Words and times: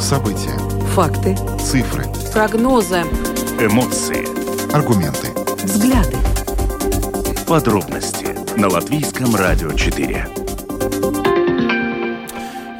События. 0.00 0.58
Факты. 0.94 1.36
Цифры. 1.58 2.04
Прогнозы. 2.32 3.02
Эмоции. 3.58 4.26
Аргументы. 4.74 5.28
Взгляды. 5.64 6.16
Подробности 7.46 8.36
на 8.58 8.68
Латвийском 8.68 9.34
радио 9.34 9.72
4. 9.72 10.26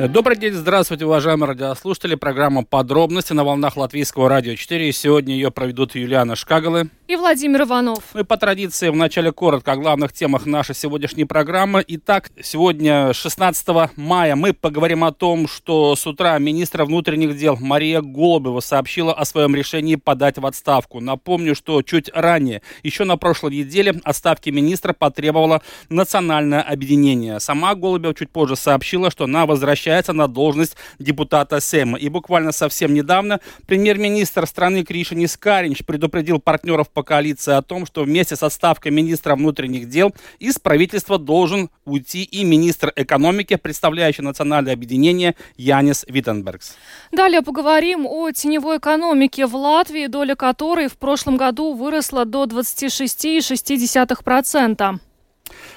Добрый 0.08 0.36
день, 0.36 0.52
здравствуйте, 0.52 1.06
уважаемые 1.06 1.48
радиослушатели. 1.48 2.16
Программа 2.16 2.64
«Подробности» 2.64 3.32
на 3.34 3.44
волнах 3.44 3.76
Латвийского 3.76 4.28
радио 4.28 4.56
4. 4.56 4.88
И 4.88 4.92
сегодня 4.92 5.34
ее 5.34 5.50
проведут 5.50 5.94
Юлиана 5.94 6.34
Шкагалы 6.34 6.90
и 7.12 7.16
Владимир 7.16 7.62
Иванов. 7.64 8.02
Ну 8.14 8.20
и 8.20 8.24
по 8.24 8.38
традиции 8.38 8.88
в 8.88 8.96
начале 8.96 9.32
коротко 9.32 9.72
о 9.72 9.76
главных 9.76 10.14
темах 10.14 10.46
нашей 10.46 10.74
сегодняшней 10.74 11.26
программы. 11.26 11.84
Итак, 11.86 12.30
сегодня, 12.42 13.12
16 13.12 13.68
мая, 13.96 14.34
мы 14.34 14.54
поговорим 14.54 15.04
о 15.04 15.12
том, 15.12 15.46
что 15.46 15.94
с 15.94 16.06
утра 16.06 16.38
министра 16.38 16.86
внутренних 16.86 17.36
дел 17.36 17.58
Мария 17.60 18.00
Голубева 18.00 18.60
сообщила 18.60 19.12
о 19.12 19.26
своем 19.26 19.54
решении 19.54 19.96
подать 19.96 20.38
в 20.38 20.46
отставку. 20.46 21.00
Напомню, 21.00 21.54
что 21.54 21.82
чуть 21.82 22.10
ранее, 22.14 22.62
еще 22.82 23.04
на 23.04 23.18
прошлой 23.18 23.56
неделе, 23.56 24.00
отставки 24.04 24.48
министра 24.48 24.94
потребовало 24.94 25.60
национальное 25.90 26.62
объединение. 26.62 27.40
Сама 27.40 27.74
Голубева 27.74 28.14
чуть 28.14 28.30
позже 28.30 28.56
сообщила, 28.56 29.10
что 29.10 29.24
она 29.24 29.44
возвращается 29.44 30.14
на 30.14 30.28
должность 30.28 30.76
депутата 30.98 31.60
Сейма. 31.60 31.98
И 31.98 32.08
буквально 32.08 32.52
совсем 32.52 32.94
недавно 32.94 33.40
премьер-министр 33.66 34.46
страны 34.46 34.82
Криша 34.82 35.14
Нискаринч 35.14 35.84
предупредил 35.84 36.40
партнеров 36.40 36.88
по 36.88 37.01
коалиции 37.02 37.52
о 37.52 37.62
том, 37.62 37.86
что 37.86 38.04
вместе 38.04 38.36
с 38.36 38.42
отставкой 38.42 38.92
министра 38.92 39.36
внутренних 39.36 39.88
дел 39.88 40.12
из 40.38 40.58
правительства 40.58 41.18
должен 41.18 41.70
уйти 41.84 42.22
и 42.22 42.44
министр 42.44 42.92
экономики, 42.96 43.56
представляющий 43.56 44.24
национальное 44.24 44.72
объединение 44.72 45.34
Янис 45.56 46.04
Виттенбергс. 46.08 46.76
Далее 47.12 47.42
поговорим 47.42 48.06
о 48.06 48.30
теневой 48.30 48.78
экономике 48.78 49.44
в 49.46 49.54
Латвии, 49.56 50.06
доля 50.06 50.34
которой 50.34 50.88
в 50.88 50.96
прошлом 50.96 51.36
году 51.36 51.74
выросла 51.74 52.24
до 52.24 52.44
26,6%. 52.44 54.98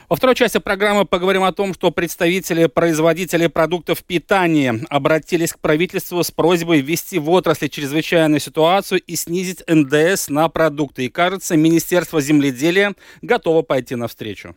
Во 0.07 0.15
второй 0.15 0.35
части 0.35 0.59
программы 0.59 1.05
поговорим 1.05 1.43
о 1.43 1.51
том, 1.51 1.73
что 1.73 1.89
представители 1.89 2.67
производителей 2.67 3.49
продуктов 3.49 4.03
питания 4.03 4.81
обратились 4.89 5.53
к 5.53 5.59
правительству 5.59 6.23
с 6.23 6.29
просьбой 6.29 6.81
ввести 6.81 7.17
в 7.17 7.29
отрасли 7.31 7.67
чрезвычайную 7.67 8.39
ситуацию 8.39 9.01
и 9.01 9.15
снизить 9.15 9.63
НДС 9.67 10.29
на 10.29 10.47
продукты. 10.49 11.05
И 11.05 11.09
кажется, 11.09 11.57
Министерство 11.57 12.21
земледелия 12.21 12.93
готово 13.23 13.63
пойти 13.63 13.95
навстречу. 13.95 14.55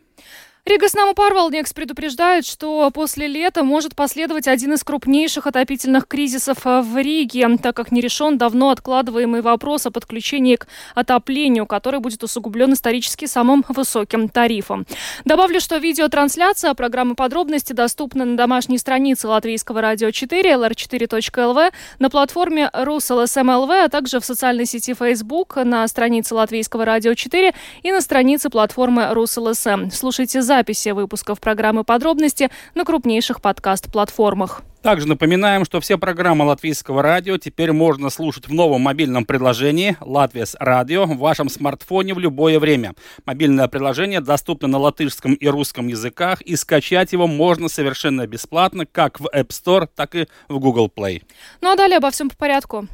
Рига 0.69 0.87
Снаму 0.87 1.15
Парвалникс 1.15 1.73
предупреждает, 1.73 2.45
что 2.45 2.91
после 2.91 3.25
лета 3.25 3.63
может 3.63 3.95
последовать 3.95 4.47
один 4.47 4.73
из 4.73 4.83
крупнейших 4.83 5.47
отопительных 5.47 6.07
кризисов 6.07 6.59
э, 6.63 6.81
в 6.81 6.95
Риге, 6.95 7.57
так 7.57 7.75
как 7.75 7.91
не 7.91 8.01
решен 8.01 8.37
давно 8.37 8.69
откладываемый 8.69 9.41
вопрос 9.41 9.87
о 9.87 9.91
подключении 9.91 10.57
к 10.57 10.67
отоплению, 10.93 11.65
который 11.65 11.99
будет 11.99 12.23
усугублен 12.23 12.73
исторически 12.73 13.25
самым 13.25 13.65
высоким 13.67 14.29
тарифом. 14.29 14.85
Добавлю, 15.25 15.59
что 15.59 15.77
видеотрансляция 15.77 16.75
программы 16.75 17.15
подробности 17.15 17.73
доступна 17.73 18.23
на 18.23 18.37
домашней 18.37 18.77
странице 18.77 19.27
Латвийского 19.27 19.81
радио 19.81 20.11
4, 20.11 20.51
lr4.lv, 20.51 21.71
на 21.97 22.09
платформе 22.11 22.69
RusLSMLV, 22.71 23.85
а 23.85 23.89
также 23.89 24.19
в 24.19 24.25
социальной 24.25 24.67
сети 24.67 24.93
Facebook, 24.93 25.55
на 25.55 25.87
странице 25.87 26.35
Латвийского 26.35 26.85
радио 26.85 27.15
4 27.15 27.55
и 27.81 27.91
на 27.91 28.01
странице 28.01 28.51
платформы 28.51 29.01
RusLSM. 29.11 29.89
Слушайте 29.89 30.43
запись 30.43 30.58
записи 30.59 30.89
выпусков 30.89 31.39
программы 31.39 31.85
«Подробности» 31.85 32.49
на 32.75 32.83
крупнейших 32.83 33.41
подкаст-платформах. 33.41 34.61
Также 34.81 35.07
напоминаем, 35.07 35.63
что 35.63 35.79
все 35.79 35.97
программы 35.97 36.43
Латвийского 36.45 37.01
радио 37.01 37.37
теперь 37.37 37.71
можно 37.71 38.09
слушать 38.09 38.47
в 38.47 38.53
новом 38.53 38.81
мобильном 38.81 39.23
приложении 39.23 39.95
«Латвияс 40.01 40.57
Радио» 40.59 41.05
в 41.05 41.17
вашем 41.17 41.47
смартфоне 41.49 42.13
в 42.13 42.19
любое 42.19 42.59
время. 42.59 42.93
Мобильное 43.25 43.69
приложение 43.69 44.19
доступно 44.19 44.67
на 44.67 44.77
латышском 44.77 45.33
и 45.33 45.47
русском 45.47 45.87
языках, 45.87 46.41
и 46.41 46.57
скачать 46.57 47.13
его 47.13 47.25
можно 47.25 47.69
совершенно 47.69 48.27
бесплатно 48.27 48.85
как 48.85 49.21
в 49.21 49.27
App 49.33 49.49
Store, 49.49 49.87
так 49.95 50.15
и 50.15 50.27
в 50.49 50.59
Google 50.59 50.91
Play. 50.93 51.23
Ну 51.61 51.71
а 51.71 51.77
далее 51.77 51.97
обо 51.97 52.11
всем 52.11 52.29
по 52.29 52.35
порядку. 52.35 52.87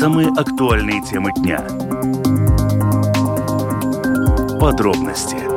Самые 0.00 0.28
актуальные 0.28 1.02
темы 1.02 1.30
дня 1.36 1.66
Подробности 4.60 5.49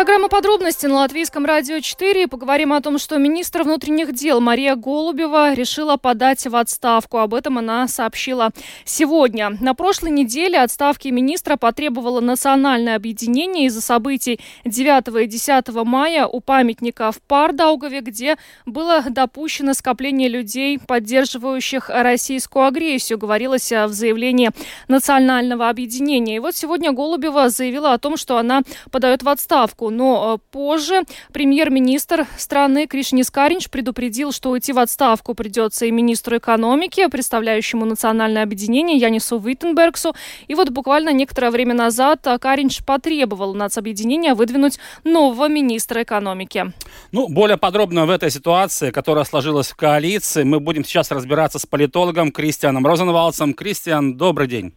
Программа 0.00 0.30
«Подробности» 0.30 0.86
на 0.86 0.94
Латвийском 0.94 1.44
радио 1.44 1.78
4. 1.78 2.26
Поговорим 2.26 2.72
о 2.72 2.80
том, 2.80 2.96
что 2.98 3.18
министр 3.18 3.64
внутренних 3.64 4.14
дел 4.14 4.40
Мария 4.40 4.74
Голубева 4.74 5.52
решила 5.52 5.98
подать 5.98 6.46
в 6.46 6.56
отставку. 6.56 7.18
Об 7.18 7.34
этом 7.34 7.58
она 7.58 7.86
сообщила 7.86 8.48
сегодня. 8.86 9.58
На 9.60 9.74
прошлой 9.74 10.12
неделе 10.12 10.58
отставки 10.58 11.08
министра 11.08 11.56
потребовало 11.58 12.20
национальное 12.20 12.96
объединение 12.96 13.66
из-за 13.66 13.82
событий 13.82 14.40
9 14.64 15.22
и 15.22 15.26
10 15.26 15.68
мая 15.84 16.26
у 16.26 16.40
памятника 16.40 17.12
в 17.12 17.20
Пардаугове, 17.20 18.00
где 18.00 18.38
было 18.64 19.02
допущено 19.06 19.74
скопление 19.74 20.30
людей, 20.30 20.78
поддерживающих 20.78 21.90
российскую 21.90 22.64
агрессию, 22.64 23.18
говорилось 23.18 23.70
в 23.70 23.88
заявлении 23.88 24.50
национального 24.88 25.68
объединения. 25.68 26.36
И 26.36 26.38
вот 26.38 26.56
сегодня 26.56 26.90
Голубева 26.90 27.50
заявила 27.50 27.92
о 27.92 27.98
том, 27.98 28.16
что 28.16 28.38
она 28.38 28.62
подает 28.90 29.22
в 29.22 29.28
отставку 29.28 29.89
но 29.90 30.36
э, 30.36 30.38
позже 30.50 31.02
премьер-министр 31.32 32.26
страны 32.36 32.86
Кришнис 32.86 33.30
Каринч 33.30 33.68
предупредил, 33.68 34.32
что 34.32 34.50
уйти 34.50 34.72
в 34.72 34.78
отставку 34.78 35.34
придется 35.34 35.86
и 35.86 35.90
министру 35.90 36.38
экономики, 36.38 37.06
представляющему 37.08 37.84
национальное 37.84 38.42
объединение 38.42 38.96
Янису 38.96 39.38
Виттенбергсу. 39.38 40.14
И 40.48 40.54
вот 40.54 40.70
буквально 40.70 41.12
некоторое 41.12 41.50
время 41.50 41.74
назад 41.74 42.26
э, 42.26 42.38
Каринч 42.38 42.84
потребовал 42.84 43.54
нацобъединения 43.54 44.34
выдвинуть 44.34 44.78
нового 45.04 45.48
министра 45.48 46.02
экономики. 46.02 46.72
Ну, 47.12 47.28
более 47.28 47.56
подробно 47.56 48.06
в 48.06 48.10
этой 48.10 48.30
ситуации, 48.30 48.90
которая 48.90 49.24
сложилась 49.24 49.68
в 49.68 49.76
коалиции, 49.76 50.42
мы 50.44 50.60
будем 50.60 50.84
сейчас 50.84 51.10
разбираться 51.10 51.58
с 51.58 51.66
политологом 51.66 52.32
Кристианом 52.32 52.86
Розенвалдсом. 52.86 53.54
Кристиан, 53.54 54.16
добрый 54.16 54.48
день. 54.48 54.74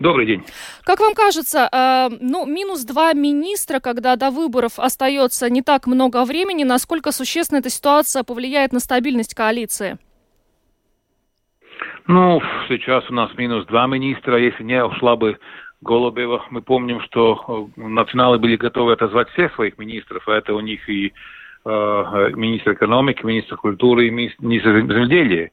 Добрый 0.00 0.24
день. 0.24 0.42
Как 0.84 0.98
вам 0.98 1.14
кажется, 1.14 1.68
э, 1.70 2.08
ну, 2.22 2.46
минус 2.46 2.84
два 2.84 3.12
министра, 3.12 3.80
когда 3.80 4.16
до 4.16 4.30
выборов 4.30 4.78
остается 4.78 5.50
не 5.50 5.60
так 5.60 5.86
много 5.86 6.24
времени, 6.24 6.64
насколько 6.64 7.12
существенно 7.12 7.58
эта 7.58 7.68
ситуация 7.68 8.24
повлияет 8.24 8.72
на 8.72 8.80
стабильность 8.80 9.34
коалиции? 9.34 9.98
Ну, 12.06 12.40
сейчас 12.68 13.08
у 13.10 13.14
нас 13.14 13.30
минус 13.36 13.66
два 13.66 13.86
министра. 13.86 14.38
Если 14.40 14.64
не 14.64 14.82
ушла 14.82 15.16
бы 15.16 15.38
Голубева, 15.82 16.46
мы 16.48 16.62
помним, 16.62 17.02
что 17.02 17.68
э, 17.76 17.80
националы 17.80 18.38
были 18.38 18.56
готовы 18.56 18.94
отозвать 18.94 19.28
всех 19.30 19.54
своих 19.54 19.76
министров, 19.76 20.26
а 20.26 20.32
это 20.32 20.54
у 20.54 20.60
них 20.60 20.88
и 20.88 21.12
э, 21.66 22.30
министр 22.36 22.72
экономики, 22.72 23.22
министр 23.22 23.58
культуры 23.58 24.06
и 24.06 24.10
министр 24.10 24.78
земледелия. 24.78 25.50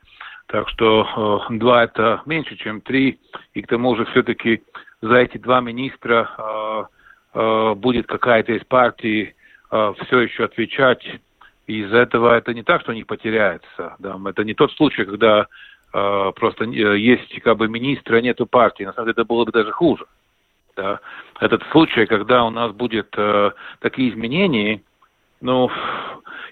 Так 0.47 0.69
что 0.69 1.47
э, 1.49 1.53
два 1.55 1.83
это 1.83 2.21
меньше, 2.25 2.55
чем 2.55 2.81
три. 2.81 3.19
И 3.53 3.61
к 3.61 3.67
тому 3.67 3.95
же 3.95 4.05
все-таки 4.05 4.63
за 5.01 5.15
эти 5.15 5.37
два 5.37 5.61
министра 5.61 6.29
э, 6.37 6.83
э, 7.33 7.73
будет 7.75 8.07
какая-то 8.07 8.53
из 8.53 8.63
партий 8.65 9.33
все 9.69 10.21
еще 10.21 10.45
отвечать. 10.45 11.05
Из-за 11.65 11.97
этого 11.97 12.37
это 12.37 12.53
не 12.53 12.63
так, 12.63 12.83
что 12.83 12.93
они 12.93 13.03
потеряются. 13.03 13.97
Да? 13.99 14.17
Это 14.25 14.45
не 14.45 14.53
тот 14.53 14.71
случай, 14.71 15.03
когда 15.03 15.47
просто 15.91 16.63
есть 16.63 17.41
как 17.41 17.57
бы 17.57 17.67
министры, 17.67 18.17
а 18.17 18.21
нету 18.21 18.45
партии. 18.45 18.85
На 18.85 18.93
самом 18.93 19.07
деле 19.07 19.11
это 19.11 19.25
было 19.25 19.43
бы 19.43 19.51
даже 19.51 19.73
хуже. 19.73 20.05
Да? 20.77 21.01
Этот 21.41 21.63
случай, 21.71 22.05
когда 22.05 22.45
у 22.45 22.49
нас 22.49 22.71
будет 22.71 23.13
э, 23.17 23.51
такие 23.81 24.11
изменения, 24.11 24.81
ну, 25.41 25.69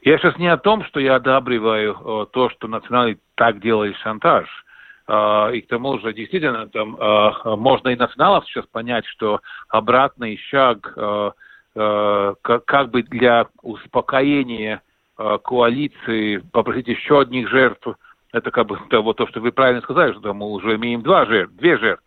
я 0.04 0.18
сейчас 0.18 0.38
не 0.38 0.48
о 0.48 0.58
том, 0.58 0.84
что 0.86 1.00
я 1.00 1.16
одабриваю 1.16 1.94
э, 1.94 2.26
то, 2.32 2.50
что 2.50 2.68
национальный 2.68 3.20
так 3.36 3.60
делает 3.60 3.96
шантаж. 3.98 4.48
Э, 5.08 5.52
и 5.54 5.62
к 5.62 5.68
тому 5.68 6.00
же, 6.00 6.14
действительно, 6.14 6.68
там 6.68 6.96
э, 6.96 7.56
можно 7.56 7.90
и 7.90 7.96
националов 7.96 8.46
сейчас 8.46 8.66
понять, 8.68 9.06
что 9.08 9.42
обратный 9.70 10.38
шаг 10.50 10.94
э, 10.96 11.32
э, 11.76 12.34
как, 12.42 12.92
бы 12.92 13.04
для 13.04 13.48
успокоения 13.62 14.82
коалиции 15.18 16.44
попросить 16.52 16.90
еще 16.90 17.22
одних 17.22 17.50
жертв, 17.50 17.88
это 18.34 18.52
как 18.52 18.68
бы 18.68 18.78
то, 18.90 19.14
то, 19.14 19.28
что 19.28 19.40
вы 19.40 19.54
правильно 19.54 19.82
сказали, 19.82 20.12
что 20.12 20.34
мы 20.34 20.48
уже 20.48 20.76
имеем 20.76 21.02
два 21.04 21.26
жертв, 21.26 21.56
две 21.56 21.78
жертвы. 21.78 22.06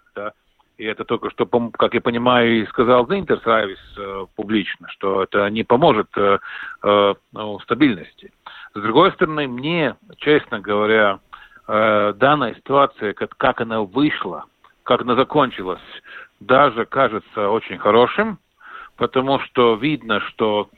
И 0.78 0.84
это 0.84 1.04
только 1.04 1.28
что, 1.30 1.44
как 1.46 1.94
я 1.94 2.00
понимаю, 2.00 2.62
и 2.62 2.66
сказал 2.66 3.06
Зинтерсайвис 3.08 3.80
э, 3.98 4.26
публично, 4.36 4.88
что 4.90 5.24
это 5.24 5.50
не 5.50 5.64
поможет 5.64 6.06
э, 6.16 6.38
э, 6.84 7.14
ну, 7.32 7.58
стабильности. 7.60 8.32
С 8.74 8.80
другой 8.80 9.10
стороны, 9.12 9.48
мне, 9.48 9.96
честно 10.18 10.60
говоря, 10.60 11.18
э, 11.66 12.12
данная 12.16 12.54
ситуация, 12.54 13.12
как, 13.12 13.36
как 13.36 13.60
она 13.60 13.82
вышла, 13.82 14.44
как 14.84 15.02
она 15.02 15.16
закончилась, 15.16 15.82
даже 16.38 16.86
кажется 16.86 17.50
очень 17.50 17.78
хорошим, 17.78 18.38
потому 18.96 19.40
что 19.40 19.74
видно, 19.74 20.20
что 20.20 20.70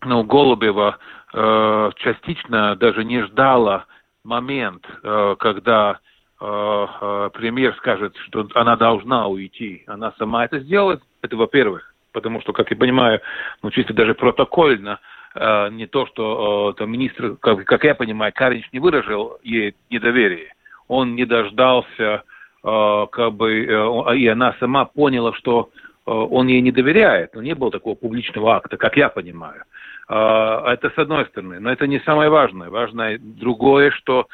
ну, 0.00 0.24
Голубева 0.24 0.96
э, 1.34 1.90
частично 1.96 2.76
даже 2.76 3.04
не 3.04 3.22
ждала 3.24 3.84
момент, 4.24 4.86
э, 5.02 5.36
когда 5.38 6.00
премьер 6.42 7.74
скажет, 7.76 8.16
что 8.26 8.48
она 8.54 8.76
должна 8.76 9.28
уйти. 9.28 9.84
Она 9.86 10.12
сама 10.18 10.44
это 10.44 10.58
сделает. 10.58 11.00
Это 11.22 11.36
во-первых. 11.36 11.92
Потому 12.12 12.40
что, 12.42 12.52
как 12.52 12.70
я 12.70 12.76
понимаю, 12.76 13.20
ну, 13.62 13.70
чисто 13.70 13.94
даже 13.94 14.14
протокольно, 14.14 15.00
э, 15.34 15.68
не 15.70 15.86
то, 15.86 16.06
что 16.06 16.72
э, 16.74 16.78
там, 16.78 16.90
министр, 16.90 17.36
как, 17.36 17.64
как 17.64 17.84
я 17.84 17.94
понимаю, 17.94 18.32
Каринч 18.34 18.68
не 18.72 18.80
выразил 18.80 19.38
ей 19.42 19.74
недоверие. 19.90 20.52
Он 20.88 21.14
не 21.14 21.24
дождался, 21.24 22.22
э, 22.64 23.06
как 23.10 23.32
бы, 23.32 23.64
э, 23.64 24.16
и 24.16 24.26
она 24.28 24.54
сама 24.60 24.84
поняла, 24.84 25.32
что 25.34 25.70
э, 26.06 26.10
он 26.10 26.48
ей 26.48 26.60
не 26.60 26.70
доверяет. 26.70 27.34
Но 27.34 27.42
не 27.42 27.54
было 27.54 27.70
такого 27.70 27.94
публичного 27.94 28.56
акта, 28.56 28.76
как 28.76 28.96
я 28.96 29.08
понимаю. 29.08 29.64
Э, 30.08 30.62
это 30.66 30.90
с 30.90 30.98
одной 30.98 31.24
стороны. 31.26 31.60
Но 31.60 31.72
это 31.72 31.86
не 31.86 32.00
самое 32.00 32.28
важное. 32.28 32.68
Важное 32.68 33.18
другое, 33.18 33.90
что 33.90 34.26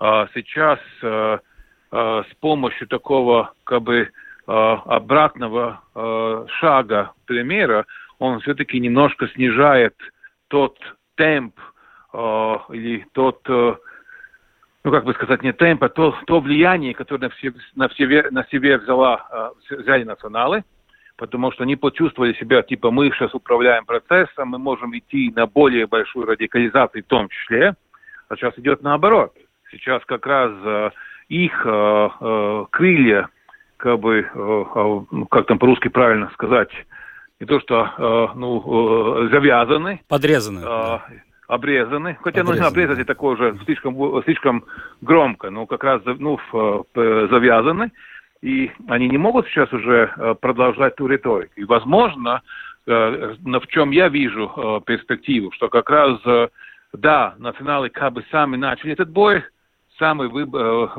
э, 0.00 0.26
сейчас 0.34 0.78
э, 1.02 1.38
э, 1.94 2.22
с 2.30 2.34
помощью 2.40 2.88
такого, 2.88 3.52
как 3.64 3.82
бы, 3.82 3.96
э, 4.00 4.08
обратного 4.46 5.80
э, 5.94 6.46
шага 6.58 7.12
премьера, 7.26 7.86
он 8.18 8.40
все-таки 8.40 8.80
немножко 8.80 9.28
снижает 9.28 9.94
тот 10.48 10.76
темп 11.16 11.54
или 12.70 13.04
тот, 13.12 13.40
ну 13.48 13.76
как 14.84 15.04
бы 15.04 15.12
сказать, 15.14 15.42
не 15.42 15.52
темп, 15.52 15.82
а 15.82 15.88
то, 15.88 16.16
то 16.26 16.38
влияние, 16.38 16.94
которое 16.94 17.22
на, 17.22 17.28
все, 17.30 17.52
на, 17.74 17.88
себе, 17.90 18.28
на 18.30 18.44
себе 18.44 18.78
взяла, 18.78 19.52
взяли 19.68 20.04
националы, 20.04 20.62
потому 21.16 21.50
что 21.50 21.64
они 21.64 21.74
почувствовали 21.74 22.32
себя, 22.34 22.62
типа, 22.62 22.92
мы 22.92 23.10
сейчас 23.10 23.34
управляем 23.34 23.84
процессом, 23.84 24.50
мы 24.50 24.58
можем 24.58 24.96
идти 24.96 25.32
на 25.34 25.46
более 25.48 25.88
большую 25.88 26.26
радикализацию 26.26 27.02
в 27.02 27.08
том 27.08 27.28
числе, 27.28 27.74
а 28.28 28.36
сейчас 28.36 28.56
идет 28.58 28.80
наоборот. 28.80 29.34
Сейчас 29.72 30.04
как 30.04 30.24
раз 30.24 30.52
их 31.28 31.62
э, 31.64 32.08
э, 32.20 32.64
крылья, 32.70 33.28
как 33.76 34.00
бы, 34.00 34.20
э, 34.20 34.64
э, 34.74 35.24
как 35.30 35.46
там 35.46 35.58
по-русски 35.58 35.88
правильно 35.88 36.30
сказать, 36.34 36.70
не 37.40 37.46
то 37.46 37.60
что 37.60 37.90
э, 37.96 38.38
ну, 38.38 39.24
э, 39.24 39.28
завязаны. 39.30 40.00
Подрезаны. 40.08 40.60
Э, 40.60 40.62
да. 40.62 41.04
Обрезаны. 41.46 42.16
Хотя 42.22 42.40
Подрезаны. 42.40 42.50
нужно 42.50 42.66
обрезать 42.68 42.98
и 43.00 43.04
такое 43.04 43.34
уже 43.34 43.58
слишком, 43.64 44.22
слишком 44.24 44.64
громко, 45.02 45.50
но 45.50 45.66
как 45.66 45.84
раз 45.84 46.00
ну, 46.04 46.38
завязаны. 46.94 47.92
И 48.40 48.70
они 48.88 49.08
не 49.08 49.18
могут 49.18 49.46
сейчас 49.48 49.72
уже 49.72 50.36
продолжать 50.40 50.96
ту 50.96 51.06
риторику. 51.06 51.52
И, 51.56 51.64
возможно, 51.64 52.42
э, 52.86 53.34
в 53.42 53.66
чем 53.68 53.90
я 53.90 54.08
вижу 54.08 54.82
перспективу, 54.86 55.52
что 55.52 55.68
как 55.68 55.90
раз, 55.90 56.18
да, 56.94 57.34
националы 57.38 57.90
как 57.90 58.14
бы 58.14 58.24
сами 58.30 58.56
начали 58.56 58.92
этот 58.92 59.10
бой, 59.10 59.44
сами 59.98 60.26
вы, 60.26 60.46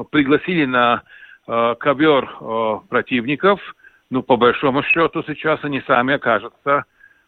пригласили 0.06 0.66
на 0.66 1.04
ковер 1.46 2.28
противников, 2.90 3.60
ну, 4.10 4.24
по 4.24 4.36
большому 4.36 4.82
счету, 4.84 5.24
сейчас 5.28 5.60
они 5.64 5.82
сами 5.86 6.16
окажутся, 6.16 6.86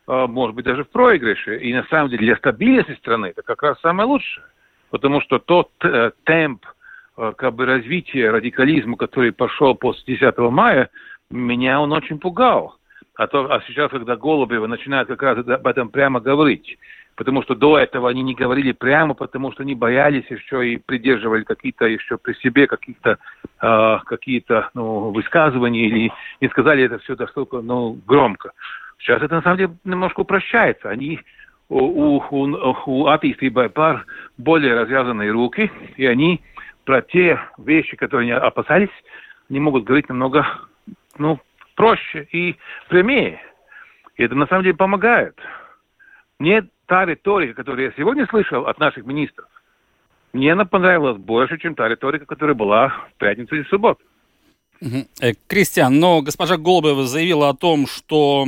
может 0.07 0.55
быть, 0.55 0.65
даже 0.65 0.85
в 0.85 0.89
проигрыше. 0.89 1.57
И 1.59 1.73
на 1.73 1.83
самом 1.85 2.09
деле 2.09 2.25
для 2.25 2.37
стабильности 2.37 2.95
страны 2.95 3.27
это 3.27 3.41
как 3.43 3.61
раз 3.61 3.79
самое 3.81 4.07
лучшее. 4.07 4.45
Потому 4.89 5.21
что 5.21 5.39
тот 5.39 5.69
э, 5.83 6.11
темп, 6.23 6.65
э, 7.17 7.33
как 7.37 7.55
бы 7.55 7.65
развития 7.65 8.31
радикализма, 8.31 8.95
который 8.95 9.33
пошел 9.33 9.75
после 9.75 10.15
10 10.15 10.37
мая, 10.37 10.89
меня 11.29 11.81
он 11.81 11.91
очень 11.91 12.19
пугал. 12.19 12.77
А, 13.15 13.27
то, 13.27 13.51
а 13.51 13.61
сейчас, 13.67 13.91
когда 13.91 14.15
Голубева 14.15 14.67
начинают 14.67 15.09
как 15.09 15.21
раз 15.23 15.39
об 15.39 15.67
этом 15.67 15.89
прямо 15.89 16.19
говорить, 16.19 16.77
потому 17.17 17.41
что 17.41 17.55
до 17.55 17.79
этого 17.79 18.09
они 18.09 18.21
не 18.21 18.35
говорили 18.35 18.71
прямо, 18.71 19.15
потому 19.15 19.51
что 19.51 19.63
они 19.63 19.73
боялись 19.73 20.29
еще 20.29 20.69
и 20.69 20.77
придерживали 20.77 21.43
какие-то 21.43 21.85
еще 21.85 22.17
при 22.17 22.33
себе 22.33 22.67
какие-то 22.67 23.17
э, 23.59 23.97
какие-то 24.05 24.69
ну, 24.75 25.09
высказывания 25.11 25.87
или 25.87 26.11
не 26.39 26.47
сказали 26.47 26.83
это 26.83 26.99
все 26.99 27.15
достаточно 27.15 27.61
ну, 27.61 27.99
громко. 28.05 28.51
Сейчас 28.99 29.21
это 29.21 29.35
на 29.35 29.41
самом 29.41 29.57
деле 29.57 29.75
немножко 29.83 30.21
упрощается. 30.21 30.89
Они 30.89 31.19
у, 31.69 31.79
у, 31.79 32.23
у, 32.29 32.75
у 32.85 33.07
attīstībai 33.07 33.73
par 33.73 34.01
более 34.37 34.75
развязанные 34.75 35.31
руки, 35.31 35.71
и 35.97 36.05
они 36.05 36.41
про 36.85 37.01
те 37.01 37.39
вещи, 37.57 37.97
которые 37.97 38.31
они 38.31 38.45
опасались, 38.45 38.89
не 39.49 39.59
могут 39.59 39.85
говорить 39.85 40.07
намного 40.07 40.45
ну, 41.17 41.39
проще 41.75 42.27
и 42.31 42.57
прямее. 42.89 43.41
И 44.17 44.23
это 44.23 44.35
на 44.35 44.45
самом 44.45 44.63
деле 44.63 44.75
помогает. 44.75 45.35
Мне 46.39 46.63
та 46.87 47.05
риторика, 47.05 47.53
которую 47.53 47.85
я 47.85 47.91
сегодня 47.95 48.25
слышал 48.27 48.65
от 48.65 48.79
наших 48.79 49.05
министров, 49.05 49.47
мне 50.33 50.53
она 50.53 50.65
понравилась 50.65 51.17
больше, 51.17 51.57
чем 51.57 51.75
та 51.75 51.87
риторика, 51.87 52.25
которая 52.25 52.55
была 52.55 52.89
в 52.89 53.17
пятницу 53.17 53.55
и 53.55 53.63
в 53.63 53.67
субботу. 53.67 54.03
Э, 54.79 55.33
Кристиан, 55.47 55.99
но 55.99 56.21
госпожа 56.21 56.57
Голубева 56.57 57.07
заявила 57.07 57.49
о 57.49 57.55
том, 57.55 57.87
что, 57.87 58.45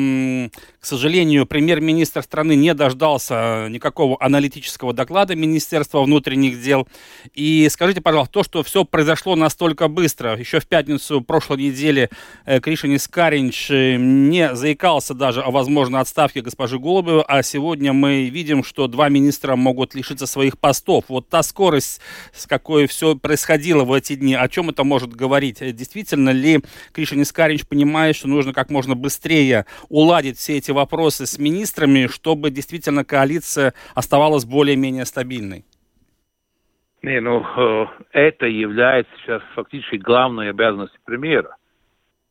к 0.80 0.86
сожалению, 0.86 1.48
премьер-министр 1.48 2.22
страны 2.22 2.56
не 2.56 2.74
дождался 2.74 3.68
никакого 3.70 4.18
аналитического 4.20 4.94
доклада 4.94 5.36
Министерства 5.36 6.04
внутренних 6.04 6.62
дел. 6.62 6.88
И 7.34 7.68
скажите, 7.72 8.02
пожалуйста, 8.02 8.34
то, 8.34 8.44
что 8.44 8.64
все 8.64 8.86
произошло 8.86 9.36
настолько 9.36 9.88
быстро, 9.88 10.38
еще 10.38 10.60
в 10.60 10.68
пятницу 10.68 11.22
прошлой 11.22 11.64
недели 11.64 12.10
э, 12.46 12.60
Кришинис 12.60 13.08
Каринч 13.08 13.72
э, 13.72 13.96
не 13.96 14.54
заикался 14.56 15.16
даже 15.16 15.42
о 15.42 15.50
возможной 15.50 16.02
отставке 16.02 16.42
госпожи 16.42 16.78
Голубевой, 16.78 17.24
а 17.28 17.42
сегодня 17.42 17.92
мы 17.92 18.30
видим, 18.30 18.64
что 18.64 18.88
два 18.88 19.10
министра 19.10 19.56
могут 19.56 19.96
лишиться 19.96 20.28
своих 20.28 20.60
постов. 20.60 21.06
Вот 21.08 21.28
та 21.28 21.42
скорость, 21.42 22.02
с 22.34 22.46
какой 22.46 22.88
все 22.88 23.16
происходило 23.16 23.84
в 23.84 23.94
эти 23.94 24.16
дни, 24.16 24.36
о 24.36 24.48
чем 24.48 24.70
это 24.70 24.84
может 24.84 25.14
говорить? 25.14 25.58
Действительно, 25.76 26.19
действительно 26.20 26.32
ли 26.32 26.60
Кришин 26.94 27.22
Искарич 27.22 27.68
понимает, 27.68 28.16
что 28.16 28.28
нужно 28.28 28.54
как 28.54 28.70
можно 28.70 28.96
быстрее 28.96 29.66
уладить 29.90 30.38
все 30.38 30.58
эти 30.58 30.72
вопросы 30.72 31.26
с 31.26 31.40
министрами, 31.40 32.08
чтобы 32.08 32.52
действительно 32.52 33.06
коалиция 33.06 33.74
оставалась 33.96 34.46
более-менее 34.46 35.06
стабильной? 35.06 35.66
Не, 37.02 37.22
ну, 37.22 37.42
э, 37.42 37.86
это 38.12 38.46
является 38.46 39.12
сейчас 39.22 39.42
фактически 39.56 39.96
главной 39.96 40.50
обязанностью 40.50 41.00
премьера. 41.06 41.56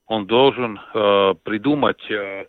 Он 0.06 0.26
должен 0.26 0.79
э, 0.79 1.35
придумать 1.43 2.11
э, 2.11 2.44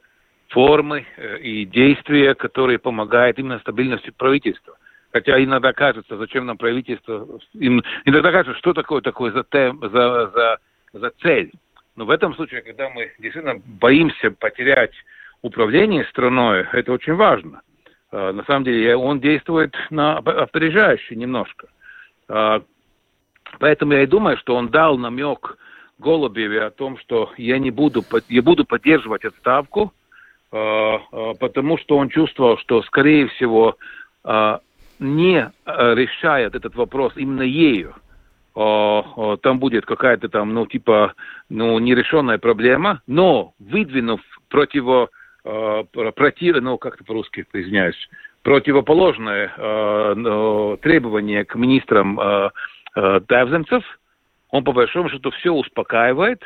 формы 0.50 1.06
э, 1.16 1.40
и 1.40 1.66
действия, 1.66 2.36
которые 2.36 2.78
помогают 2.78 3.40
именно 3.40 3.60
стабильности 3.60 4.12
правительства. 4.12 4.76
Хотя 5.14 5.42
иногда 5.44 5.74
кажется, 5.74 6.18
зачем 6.18 6.46
нам 6.46 6.58
правительство, 6.58 7.26
иногда 7.54 8.31
кажется, 8.31 8.60
что 8.60 8.74
такое 8.74 9.02
такое 9.02 9.31
за, 9.31 9.44
тем, 9.44 9.80
за, 9.81 10.28
за 10.28 10.58
за 10.94 11.12
цель. 11.22 11.52
Но 11.96 12.06
в 12.06 12.10
этом 12.10 12.36
случае, 12.36 12.62
когда 12.62 12.90
мы 12.90 13.12
действительно 13.19 13.62
боимся 13.66 14.31
потерять 14.31 14.94
управление 15.42 16.06
страной, 16.06 16.66
это 16.72 16.92
очень 16.94 17.14
важно. 17.14 17.62
А, 18.12 18.31
на 18.31 18.44
самом 18.46 18.64
деле 18.64 18.96
он 18.96 19.19
действует 19.19 19.76
на 19.90 20.18
опережающе 20.18 21.16
немножко. 21.16 21.68
А, 22.28 22.62
поэтому 23.60 23.94
я 23.94 24.04
и 24.04 24.08
думаю, 24.08 24.38
что 24.38 24.56
он 24.56 24.69
дал 24.69 24.98
намек 24.98 25.58
Голубеве 26.00 26.64
о 26.64 26.72
том, 26.72 26.98
что 26.98 27.31
я 27.38 27.60
не 27.60 27.72
буду, 27.72 28.04
я 28.30 28.42
буду 28.42 28.64
поддерживать 28.64 29.26
отставку, 29.26 29.94
а, 30.52 31.34
потому 31.40 31.78
что 31.78 31.98
он 31.98 32.10
чувствовал, 32.10 32.58
что, 32.58 32.81
скорее 32.84 33.28
всего, 33.28 33.78
не 35.00 35.50
решает 35.66 36.56
этот 36.56 36.76
вопрос 36.76 37.14
именно 37.16 37.42
ею, 37.42 37.96
там 38.54 39.60
будет 39.60 39.86
какая-то 39.86 40.30
там, 40.30 40.54
ну, 40.54 40.66
типа, 40.66 41.14
ну, 41.50 41.80
нерешенная 41.80 42.38
проблема, 42.38 43.02
но 43.08 43.54
выдвинув 43.60 44.22
противо, 44.50 45.10
против, 45.44 46.62
ну, 46.62 46.78
как-то 46.78 47.04
по-русски, 47.04 47.46
извиняюсь, 47.54 48.10
противоположное 48.44 49.54
ну, 50.16 50.78
требование 50.82 51.46
к 51.46 51.56
министрам 51.56 52.52
Тавземцев, 52.94 53.84
он 54.50 54.64
по 54.64 54.72
большому 54.72 55.10
счету 55.10 55.32
все 55.32 55.52
успокаивает 55.52 56.42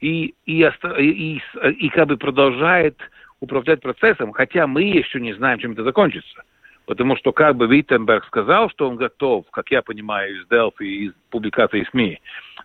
и, 0.00 0.34
и, 0.44 0.62
и, 0.98 1.36
и, 1.38 1.42
и 1.70 1.88
как 1.88 2.08
бы 2.08 2.16
продолжает 2.16 2.98
управлять 3.40 3.80
процессом, 3.80 4.32
хотя 4.32 4.66
мы 4.66 4.82
еще 4.82 5.20
не 5.20 5.32
знаем, 5.34 5.58
чем 5.58 5.72
это 5.72 5.84
закончится. 5.84 6.42
Потому 6.86 7.16
что 7.16 7.32
как 7.32 7.56
бы 7.56 7.66
Виттенберг 7.66 8.26
сказал, 8.26 8.68
что 8.70 8.88
он 8.88 8.96
готов, 8.96 9.46
как 9.50 9.70
я 9.70 9.82
понимаю, 9.82 10.36
из 10.36 10.46
Делфи, 10.48 10.84
из 10.84 11.12
публикаций 11.30 11.86
СМИ, 11.90 12.20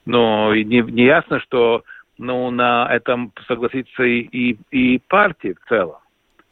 но 0.05 0.53
не, 0.53 0.81
не 0.81 1.05
ясно, 1.05 1.39
что 1.39 1.83
ну, 2.17 2.51
на 2.51 2.87
этом 2.93 3.31
согласится 3.47 4.03
и, 4.03 4.19
и, 4.19 4.57
и 4.71 4.99
партия 5.07 5.53
в 5.55 5.69
целом. 5.69 5.99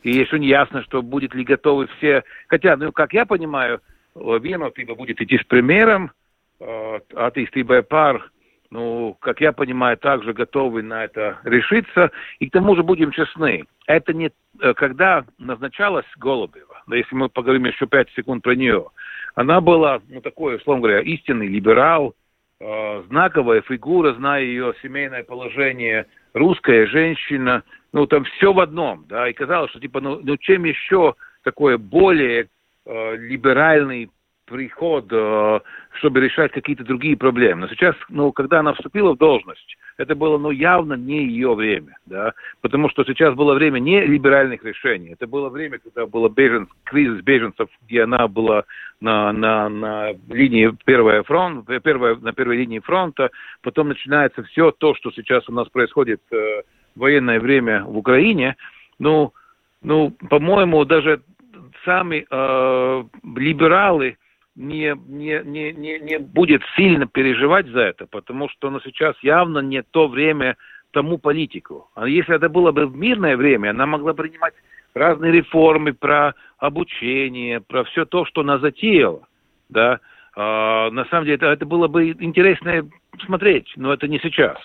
И 0.02 0.12
еще 0.12 0.40
не 0.40 0.48
ясно, 0.48 0.82
что 0.84 1.02
будет 1.02 1.36
ли 1.36 1.44
готовы 1.44 1.88
все. 1.98 2.24
Хотя, 2.48 2.78
ну, 2.78 2.94
как 2.94 3.14
я 3.14 3.26
понимаю, 3.26 3.82
Vienotība 4.16 4.96
будет 4.96 5.22
идти 5.22 5.38
с 5.38 5.44
примером, 5.44 6.12
э, 6.60 7.00
attīstībai 7.14 7.84
par 7.88 8.22
ну, 8.72 9.16
как 9.20 9.42
я 9.42 9.52
понимаю, 9.52 9.98
также 9.98 10.34
готовы 10.34 10.84
на 10.84 11.06
это 11.06 11.40
решиться. 11.44 12.12
И 12.40 12.50
к 12.50 12.52
тому 12.52 12.76
же 12.76 12.84
будем 12.84 13.12
честны, 13.12 13.66
это 13.86 14.14
не 14.14 14.32
э, 14.62 14.74
когда 14.74 15.26
назначалась 15.38 16.06
Голубева, 16.18 16.84
да 16.88 16.96
если 16.96 17.16
мы 17.16 17.30
поговорим 17.30 17.66
еще 17.66 17.88
пять 17.88 18.10
секунд 18.12 18.44
про 18.44 18.56
нее, 18.56 18.88
она 19.36 19.62
была, 19.62 20.02
ну, 20.10 20.22
такой, 20.22 20.58
условно 20.58 20.84
говоря, 20.84 21.02
истинный 21.02 21.48
либерал, 21.48 22.16
э, 22.60 23.04
знаковая 23.08 23.62
фигура, 23.62 24.14
зная 24.14 24.44
ее 24.44 24.74
семейное 24.82 25.24
положение, 25.24 26.08
русская 26.34 26.88
женщина, 26.88 27.64
ну, 27.94 28.06
там 28.06 28.26
все 28.26 28.52
в 28.52 28.60
одном, 28.60 29.06
да, 29.08 29.30
и 29.30 29.34
казалось, 29.34 29.72
что, 29.72 29.80
типа, 29.80 30.02
ну, 30.02 30.20
ну 30.22 30.38
чем 30.38 30.66
еще 30.66 31.16
такое 31.44 31.78
более 31.78 32.50
э, 32.86 33.16
либеральный 33.16 34.10
приход, 34.48 35.06
э, 35.12 35.60
чтобы 36.00 36.22
решать 36.22 36.52
какие-то 36.52 36.84
другие 36.84 37.16
проблемы. 37.16 37.62
Но 37.62 37.68
сейчас, 37.68 37.96
ну, 38.10 38.32
когда 38.32 38.60
она 38.60 38.74
вступила 38.74 39.14
в 39.14 39.18
должность, 39.18 39.78
это 39.98 40.16
было, 40.16 40.38
ну, 40.38 40.52
явно 40.52 40.94
не 40.94 41.26
ее 41.26 41.54
время, 41.54 41.98
да, 42.06 42.34
потому 42.62 42.90
что 42.90 43.04
сейчас 43.04 43.36
было 43.36 43.54
время 43.54 43.80
не 43.80 44.02
либеральных 44.06 44.64
решений, 44.64 45.10
это 45.10 45.28
было 45.28 45.50
время, 45.50 45.80
когда 45.80 46.06
было 46.06 46.30
бежен, 46.30 46.68
кризис 46.84 47.22
беженцев, 47.24 47.68
где 47.86 48.04
она 48.04 48.28
была 48.28 48.64
на, 49.02 49.32
на, 49.34 49.70
на 49.70 50.14
линии 50.30 50.74
первая 50.86 51.24
фронт, 51.24 51.68
первая, 51.84 52.16
на 52.16 52.32
первой 52.32 52.58
линии 52.58 52.80
фронта, 52.80 53.32
потом 53.64 53.90
начинается 53.90 54.44
все 54.44 54.72
то, 54.72 54.96
что 54.96 55.12
сейчас 55.12 55.50
у 55.50 55.52
нас 55.52 55.68
происходит 55.70 56.22
э, 56.32 56.62
в 56.96 57.00
военное 57.00 57.40
время 57.40 57.84
в 57.84 57.98
Украине, 57.98 58.56
ну, 59.00 59.34
ну, 59.82 60.12
по-моему, 60.30 60.86
даже 60.86 61.22
сами 61.86 62.26
э, 62.30 63.04
либералы, 63.36 64.18
не, 64.58 64.96
не, 65.08 65.42
не, 65.46 65.72
не, 65.72 66.00
не 66.00 66.20
будет 66.20 66.62
сильно 66.76 67.06
переживать 67.06 67.68
за 67.68 67.82
это, 67.82 68.08
потому 68.08 68.50
что 68.50 68.70
ну, 68.72 68.80
сейчас 68.84 69.16
явно 69.22 69.60
не 69.60 69.84
то 69.84 70.08
время 70.08 70.58
тому 70.92 71.20
политику. 71.20 71.90
А 71.96 72.08
если 72.08 72.36
это 72.36 72.50
было 72.50 72.72
бы 72.72 72.88
в 72.88 72.96
мирное 72.96 73.38
время, 73.38 73.70
она 73.70 73.86
могла 73.86 74.14
принимать 74.14 74.56
разные 74.96 75.32
реформы 75.32 75.94
про 75.94 76.34
обучение, 76.58 77.62
про 77.62 77.84
все 77.84 78.06
то, 78.06 78.26
что 78.26 78.42
она 78.42 78.58
затеяла. 78.58 79.28
Да? 79.70 80.00
А, 80.36 80.90
на 80.90 81.06
самом 81.06 81.26
деле 81.26 81.36
это, 81.36 81.48
это 81.48 81.66
было 81.66 81.88
бы 81.88 82.10
интересно 82.10 82.90
смотреть, 83.26 83.72
но 83.76 83.94
это 83.94 84.08
не 84.08 84.20
сейчас. 84.20 84.58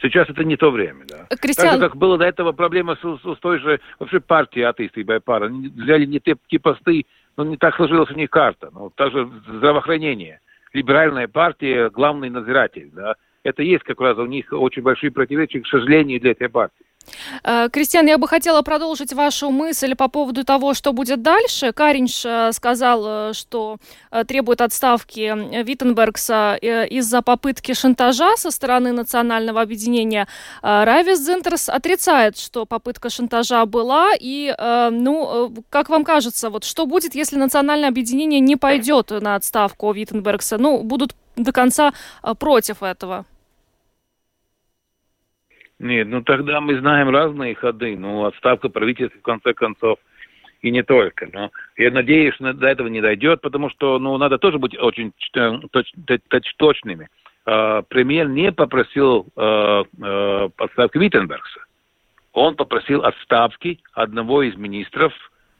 Сейчас 0.00 0.30
это 0.30 0.42
не 0.44 0.56
то 0.56 0.70
время. 0.70 1.04
Да. 1.06 1.36
Кристиан... 1.36 1.68
Так 1.68 1.80
же, 1.80 1.88
как 1.88 1.96
было 1.96 2.16
до 2.16 2.24
этого 2.24 2.52
проблема 2.52 2.96
с, 2.96 3.00
с 3.00 3.38
той 3.40 3.58
же 3.58 3.80
вообще 3.98 4.20
партией 4.20 4.66
атеисты 4.66 5.02
и 5.02 5.04
Байпара. 5.04 5.48
Взяли 5.48 6.06
не 6.06 6.20
те, 6.20 6.36
те 6.48 6.58
посты, 6.58 7.04
ну, 7.38 7.44
не 7.44 7.56
так 7.56 7.76
сложилась 7.76 8.10
у 8.10 8.14
них 8.14 8.30
карта. 8.30 8.70
Ну, 8.72 8.90
также 8.90 9.30
здравоохранение. 9.46 10.40
Либеральная 10.72 11.28
партия, 11.28 11.88
главный 11.88 12.30
надзиратель, 12.30 12.90
да. 12.92 13.14
Это 13.44 13.62
есть 13.62 13.84
как 13.84 14.00
раз 14.00 14.18
у 14.18 14.26
них 14.26 14.52
очень 14.52 14.82
большие 14.82 15.12
противоречия, 15.12 15.60
к 15.60 15.66
сожалению, 15.68 16.20
для 16.20 16.32
этой 16.32 16.48
партии. 16.48 16.84
Э, 17.44 17.68
Кристиан, 17.70 18.06
я 18.06 18.18
бы 18.18 18.28
хотела 18.28 18.62
продолжить 18.62 19.12
вашу 19.12 19.50
мысль 19.50 19.94
по 19.94 20.08
поводу 20.08 20.44
того, 20.44 20.74
что 20.74 20.92
будет 20.92 21.22
дальше. 21.22 21.72
Каринш 21.72 22.24
э, 22.24 22.52
сказал, 22.52 23.30
э, 23.30 23.32
что 23.32 23.76
требует 24.26 24.60
отставки 24.60 25.62
Виттенбергса 25.62 26.56
из-за 26.60 27.22
попытки 27.22 27.74
шантажа 27.74 28.36
со 28.36 28.50
стороны 28.50 28.92
национального 28.92 29.60
объединения. 29.60 30.26
Райвис 30.62 31.20
Зентерс 31.20 31.68
отрицает, 31.68 32.38
что 32.38 32.64
попытка 32.64 33.10
шантажа 33.10 33.64
была. 33.66 34.12
И, 34.18 34.54
ну, 34.58 35.52
как 35.68 35.90
вам 35.90 36.04
кажется, 36.04 36.48
вот 36.48 36.64
что 36.64 36.86
будет, 36.86 37.14
если 37.14 37.36
национальное 37.36 37.88
объединение 37.90 38.40
не 38.40 38.56
пойдет 38.56 39.10
на 39.10 39.34
отставку 39.34 39.92
Виттенбергса? 39.92 40.56
Ну, 40.58 40.82
будут 40.82 41.14
до 41.36 41.52
конца 41.52 41.92
против 42.38 42.82
этого? 42.82 43.26
Нет, 45.78 46.08
ну 46.08 46.22
тогда 46.22 46.60
мы 46.60 46.78
знаем 46.78 47.08
разные 47.10 47.54
ходы. 47.54 47.96
Ну, 47.96 48.24
отставка 48.24 48.68
правительства, 48.68 49.18
в 49.18 49.22
конце 49.22 49.54
концов, 49.54 49.98
и 50.60 50.70
не 50.70 50.82
только. 50.82 51.28
Но 51.32 51.50
я 51.76 51.90
надеюсь, 51.90 52.34
что 52.34 52.52
до 52.52 52.66
этого 52.66 52.88
не 52.88 53.00
дойдет, 53.00 53.40
потому 53.40 53.70
что, 53.70 53.98
ну, 53.98 54.16
надо 54.18 54.38
тоже 54.38 54.58
быть 54.58 54.76
очень 54.76 55.12
точ, 55.70 55.92
точ, 56.28 56.54
точными. 56.56 57.08
Э, 57.46 57.82
премьер 57.88 58.28
не 58.28 58.50
попросил 58.50 59.26
э, 59.36 59.84
э, 60.02 60.48
отставки 60.56 60.98
Виттенбергса. 60.98 61.60
Он 62.32 62.56
попросил 62.56 63.04
отставки 63.04 63.80
одного 63.94 64.42
из 64.42 64.56
министров, 64.56 65.12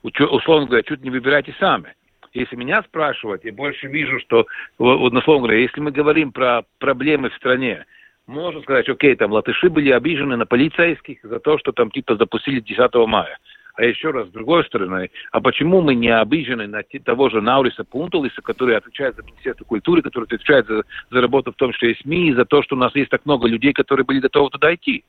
условно 0.02 0.66
говоря, 0.66 0.82
чуть 0.82 1.02
не 1.02 1.10
выбирайте 1.10 1.54
сами. 1.58 1.94
Если 2.34 2.56
меня 2.56 2.82
спрашивать, 2.82 3.44
я 3.44 3.52
больше 3.52 3.87
вижу, 3.87 4.20
что, 4.20 4.46
вот, 4.78 5.12
условно 5.12 5.46
говоря, 5.46 5.62
если 5.62 5.80
мы 5.80 5.90
говорим 5.90 6.30
про 6.30 6.62
проблемы 6.78 7.30
в 7.30 7.34
стране, 7.37 7.87
можно 8.28 8.61
сказать, 8.61 8.88
окей, 8.88 9.16
там 9.16 9.32
латыши 9.32 9.70
были 9.70 9.90
обижены 9.90 10.37
на 10.37 10.44
полицейских 10.44 11.18
за 11.23 11.40
то, 11.40 11.58
что 11.58 11.73
там 11.73 11.90
типа 11.90 12.14
запустили 12.16 12.61
10 12.61 12.94
мая. 13.06 13.38
А 13.75 13.85
еще 13.85 14.11
раз, 14.11 14.28
с 14.28 14.32
другой 14.32 14.64
стороны, 14.64 15.11
а 15.32 15.40
почему 15.40 15.80
мы 15.80 15.94
не 15.94 16.14
обижены 16.14 16.66
на 16.66 16.82
того 17.04 17.30
же 17.30 17.40
Науриса 17.40 17.85
Пунтулиса, 17.85 18.42
который 18.42 18.76
отвечает 18.76 19.16
за 19.16 19.23
Министерство 19.23 19.64
культуры, 19.64 20.02
который 20.02 20.25
отвечает 20.25 20.66
за, 20.66 20.82
за 21.11 21.20
работу 21.20 21.52
в 21.52 21.56
том 21.56 21.73
числе 21.73 21.92
и 21.92 22.02
СМИ, 22.02 22.30
и 22.30 22.35
за 22.35 22.44
то, 22.44 22.62
что 22.62 22.76
у 22.76 22.78
нас 22.78 22.94
есть 22.94 23.11
так 23.11 23.25
много 23.25 23.49
людей, 23.49 23.73
которые 23.73 24.04
были 24.04 24.20
готовы 24.20 24.50
туда 24.50 24.75
идти? 24.75 25.04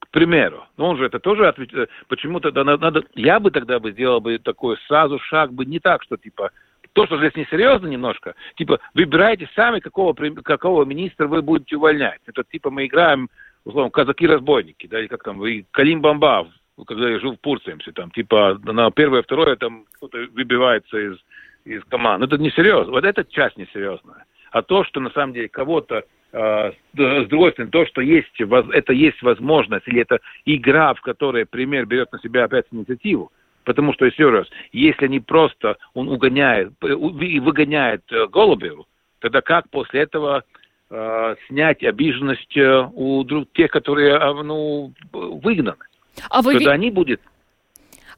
К 0.00 0.08
примеру. 0.10 0.64
Но 0.76 0.90
он 0.90 0.98
же 0.98 1.06
это 1.06 1.20
тоже 1.20 1.46
отвечает. 1.46 1.88
Почему 2.08 2.40
тогда 2.40 2.62
надо... 2.64 3.04
Я 3.14 3.40
бы 3.40 3.50
тогда 3.50 3.78
бы 3.78 3.92
сделал 3.92 4.20
бы 4.20 4.38
такой 4.38 4.76
сразу 4.86 5.18
шаг 5.20 5.52
бы 5.52 5.64
не 5.64 5.78
так, 5.78 6.02
что 6.02 6.16
типа 6.16 6.50
то, 6.92 7.06
что 7.06 7.18
здесь 7.18 7.34
несерьезно 7.34 7.86
немножко, 7.86 8.34
типа, 8.56 8.80
выбирайте 8.94 9.48
сами, 9.54 9.80
какого, 9.80 10.14
какого 10.14 10.84
министра 10.84 11.26
вы 11.26 11.42
будете 11.42 11.76
увольнять. 11.76 12.20
Это 12.26 12.44
типа 12.44 12.70
мы 12.70 12.86
играем, 12.86 13.28
условно, 13.64 13.90
казаки-разбойники, 13.90 14.86
да, 14.86 15.00
или 15.00 15.06
как 15.06 15.22
там, 15.22 15.44
и 15.44 15.64
Калим 15.70 16.00
Бамба, 16.00 16.48
когда 16.86 17.10
я 17.10 17.18
жил 17.18 17.34
в 17.34 17.40
Пурцемсе, 17.40 17.92
там, 17.92 18.10
типа, 18.10 18.60
на 18.64 18.90
первое, 18.90 19.22
второе, 19.22 19.56
там, 19.56 19.84
кто-то 19.92 20.18
выбивается 20.32 20.96
из, 20.98 21.16
из 21.64 21.82
команд. 21.84 22.24
Это 22.24 22.38
несерьезно. 22.38 22.92
Вот 22.92 23.04
эта 23.04 23.24
часть 23.24 23.56
несерьезная. 23.56 24.24
А 24.50 24.62
то, 24.62 24.84
что 24.84 25.00
на 25.00 25.10
самом 25.10 25.34
деле 25.34 25.48
кого-то 25.48 26.04
Uh, 26.30 26.74
с 26.92 27.26
другой 27.28 27.52
стороны, 27.52 27.70
то, 27.70 27.86
что 27.86 28.02
есть, 28.02 28.38
это 28.38 28.92
есть 28.92 29.22
возможность, 29.22 29.88
или 29.88 30.02
это 30.02 30.18
игра, 30.44 30.92
в 30.92 31.00
которой 31.00 31.46
премьер 31.46 31.86
берет 31.86 32.12
на 32.12 32.18
себя 32.18 32.44
опять 32.44 32.66
инициативу, 32.70 33.32
Потому 33.68 33.92
что, 33.92 34.06
еще 34.06 34.30
раз, 34.30 34.46
если 34.72 35.04
они 35.04 35.20
просто, 35.20 35.76
он 35.92 36.08
угоняет, 36.08 36.72
выгоняет 36.80 38.00
э, 38.10 38.26
Голубеву, 38.26 38.86
тогда 39.18 39.42
как 39.42 39.68
после 39.68 40.00
этого 40.00 40.42
э, 40.88 41.36
снять 41.46 41.84
обиженность 41.84 42.56
э, 42.56 42.88
у 42.94 43.22
тех, 43.52 43.70
которые 43.70 44.14
э, 44.14 44.42
ну, 44.42 44.94
выгнаны? 45.12 45.76
А 46.30 46.40
вы 46.40 46.54
Когда 46.54 46.70
ви... 46.70 46.74
они 46.76 46.90
будут... 46.90 47.20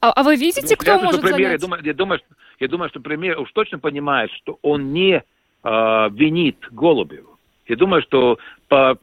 А, 0.00 0.12
а 0.12 0.22
вы 0.22 0.36
видите, 0.36 0.68
ну, 0.70 0.76
кто 0.76 1.00
может 1.00 1.20
что 1.20 1.22
премьер, 1.22 1.58
занять? 1.58 1.60
Я 1.60 1.66
думаю, 1.66 1.82
я, 1.84 1.94
думаю, 1.94 2.20
я 2.60 2.68
думаю, 2.68 2.88
что 2.90 3.00
премьер 3.00 3.40
уж 3.40 3.50
точно 3.50 3.80
понимает, 3.80 4.30
что 4.30 4.60
он 4.62 4.92
не 4.92 5.14
э, 5.14 6.08
винит 6.12 6.58
Голубеву. 6.70 7.40
Я 7.66 7.74
думаю, 7.74 8.02
что 8.02 8.38
по 8.68 8.96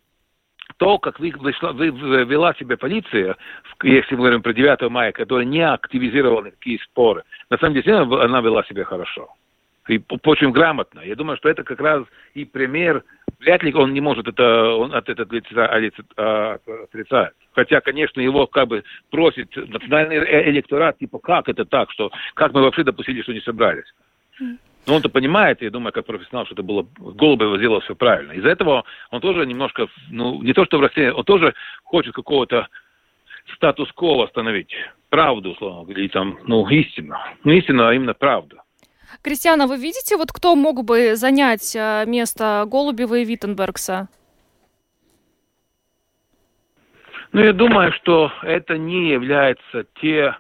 то, 0.78 1.00
как 1.00 1.20
вела 1.20 2.54
себя 2.54 2.78
полиция, 2.78 3.36
если 3.84 4.16
мы 4.16 4.22
говорим 4.22 4.42
про 4.42 4.54
9 4.54 4.90
мая, 4.90 5.12
которая 5.12 5.46
не 5.46 5.68
активизировала 5.68 6.46
никакие 6.46 6.80
споры, 6.80 7.24
на 7.50 7.58
самом 7.58 7.74
деле 7.74 7.98
она 7.98 8.42
вела 8.42 8.64
себя 8.64 8.84
хорошо. 8.84 9.30
И 9.88 10.02
очень 10.26 10.52
грамотно. 10.52 11.00
Я 11.00 11.16
думаю, 11.16 11.38
что 11.38 11.50
это 11.50 11.64
как 11.64 11.80
раз 11.80 12.04
и 12.34 12.44
пример. 12.44 13.04
Вряд 13.40 13.64
ли 13.64 13.74
он 13.74 13.94
не 13.94 14.02
может 14.02 14.28
это, 14.28 14.72
он 14.74 14.94
от 14.94 15.08
этого 15.08 15.42
а, 16.18 16.60
отрицать. 16.84 17.34
Хотя, 17.54 17.80
конечно, 17.82 18.20
его 18.20 18.48
как 18.48 18.68
бы 18.68 18.84
просит 19.12 19.56
национальный 19.56 20.18
э, 20.18 20.50
электорат, 20.50 20.98
типа, 20.98 21.20
как 21.20 21.48
это 21.48 21.64
так, 21.64 21.92
что, 21.92 22.12
как 22.34 22.54
мы 22.54 22.64
вообще 22.64 22.84
допустили, 22.84 23.22
что 23.22 23.34
не 23.34 23.40
собрались. 23.42 23.86
Но 24.88 24.96
он-то 24.96 25.10
понимает, 25.10 25.62
я 25.62 25.70
думаю, 25.70 25.92
как 25.92 26.06
профессионал, 26.06 26.46
что 26.46 26.56
это 26.56 26.64
было, 26.64 26.88
Голубева 26.98 27.58
сделал 27.58 27.82
все 27.82 27.94
правильно. 27.94 28.32
Из-за 28.32 28.48
этого 28.48 28.86
он 29.12 29.20
тоже 29.20 29.46
немножко, 29.46 29.88
ну, 30.10 30.42
не 30.42 30.54
то 30.54 30.64
что 30.64 30.78
в 30.78 30.82
России, 30.82 31.10
он 31.10 31.26
тоже 31.26 31.54
хочет 31.84 32.16
какого-то 32.16 32.70
статус-кво 33.56 34.16
восстановить. 34.16 34.74
Правду, 35.10 35.52
условно, 35.52 35.92
или 35.92 36.08
там, 36.08 36.40
ну, 36.46 36.66
истину. 36.70 37.18
Ну, 37.44 37.52
истину, 37.52 37.86
а 37.86 37.94
именно 37.94 38.14
правду. 38.14 38.58
Кристиана, 39.22 39.68
вы 39.68 39.76
видите, 39.76 40.16
вот 40.16 40.32
кто 40.32 40.56
мог 40.56 40.86
бы 40.86 41.16
занять 41.16 41.76
э, 41.76 42.06
место 42.08 42.66
Голубева 42.66 43.16
и 43.16 43.26
Виттенбергса? 43.26 44.08
Ну, 47.34 47.42
я 47.42 47.52
думаю, 47.52 47.92
что 47.92 48.32
это 48.42 48.78
не 48.78 49.10
является 49.10 49.86
те 50.02 50.38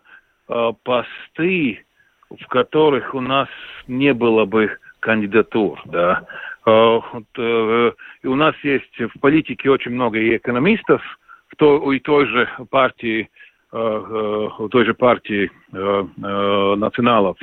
э, 0.47 0.71
посты, 0.83 1.85
в 2.29 2.47
которых 2.47 3.13
у 3.13 3.21
нас 3.21 3.47
не 3.87 4.13
было 4.13 4.45
бы 4.45 4.77
кандидатур, 4.99 5.79
да. 5.85 6.25
А, 6.65 6.99
э, 7.37 7.91
и 8.23 8.27
у 8.27 8.35
нас 8.35 8.55
есть 8.63 8.99
в 8.99 9.19
политике 9.19 9.69
очень 9.69 9.91
много 9.91 10.19
и 10.19 10.35
экономистов, 10.35 11.01
в 11.47 11.55
той, 11.55 11.97
и 11.97 11.99
той 11.99 12.25
же 12.27 12.49
партии, 12.69 13.29
э, 13.71 13.77
э, 13.77 14.49
у 14.63 14.69
той 14.69 14.85
же 14.85 14.93
партии 14.93 15.51
националов. 15.71 17.37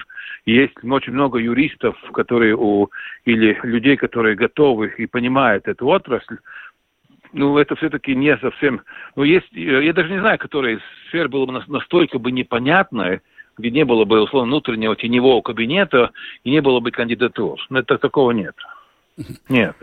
Есть 0.46 0.74
очень 0.82 1.12
много 1.12 1.38
юристов, 1.38 1.96
которые 2.12 2.54
у, 2.54 2.90
или 3.24 3.58
людей, 3.62 3.96
которые 3.96 4.34
готовы 4.34 4.92
и 4.98 5.06
понимают 5.06 5.68
эту 5.68 5.86
отрасль. 5.86 6.36
ну, 7.32 7.56
это 7.56 7.76
все-таки 7.76 8.14
не 8.14 8.36
совсем... 8.38 8.82
Ну, 9.16 9.22
есть... 9.22 9.50
Я 9.52 9.92
даже 9.94 10.10
не 10.10 10.20
знаю, 10.20 10.38
которая 10.38 10.80
сфера 11.08 11.28
была 11.28 11.46
бы 11.46 11.62
настолько 11.68 12.18
бы 12.18 12.30
непонятная, 12.30 13.22
где 13.56 13.70
не 13.70 13.84
было 13.84 14.04
бы, 14.04 14.20
условно, 14.20 14.48
внутреннего 14.48 14.96
теневого 14.96 15.40
кабинета 15.42 16.10
и 16.42 16.50
не 16.50 16.60
было 16.60 16.80
бы 16.80 16.90
кандидатур. 16.90 17.60
Но 17.70 17.80
это 17.80 17.98
такого 17.98 18.32
нет. 18.32 18.54
Нет. 19.48 19.76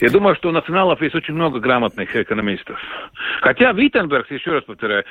Я 0.00 0.10
думаю, 0.10 0.34
что 0.36 0.48
у 0.48 0.52
националов 0.52 1.02
есть 1.02 1.14
очень 1.14 1.34
много 1.34 1.60
грамотных 1.60 2.14
экономистов. 2.16 2.78
Хотя 3.42 3.72
Виттенберг, 3.72 4.30
еще 4.30 4.52
раз 4.52 4.64
повторяю, 4.64 5.04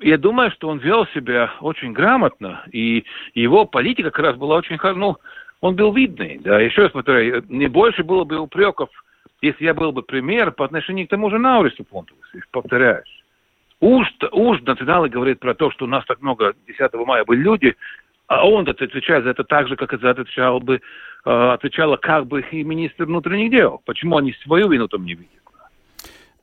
я 0.00 0.18
думаю, 0.18 0.50
что 0.50 0.68
он 0.68 0.78
вел 0.78 1.06
себя 1.14 1.52
очень 1.60 1.92
грамотно, 1.92 2.64
и 2.72 3.04
его 3.34 3.64
политика 3.64 4.10
как 4.10 4.24
раз 4.24 4.36
была 4.36 4.56
очень. 4.56 4.78
Ну, 4.96 5.16
он 5.60 5.76
был 5.76 5.94
видный, 5.94 6.38
да, 6.42 6.60
еще 6.60 6.82
раз 6.82 6.92
повторяю, 6.92 7.44
не 7.48 7.68
больше 7.68 8.04
было 8.04 8.24
бы 8.24 8.38
упреков, 8.38 8.90
если 9.40 9.64
я 9.64 9.74
был 9.74 9.92
бы 9.92 10.02
пример 10.02 10.52
по 10.52 10.64
отношению 10.64 11.06
к 11.06 11.10
тому 11.10 11.30
же 11.30 11.38
Наурису 11.38 11.84
Понтову, 11.84 12.20
повторяюсь. 12.50 13.15
Уж, 13.80 14.06
уж 14.32 14.62
националы 14.62 15.08
говорит 15.08 15.38
про 15.38 15.54
то, 15.54 15.70
что 15.70 15.84
у 15.84 15.88
нас 15.88 16.04
так 16.06 16.22
много 16.22 16.54
10 16.66 16.94
мая 17.06 17.24
были 17.24 17.40
люди, 17.40 17.76
а 18.26 18.46
он 18.46 18.68
отвечает 18.68 19.24
за 19.24 19.30
это 19.30 19.44
так 19.44 19.68
же, 19.68 19.76
как 19.76 19.92
это 19.92 20.10
отвечал 20.10 20.60
бы, 20.60 20.80
э, 21.24 21.30
отвечала 21.30 21.96
как 21.96 22.26
бы 22.26 22.40
и 22.40 22.64
министр 22.64 23.04
внутренних 23.04 23.50
дел. 23.50 23.82
Почему 23.84 24.16
они 24.16 24.32
свою 24.44 24.68
вину 24.68 24.88
там 24.88 25.04
не 25.04 25.14
видят? 25.14 25.30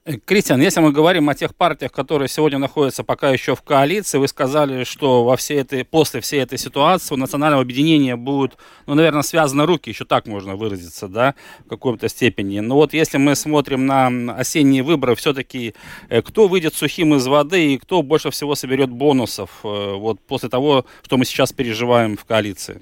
Кристиан, 0.06 0.60
если 0.60 0.82
мы 0.82 0.92
говорим 0.92 1.30
о 1.30 1.34
тех 1.34 1.56
партиях, 1.56 1.94
которые 1.94 2.28
сегодня 2.28 2.60
находятся 2.60 3.06
пока 3.06 3.30
еще 3.30 3.56
в 3.56 3.62
коалиции, 3.62 4.18
вы 4.18 4.28
сказали, 4.28 4.84
что 4.84 5.24
во 5.24 5.38
всей 5.38 5.62
этой, 5.62 5.86
после 5.86 6.20
всей 6.20 6.42
этой 6.42 6.58
ситуации 6.58 7.16
у 7.16 7.18
национального 7.18 7.62
объединения 7.62 8.18
будут, 8.18 8.58
ну, 8.86 8.96
наверное, 8.96 9.22
связаны 9.22 9.66
руки, 9.66 9.90
еще 9.90 10.04
так 10.04 10.28
можно 10.28 10.58
выразиться, 10.58 11.08
да, 11.08 11.36
в 11.66 11.70
какой-то 11.70 12.10
степени. 12.10 12.60
Но 12.60 12.76
вот 12.76 12.94
если 12.94 13.18
мы 13.18 13.34
смотрим 13.36 13.86
на 13.86 14.08
осенние 14.36 14.84
выборы, 14.84 15.16
все-таки 15.16 15.74
э, 16.10 16.22
кто 16.22 16.50
выйдет 16.50 16.74
сухим 16.74 17.16
из 17.16 17.26
воды 17.26 17.74
и 17.74 17.78
кто 17.78 18.02
больше 18.02 18.30
всего 18.30 18.56
соберет 18.56 18.90
бонусов 18.90 19.62
э, 19.64 19.94
вот 19.94 20.20
после 20.28 20.50
того, 20.50 20.86
что 21.06 21.16
мы 21.16 21.24
сейчас 21.24 21.54
переживаем 21.54 22.18
в 22.18 22.26
коалиции? 22.26 22.82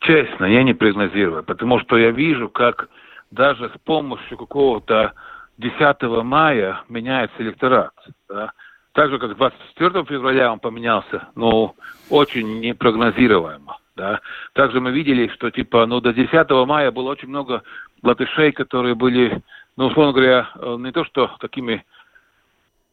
Честно, 0.00 0.46
я 0.46 0.62
не 0.62 0.72
прогнозирую, 0.72 1.44
потому 1.44 1.78
что 1.80 1.98
я 1.98 2.10
вижу, 2.10 2.48
как 2.48 2.88
даже 3.34 3.68
с 3.68 3.78
помощью 3.84 4.38
какого-то 4.38 5.12
10 5.58 6.02
мая 6.22 6.82
меняется 6.88 7.36
электорат. 7.42 7.92
Да? 8.28 8.52
Так 8.92 9.10
же, 9.10 9.18
как 9.18 9.36
24 9.36 10.04
февраля 10.04 10.52
он 10.52 10.60
поменялся, 10.60 11.28
но 11.34 11.74
очень 12.10 12.60
непрогнозируемо. 12.60 13.78
Да? 13.96 14.20
Также 14.52 14.80
мы 14.80 14.92
видели, 14.92 15.28
что 15.34 15.50
типа, 15.50 15.86
ну, 15.86 16.00
до 16.00 16.12
10 16.12 16.50
мая 16.66 16.90
было 16.90 17.10
очень 17.10 17.28
много 17.28 17.62
латышей, 18.02 18.52
которые 18.52 18.94
были, 18.94 19.42
ну, 19.76 19.86
условно 19.86 20.12
говоря, 20.12 20.48
э, 20.54 20.76
не 20.78 20.92
то 20.92 21.04
что 21.04 21.30
такими, 21.40 21.84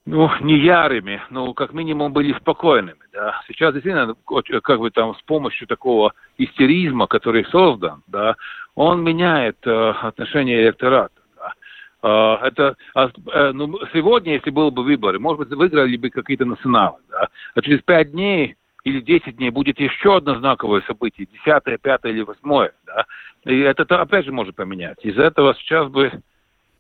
ну, 0.05 0.29
не 0.41 0.57
ярыми, 0.57 1.21
но 1.29 1.53
как 1.53 1.74
минимум 1.74 2.13
были 2.13 2.33
спокойными. 2.33 3.00
Да? 3.13 3.41
Сейчас 3.48 3.74
действительно, 3.74 4.15
как 4.63 4.79
бы 4.79 4.89
там 4.89 5.15
с 5.15 5.21
помощью 5.24 5.67
такого 5.67 6.13
истеризма, 6.38 7.05
который 7.07 7.45
создан, 7.45 8.01
да, 8.07 8.36
он 8.75 9.04
меняет 9.04 9.58
э, 9.66 9.90
отношение 10.01 10.62
электората. 10.63 11.13
Да. 11.36 12.40
Э, 12.42 12.48
это, 12.48 12.75
э, 12.96 13.51
ну, 13.54 13.80
сегодня, 13.94 14.34
если 14.34 14.50
был 14.50 14.72
бы 14.72 14.84
выборы, 14.84 15.20
может 15.20 15.40
быть, 15.40 15.58
выиграли 15.58 15.98
бы 15.98 16.10
какие-то 16.10 16.46
националы. 16.46 17.00
Да. 17.10 17.30
А 17.56 17.62
через 17.62 17.82
пять 17.82 18.12
дней 18.12 18.56
или 18.84 19.01
десять 19.01 19.38
дней 19.38 19.50
будет 19.50 19.80
еще 19.80 20.18
одно 20.18 20.36
знаковое 20.36 20.82
событие, 20.82 21.28
десятое, 21.32 21.78
пятое 21.78 22.12
или 22.13 22.22
восьмое. 22.22 22.74
Да. 22.86 23.06
И 23.46 23.60
это 23.60 23.84
опять 24.00 24.25
же 24.25 24.32
может 24.32 24.56
поменять. 24.56 24.98
Из-за 25.04 25.24
этого 25.24 25.56
сейчас 25.56 25.90
бы 25.90 26.12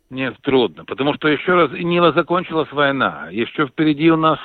не 0.09 0.31
трудно, 0.41 0.85
потому 0.85 1.13
что 1.13 1.29
еще 1.29 1.55
раз 1.55 1.71
не 1.71 2.01
закончилась 2.11 2.71
война, 2.71 3.29
еще 3.31 3.67
впереди 3.67 4.11
у 4.11 4.17
нас 4.17 4.39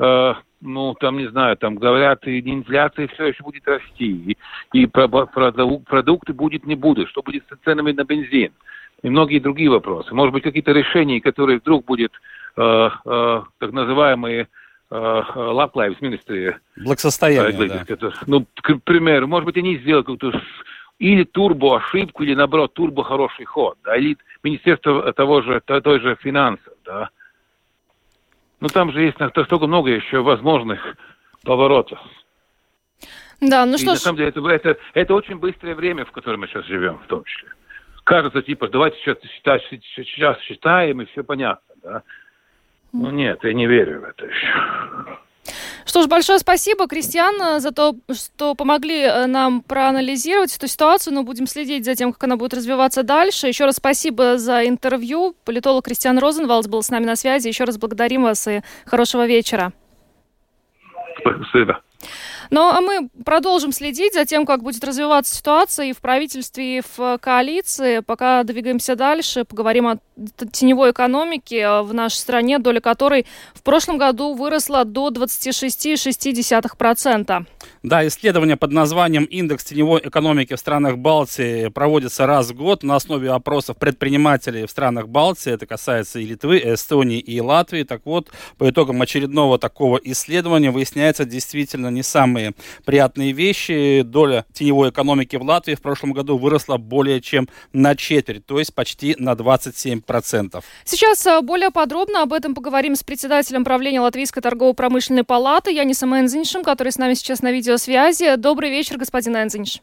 э, 0.00 0.34
ну, 0.66 0.94
там, 0.94 1.16
не 1.18 1.28
знаю, 1.28 1.56
там 1.56 1.76
говорят, 1.76 2.26
и 2.26 2.40
инфляция 2.40 3.08
все 3.08 3.26
еще 3.26 3.42
будет 3.42 3.66
расти, 3.66 4.36
и, 4.72 4.78
и 4.78 4.86
продукты 4.86 6.32
будет 6.32 6.66
не 6.66 6.74
будет, 6.74 7.08
что 7.08 7.22
будет 7.22 7.44
с 7.44 7.64
ценами 7.64 7.92
на 7.92 8.04
бензин, 8.04 8.52
и 9.02 9.08
многие 9.08 9.38
другие 9.38 9.70
вопросы. 9.70 10.14
Может 10.14 10.32
быть, 10.32 10.42
какие-то 10.42 10.72
решения, 10.72 11.20
которые 11.20 11.58
вдруг 11.58 11.84
будет 11.84 12.12
э, 12.56 12.88
э, 13.04 13.42
так 13.58 13.72
называемые 13.72 14.48
лаплайвс 14.88 16.00
министры. 16.00 16.60
Благосостояние, 16.76 17.84
э, 17.88 17.96
да. 17.96 18.12
Ну, 18.26 18.46
к 18.54 18.78
примеру, 18.84 19.26
может 19.26 19.46
быть, 19.46 19.56
они 19.56 19.78
сделают 19.78 20.06
какую-то 20.06 20.40
или 20.98 21.24
турбо 21.24 21.76
ошибку, 21.76 22.22
или 22.22 22.34
наоборот 22.34 22.72
турбо 22.74 23.04
хороший 23.04 23.44
ход, 23.44 23.76
да, 23.84 23.96
или 23.96 24.16
Министерство 24.42 25.12
того 25.12 25.42
же, 25.42 25.60
той 25.60 26.00
же 26.00 26.16
финансов, 26.20 26.72
да, 26.84 27.10
ну, 28.60 28.68
там 28.68 28.92
же 28.92 29.02
есть 29.02 29.18
настолько 29.18 29.66
много 29.66 29.90
еще 29.90 30.22
возможных 30.22 30.80
поворотов. 31.44 31.98
Да, 33.40 33.66
ну 33.66 33.76
что 33.76 33.84
и, 33.84 33.88
ж... 33.88 33.92
На 33.92 33.96
самом 33.96 34.16
деле, 34.16 34.28
это, 34.30 34.48
это, 34.48 34.76
это 34.94 35.14
очень 35.14 35.38
быстрое 35.38 35.74
время, 35.74 36.04
в 36.04 36.12
котором 36.12 36.40
мы 36.40 36.46
сейчас 36.48 36.64
живем, 36.64 36.98
в 36.98 37.06
том 37.06 37.24
числе. 37.24 37.50
Кажется, 38.04 38.40
типа, 38.40 38.68
давайте 38.68 38.96
сейчас 38.98 39.18
считать, 39.22 39.62
сейчас 39.70 40.40
считаем, 40.40 41.02
и 41.02 41.06
все 41.06 41.22
понятно, 41.22 41.74
да. 41.82 42.02
Ну, 42.92 43.10
нет, 43.10 43.42
я 43.42 43.52
не 43.52 43.66
верю 43.66 44.00
в 44.00 44.04
это 44.04 44.26
еще. 44.26 45.18
Что 45.86 46.02
ж, 46.02 46.08
большое 46.08 46.40
спасибо, 46.40 46.88
Кристиан, 46.88 47.60
за 47.60 47.70
то, 47.70 47.94
что 48.12 48.56
помогли 48.56 49.02
э, 49.02 49.26
нам 49.26 49.62
проанализировать 49.62 50.54
эту 50.54 50.66
ситуацию. 50.66 51.14
Но 51.14 51.22
будем 51.22 51.46
следить 51.46 51.84
за 51.84 51.94
тем, 51.94 52.12
как 52.12 52.24
она 52.24 52.36
будет 52.36 52.54
развиваться 52.54 53.04
дальше. 53.04 53.46
Еще 53.46 53.64
раз 53.64 53.76
спасибо 53.76 54.36
за 54.36 54.66
интервью. 54.66 55.36
Политолог 55.44 55.84
Кристиан 55.84 56.18
Розенвалдс 56.18 56.66
был 56.66 56.82
с 56.82 56.90
нами 56.90 57.04
на 57.04 57.14
связи. 57.14 57.46
Еще 57.46 57.62
раз 57.62 57.78
благодарим 57.78 58.24
вас 58.24 58.48
и 58.48 58.62
хорошего 58.84 59.26
вечера. 59.26 59.72
Спасибо. 61.20 61.80
Ну, 62.50 62.62
а 62.62 62.80
мы 62.80 63.10
продолжим 63.24 63.72
следить 63.72 64.14
за 64.14 64.24
тем, 64.24 64.46
как 64.46 64.62
будет 64.62 64.84
развиваться 64.84 65.34
ситуация 65.34 65.86
и 65.86 65.92
в 65.92 65.98
правительстве, 65.98 66.78
и 66.78 66.82
в 66.96 67.18
коалиции. 67.18 67.98
Пока 68.00 68.44
двигаемся 68.44 68.96
дальше, 68.96 69.44
поговорим 69.44 69.88
о 69.88 69.98
теневой 70.52 70.92
экономике 70.92 71.82
в 71.82 71.92
нашей 71.92 72.16
стране, 72.16 72.58
доля 72.58 72.80
которой 72.80 73.26
в 73.54 73.62
прошлом 73.62 73.98
году 73.98 74.32
выросла 74.34 74.84
до 74.84 75.08
26,6%. 75.08 77.46
Да, 77.86 78.04
исследование 78.04 78.56
под 78.56 78.72
названием 78.72 79.26
«Индекс 79.26 79.62
теневой 79.62 80.00
экономики 80.02 80.54
в 80.54 80.58
странах 80.58 80.98
Балтии» 80.98 81.68
проводится 81.68 82.26
раз 82.26 82.50
в 82.50 82.56
год 82.56 82.82
на 82.82 82.96
основе 82.96 83.30
опросов 83.30 83.76
предпринимателей 83.76 84.66
в 84.66 84.72
странах 84.72 85.06
Балтии. 85.06 85.52
Это 85.52 85.66
касается 85.66 86.18
и 86.18 86.26
Литвы, 86.26 86.58
и 86.58 86.74
Эстонии, 86.74 87.20
и 87.20 87.40
Латвии. 87.40 87.84
Так 87.84 88.00
вот, 88.04 88.32
по 88.58 88.68
итогам 88.68 89.00
очередного 89.02 89.60
такого 89.60 90.00
исследования 90.02 90.72
выясняется 90.72 91.24
действительно 91.24 91.86
не 91.86 92.02
самые 92.02 92.54
приятные 92.84 93.30
вещи. 93.30 94.02
Доля 94.02 94.46
теневой 94.52 94.90
экономики 94.90 95.36
в 95.36 95.42
Латвии 95.42 95.76
в 95.76 95.80
прошлом 95.80 96.12
году 96.12 96.38
выросла 96.38 96.78
более 96.78 97.20
чем 97.20 97.48
на 97.72 97.94
четверть, 97.94 98.44
то 98.46 98.58
есть 98.58 98.74
почти 98.74 99.14
на 99.16 99.34
27%. 99.34 100.60
Сейчас 100.84 101.24
э, 101.24 101.40
более 101.40 101.70
подробно 101.70 102.22
об 102.22 102.32
этом 102.32 102.56
поговорим 102.56 102.96
с 102.96 103.04
председателем 103.04 103.62
правления 103.62 104.00
Латвийской 104.00 104.40
торгово-промышленной 104.40 105.22
палаты 105.22 105.70
Янисом 105.70 106.16
Энзиншем, 106.16 106.64
который 106.64 106.90
с 106.90 106.98
нами 106.98 107.14
сейчас 107.14 107.42
на 107.42 107.52
видео 107.52 107.75
видеосвязи. 107.76 108.36
Добрый 108.36 108.70
вечер, 108.70 108.96
господин 108.96 109.36
Энзинш. 109.36 109.82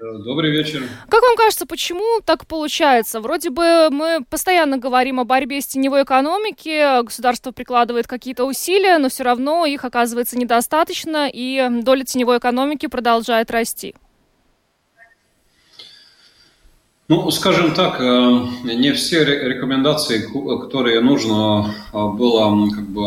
Э, 0.00 0.18
добрый 0.24 0.52
вечер. 0.52 0.82
Как 1.08 1.22
вам 1.22 1.36
кажется, 1.36 1.66
почему 1.66 2.20
так 2.24 2.46
получается? 2.46 3.20
Вроде 3.20 3.50
бы 3.50 3.88
мы 3.90 4.24
постоянно 4.30 4.78
говорим 4.78 5.18
о 5.18 5.24
борьбе 5.24 5.60
с 5.60 5.66
теневой 5.66 6.04
экономики, 6.04 7.02
государство 7.02 7.50
прикладывает 7.50 8.06
какие-то 8.06 8.44
усилия, 8.44 8.98
но 8.98 9.08
все 9.08 9.24
равно 9.24 9.66
их 9.66 9.84
оказывается 9.84 10.38
недостаточно, 10.38 11.28
и 11.32 11.68
доля 11.82 12.04
теневой 12.04 12.38
экономики 12.38 12.86
продолжает 12.86 13.50
расти. 13.50 13.96
Ну, 17.10 17.30
скажем 17.30 17.72
так, 17.72 18.02
э, 18.02 18.04
не 18.64 18.92
все 18.92 19.24
рекомендации, 19.24 20.28
которые 20.60 21.00
нужно 21.00 21.74
э, 21.90 22.06
было 22.06 22.68
как 22.68 22.86
бы 22.86 23.00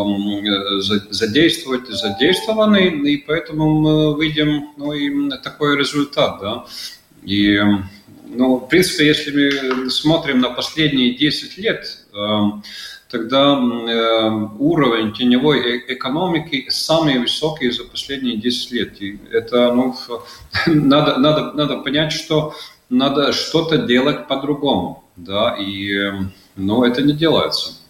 задействовать, 1.12 1.88
задействованы, 1.88 2.88
и 2.88 3.18
поэтому 3.18 3.80
мы 3.80 4.20
видим 4.20 4.70
ну, 4.76 4.92
и 4.94 5.30
такой 5.44 5.78
результат. 5.78 6.40
Да? 6.42 6.66
И, 7.22 7.60
ну, 8.26 8.56
в 8.56 8.70
принципе, 8.70 9.06
если 9.06 9.32
мы 9.32 9.92
смотрим 9.92 10.40
на 10.40 10.50
последние 10.50 11.14
10 11.14 11.60
лет, 11.60 12.00
э, 12.12 12.40
тогда 13.08 13.60
уровень 14.58 15.14
теневой 15.14 15.84
экономики 15.90 16.66
самый 16.70 17.20
высокий 17.20 17.70
за 17.70 17.84
последние 17.84 18.38
10 18.38 18.72
лет. 18.72 19.02
И 19.02 19.20
это, 19.32 19.72
ну, 19.74 19.96
надо, 20.66 21.18
надо, 21.18 21.52
надо 21.54 21.78
понять, 21.78 22.14
что 22.14 22.56
надо 22.92 23.32
что-то 23.32 23.78
делать 23.78 24.28
по-другому, 24.28 25.04
да, 25.16 25.56
и, 25.58 26.12
ну, 26.56 26.84
это 26.84 27.02
не 27.02 27.14
делается. 27.14 27.81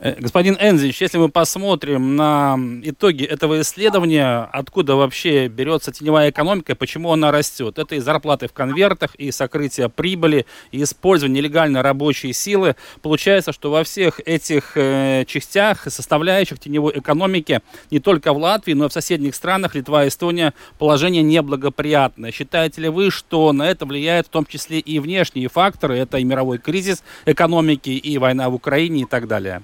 Э, 0.00 0.14
господин 0.20 0.56
Энзич, 0.60 1.00
если 1.00 1.18
мы 1.18 1.28
посмотрим 1.28 2.14
на 2.14 2.56
итоги 2.84 3.24
этого 3.24 3.60
исследования, 3.62 4.48
откуда 4.52 4.94
вообще 4.94 5.48
берется 5.48 5.90
теневая 5.90 6.30
экономика, 6.30 6.76
почему 6.76 7.12
она 7.12 7.32
растет, 7.32 7.78
это 7.78 7.96
и 7.96 7.98
зарплаты 7.98 8.46
в 8.46 8.52
конвертах, 8.52 9.16
и 9.16 9.32
сокрытие 9.32 9.88
прибыли, 9.88 10.46
и 10.70 10.84
использование 10.84 11.42
нелегальной 11.42 11.80
рабочей 11.80 12.32
силы. 12.32 12.76
Получается, 13.02 13.52
что 13.52 13.72
во 13.72 13.82
всех 13.82 14.20
этих 14.24 14.76
э, 14.76 15.24
частях, 15.26 15.90
составляющих 15.90 16.60
теневой 16.60 16.98
экономики, 17.00 17.60
не 17.90 17.98
только 17.98 18.32
в 18.32 18.38
Латвии, 18.38 18.74
но 18.74 18.86
и 18.86 18.88
в 18.88 18.92
соседних 18.92 19.34
странах, 19.34 19.74
Литва 19.74 20.04
и 20.04 20.08
Эстония, 20.08 20.54
положение 20.78 21.24
неблагоприятное. 21.24 22.30
Считаете 22.30 22.82
ли 22.82 22.88
вы, 22.88 23.10
что 23.10 23.52
на 23.52 23.68
это 23.68 23.84
влияют 23.84 24.28
в 24.28 24.30
том 24.30 24.46
числе 24.46 24.78
и 24.78 25.00
внешние 25.00 25.48
факторы, 25.48 25.98
это 25.98 26.18
и 26.18 26.24
мировой 26.24 26.58
кризис 26.58 27.02
экономики, 27.26 27.90
и 27.90 28.16
война 28.18 28.48
в 28.48 28.54
Украине 28.54 29.02
и 29.02 29.04
так 29.04 29.26
далее? 29.26 29.62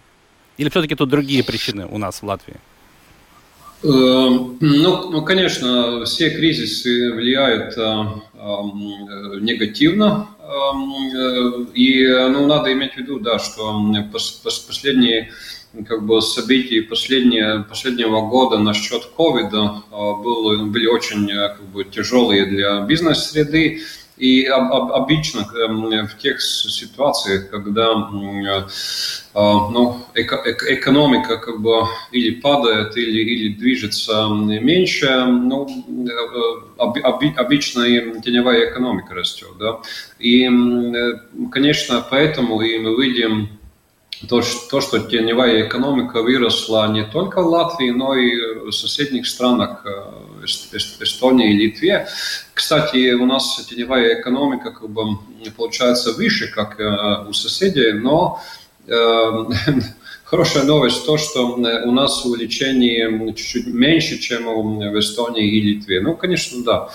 Или 0.56 0.68
все-таки 0.68 0.94
тут 0.94 1.08
другие 1.08 1.42
причины 1.42 1.86
у 1.86 1.98
нас 1.98 2.22
в 2.22 2.26
Латвии? 2.26 2.56
Эм, 3.84 4.56
ну, 4.60 5.10
ну, 5.10 5.22
конечно, 5.22 6.04
все 6.06 6.30
кризисы 6.30 7.12
влияют 7.12 7.76
э, 7.76 7.80
э, 7.80 9.40
негативно. 9.40 10.28
Э, 10.40 11.66
и 11.74 12.06
ну, 12.06 12.46
надо 12.46 12.72
иметь 12.72 12.94
в 12.94 12.96
виду, 12.96 13.20
да, 13.20 13.38
что 13.38 13.78
последние 14.66 15.32
как 15.86 16.06
бы 16.06 16.22
события 16.22 16.82
последние, 16.82 17.64
последнего 17.68 18.22
года 18.28 18.58
насчет 18.58 19.04
ковида 19.16 19.82
были 19.90 20.86
очень 20.86 21.28
как 21.28 21.64
бы, 21.64 21.84
тяжелые 21.84 22.46
для 22.46 22.80
бизнес-среды. 22.82 23.82
И 24.16 24.44
обычно 24.44 25.40
эм, 25.40 26.06
в 26.06 26.18
тех 26.18 26.40
ситуациях, 26.40 27.50
когда 27.50 27.94
ну, 29.34 29.98
экономика 30.14 31.38
как 31.38 31.60
бы 31.60 31.88
или 32.12 32.40
падает, 32.40 32.96
или, 32.96 33.22
или 33.22 33.54
движется 33.54 34.28
меньше, 34.28 35.24
ну, 35.24 35.66
э, 35.68 36.84
обычно 37.36 37.82
и 37.82 38.20
теневая 38.20 38.70
экономика 38.70 39.14
растет. 39.14 39.50
Да? 39.58 39.80
И, 40.20 40.44
э, 40.44 41.48
конечно, 41.50 42.06
поэтому 42.08 42.60
и 42.60 42.78
мы 42.78 43.02
видим 43.02 43.48
то, 44.28 44.42
то, 44.70 44.80
что 44.80 45.00
теневая 45.00 45.66
экономика 45.66 46.22
выросла 46.22 46.88
не 46.92 47.04
только 47.04 47.42
в 47.42 47.46
Латвии, 47.46 47.90
но 47.90 48.14
и 48.14 48.68
в 48.68 48.72
соседних 48.72 49.26
странах 49.26 49.84
э, 49.84 50.04
Эстонии 50.44 51.52
и 51.52 51.56
Литве. 51.56 52.06
Кстати, 52.52 53.12
у 53.12 53.26
нас 53.26 53.64
теневая 53.68 54.20
экономика 54.20 54.70
как 54.70 54.88
бы 54.88 55.18
получается 55.56 56.12
выше, 56.12 56.48
как 56.48 56.78
у 57.28 57.32
соседей, 57.32 57.92
но 57.92 58.40
Эм, 58.86 59.50
хорошая 60.24 60.64
новость 60.64 61.06
то, 61.06 61.16
что 61.16 61.54
у 61.54 61.90
нас 61.90 62.24
увеличение 62.24 63.32
чуть-чуть 63.34 63.66
меньше, 63.66 64.18
чем 64.18 64.78
в 64.78 64.98
Эстонии 64.98 65.46
и 65.46 65.60
Литве. 65.60 66.00
Ну, 66.00 66.16
конечно, 66.16 66.62
да. 66.62 66.88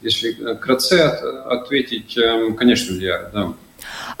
Если 0.00 0.32
кратце 0.60 1.00
ответить, 1.00 2.16
эм, 2.16 2.56
конечно, 2.56 2.94
влияет, 2.94 3.32
да. 3.32 3.52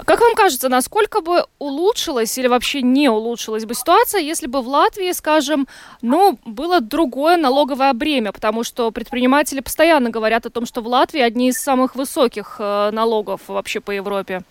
Как 0.04 0.20
вам 0.20 0.34
кажется, 0.34 0.68
насколько 0.68 1.20
бы 1.20 1.46
улучшилась 1.58 2.36
или 2.38 2.46
вообще 2.46 2.82
не 2.82 3.08
улучшилась 3.08 3.64
бы 3.64 3.74
ситуация, 3.74 4.20
если 4.20 4.46
бы 4.46 4.62
в 4.62 4.68
Латвии, 4.68 5.12
скажем, 5.12 5.66
ну, 6.02 6.38
было 6.44 6.80
другое 6.80 7.36
налоговое 7.36 7.92
бремя, 7.92 8.32
потому 8.32 8.64
что 8.64 8.90
предприниматели 8.90 9.60
постоянно 9.60 10.10
говорят 10.10 10.46
о 10.46 10.50
том, 10.50 10.66
что 10.66 10.80
в 10.80 10.86
Латвии 10.86 11.20
одни 11.20 11.48
из 11.48 11.60
самых 11.60 11.94
высоких 11.94 12.56
э, 12.58 12.90
налогов 12.92 13.42
вообще 13.48 13.80
по 13.80 13.90
Европе? 13.90 14.42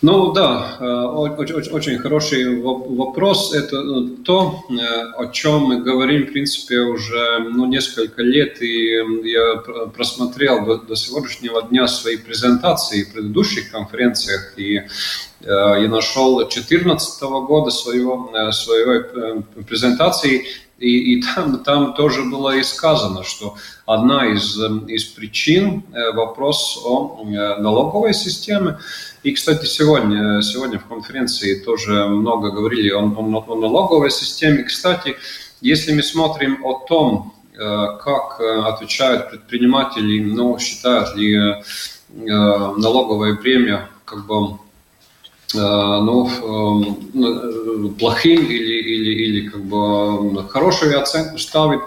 Ну 0.00 0.32
да, 0.32 0.76
очень, 0.78 1.54
э, 1.56 1.72
очень 1.72 1.98
хороший 1.98 2.60
вопрос. 2.60 3.52
Это 3.52 3.82
ну, 3.82 4.08
то, 4.18 4.62
э, 4.70 4.74
о 5.16 5.26
чем 5.32 5.62
мы 5.62 5.80
говорим, 5.80 6.26
в 6.26 6.32
принципе, 6.32 6.78
уже 6.80 7.38
ну, 7.40 7.66
несколько 7.66 8.22
лет. 8.22 8.62
И 8.62 9.02
я 9.24 9.56
просмотрел 9.92 10.64
до, 10.64 10.76
до 10.76 10.94
сегодняшнего 10.94 11.62
дня 11.62 11.88
свои 11.88 12.16
презентации 12.16 13.02
в 13.02 13.12
предыдущих 13.12 13.72
конференциях. 13.72 14.52
И 14.56 14.76
э, 14.76 14.84
я 15.40 15.88
нашел 15.88 16.36
2014 16.38 17.22
года 17.22 17.70
своего, 17.70 18.30
своей 18.52 19.02
презентации 19.66 20.44
и, 20.78 21.14
и 21.14 21.22
там, 21.22 21.62
там 21.64 21.94
тоже 21.94 22.22
было 22.22 22.56
и 22.56 22.62
сказано, 22.62 23.24
что 23.24 23.56
одна 23.86 24.26
из, 24.32 24.56
из 24.88 25.04
причин 25.04 25.82
вопрос 26.14 26.80
о 26.84 27.24
налоговой 27.24 28.14
системе. 28.14 28.78
И, 29.24 29.32
кстати, 29.32 29.66
сегодня, 29.66 30.40
сегодня 30.42 30.78
в 30.78 30.86
конференции 30.86 31.58
тоже 31.58 32.06
много 32.06 32.50
говорили 32.50 32.90
о, 32.90 33.00
о, 33.00 33.44
о 33.48 33.54
налоговой 33.56 34.10
системе. 34.10 34.62
Кстати, 34.62 35.16
если 35.60 35.92
мы 35.92 36.02
смотрим 36.02 36.64
о 36.64 36.86
том, 36.86 37.34
э, 37.52 37.58
как 38.04 38.40
э, 38.40 38.60
отвечают 38.62 39.30
предприниматели, 39.30 40.22
ну, 40.22 40.56
считают 40.58 41.16
ли 41.16 41.34
э, 41.34 41.62
налоговая 42.10 43.34
премия 43.34 43.88
как 44.04 44.26
бы 44.26 44.58
ну, 45.54 46.28
плохим 47.98 48.44
или, 48.44 48.74
или, 48.74 49.10
или 49.24 49.48
как 49.48 49.64
бы 49.64 50.46
хорошую 50.48 51.00
оценку 51.00 51.38
ставить, 51.38 51.80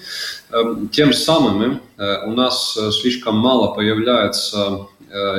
тем 0.91 1.11
самым 1.11 1.81
э, 1.97 2.27
у 2.27 2.31
нас 2.31 2.77
э, 2.77 2.91
слишком 2.91 3.37
мало 3.37 3.73
появляется 3.73 4.87
э, 4.94 4.94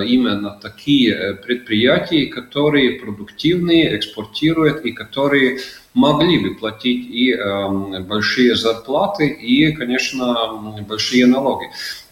именно 0.06 0.58
такие 0.62 1.34
предприятия, 1.34 2.26
которые 2.26 2.92
продуктивные, 2.92 3.96
экспортируют 3.96 4.84
и 4.84 4.92
которые 4.92 5.58
могли 5.94 6.38
бы 6.38 6.54
платить 6.54 7.06
и 7.10 7.32
эм, 7.32 8.04
большие 8.04 8.54
зарплаты, 8.54 9.28
и, 9.28 9.72
конечно, 9.72 10.74
большие 10.86 11.26
налоги 11.26 11.66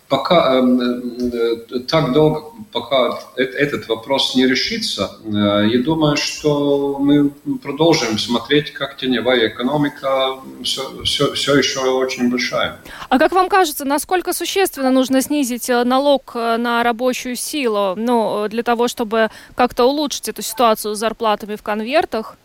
пока 0.09 0.59
эм, 0.59 0.81
э, 0.81 1.81
так 1.89 2.13
долго, 2.13 2.45
пока 2.73 3.19
этот 3.37 3.89
вопрос 3.89 4.35
не 4.35 4.47
решится, 4.47 5.19
э, 5.25 5.69
я 5.73 5.83
думаю, 5.83 6.17
что 6.17 6.99
мы 6.99 7.31
продолжим 7.63 8.19
смотреть, 8.19 8.73
как 8.73 8.97
теневая 8.97 9.49
экономика 9.49 10.39
все, 10.63 11.03
все, 11.05 11.33
все 11.33 11.57
еще 11.57 11.81
очень 11.81 12.31
большая. 12.31 12.81
А 13.09 13.19
как 13.19 13.33
вам 13.33 13.49
кажется, 13.49 13.85
насколько 13.85 14.33
существенно 14.33 14.91
нужно 14.91 15.23
снизить 15.23 15.71
э, 15.71 15.85
налог 15.85 16.35
на 16.35 16.83
рабочую 16.83 17.37
силу, 17.37 17.95
ну, 17.97 18.49
для 18.49 18.63
того, 18.63 18.89
чтобы 18.89 19.31
как-то 19.55 19.85
улучшить 19.85 20.29
эту 20.29 20.43
ситуацию 20.43 20.95
с 20.95 20.99
зарплатами 20.99 21.57
в 21.57 21.63
конвертах? 21.63 22.37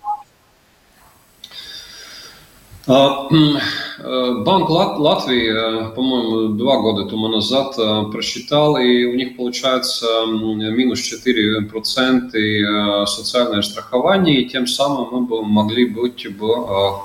А, 2.92 3.28
э, 3.30 4.44
Банк 4.44 4.68
Латвии, 4.70 5.52
э, 5.52 5.90
по-моему, 5.94 6.48
два 6.58 6.82
года 6.82 7.08
тому 7.08 7.28
назад 7.28 7.78
э, 7.78 8.06
просчитал, 8.12 8.78
и 8.78 9.06
у 9.06 9.14
них 9.14 9.38
получается 9.38 10.08
минус 10.26 11.00
4% 11.00 13.06
социальное 13.06 13.62
страхование, 13.62 14.42
и 14.42 14.50
тем 14.50 14.66
самым 14.66 15.08
мы 15.12 15.22
бы 15.22 15.46
могли 15.46 15.86
быть 15.86 16.26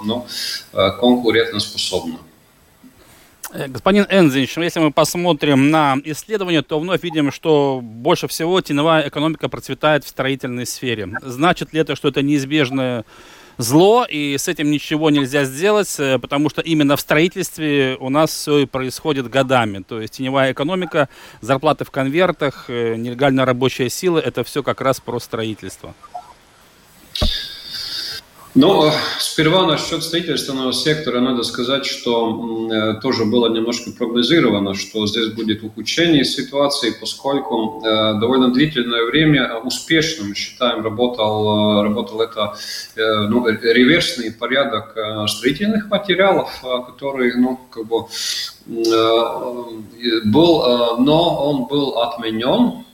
ну, 0.05 0.25
конкурентоспособны. 0.73 2.17
Господин 3.69 4.07
Энзич, 4.11 4.57
если 4.57 4.81
мы 4.81 4.91
посмотрим 4.91 5.71
на 5.71 5.99
исследования, 6.05 6.63
то 6.63 6.81
вновь 6.81 7.03
видим, 7.03 7.31
что 7.31 7.81
больше 7.83 8.27
всего 8.27 8.59
теневая 8.63 9.07
экономика 9.09 9.51
процветает 9.51 10.05
в 10.05 10.09
строительной 10.09 10.65
сфере. 10.67 11.11
Значит 11.23 11.75
ли 11.75 11.81
это, 11.81 11.95
что 11.95 12.09
это 12.09 12.23
неизбежное 12.23 13.05
зло, 13.59 14.07
и 14.09 14.37
с 14.37 14.49
этим 14.49 14.71
ничего 14.71 15.11
нельзя 15.11 15.45
сделать, 15.45 15.95
э, 15.99 16.19
потому 16.19 16.51
что 16.51 16.61
именно 16.61 16.97
в 16.97 17.01
строительстве 17.01 17.97
у 18.01 18.11
нас 18.11 18.31
все 18.31 18.59
и 18.59 18.67
происходит 18.67 19.29
годами. 19.29 19.83
То 19.87 20.01
есть 20.01 20.15
теневая 20.15 20.53
экономика, 20.53 21.09
зарплаты 21.41 21.85
в 21.85 21.91
конвертах, 21.91 22.67
э, 22.69 22.97
нелегальная 22.97 23.45
рабочая 23.45 23.89
сила, 23.89 24.19
это 24.19 24.45
все 24.45 24.63
как 24.63 24.81
раз 24.81 25.01
про 25.01 25.19
строительство. 25.19 25.95
Ну, 28.55 28.89
сперва 29.19 29.67
насчет 29.67 30.05
строительственного 30.05 30.73
сектора. 30.73 31.19
Надо 31.19 31.43
сказать, 31.43 31.85
что 31.85 32.69
э, 32.71 33.01
тоже 33.01 33.25
было 33.25 33.49
немножко 33.49 33.91
прогнозировано, 33.91 34.75
что 34.75 35.09
здесь 35.09 35.33
будет 35.33 35.65
ухудшение 35.65 36.25
ситуации, 36.25 36.95
поскольку 37.01 37.83
э, 37.85 38.21
довольно 38.21 38.53
длительное 38.53 39.07
время 39.07 39.57
успешно, 39.57 40.27
мы 40.29 40.37
считаем, 40.37 40.85
работал, 40.85 41.83
работал 41.83 42.21
это 42.21 42.55
ну, 42.97 43.45
реверсный 43.49 44.31
порядок 44.31 44.97
строительных 45.29 45.91
материалов, 45.91 46.63
который, 46.87 47.35
ну, 47.37 47.59
как 47.71 47.87
бы 47.87 48.07
был, 50.25 50.97
но 50.99 51.51
он 51.51 51.65
был 51.67 51.99
отменен 51.99 52.85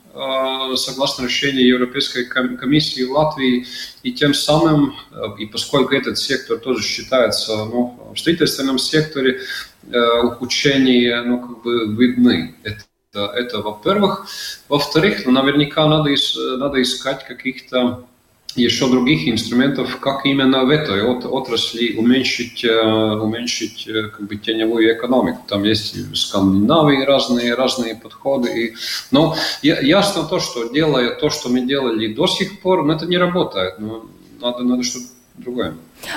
согласно 0.75 1.25
решению 1.25 1.67
Европейской 1.67 2.25
комиссии 2.25 3.03
Латвии, 3.03 3.65
и 4.03 4.11
тем 4.11 4.33
самым, 4.33 4.95
э, 5.11 5.21
и 5.39 5.45
поскольку 5.45 5.93
этот 5.95 6.17
сектор 6.17 6.57
тоже 6.57 6.83
считается 6.83 7.55
ну, 7.65 8.11
в 8.13 8.19
строительственном 8.19 8.77
секторе, 8.77 9.41
э, 9.89 10.21
ухудшения 10.23 11.21
ну, 11.23 11.39
как 11.39 11.63
бы 11.63 11.95
видны. 11.95 12.55
Это, 12.63 13.25
это 13.33 13.61
во-первых. 13.61 14.27
Во-вторых, 14.69 15.25
ну, 15.25 15.31
наверняка 15.31 15.87
надо, 15.87 16.11
надо 16.57 16.81
искать 16.81 17.25
каких-то 17.25 18.05
еще 18.55 18.89
других 18.89 19.27
инструментов, 19.27 19.99
как 19.99 20.25
именно 20.25 20.65
в 20.65 20.69
этой 20.69 21.03
отрасли 21.03 21.95
уменьшить, 21.97 22.63
э, 22.63 23.15
уменьшить 23.15 23.87
э, 23.87 24.09
как 24.09 24.27
бы, 24.27 24.35
теневую 24.35 24.93
экономику. 24.93 25.39
Там 25.47 25.63
есть 25.63 25.95
в 25.95 26.15
Скандинавии 26.15 27.03
разные, 27.03 27.55
разные 27.55 27.95
подходы. 27.95 28.49
И, 28.49 28.73
но 29.11 29.35
ясно 29.61 30.23
то, 30.23 30.39
что 30.39 30.71
делая 30.73 31.15
то, 31.15 31.29
что 31.29 31.49
мы 31.49 31.61
делали 31.61 32.13
до 32.13 32.27
сих 32.27 32.61
пор, 32.61 32.83
но 32.83 32.93
это 32.93 33.05
не 33.05 33.17
работает. 33.17 33.79
Но 33.79 34.05
надо, 34.41 34.63
надо 34.63 34.83
что-то 34.83 35.07
другое. 35.41 35.73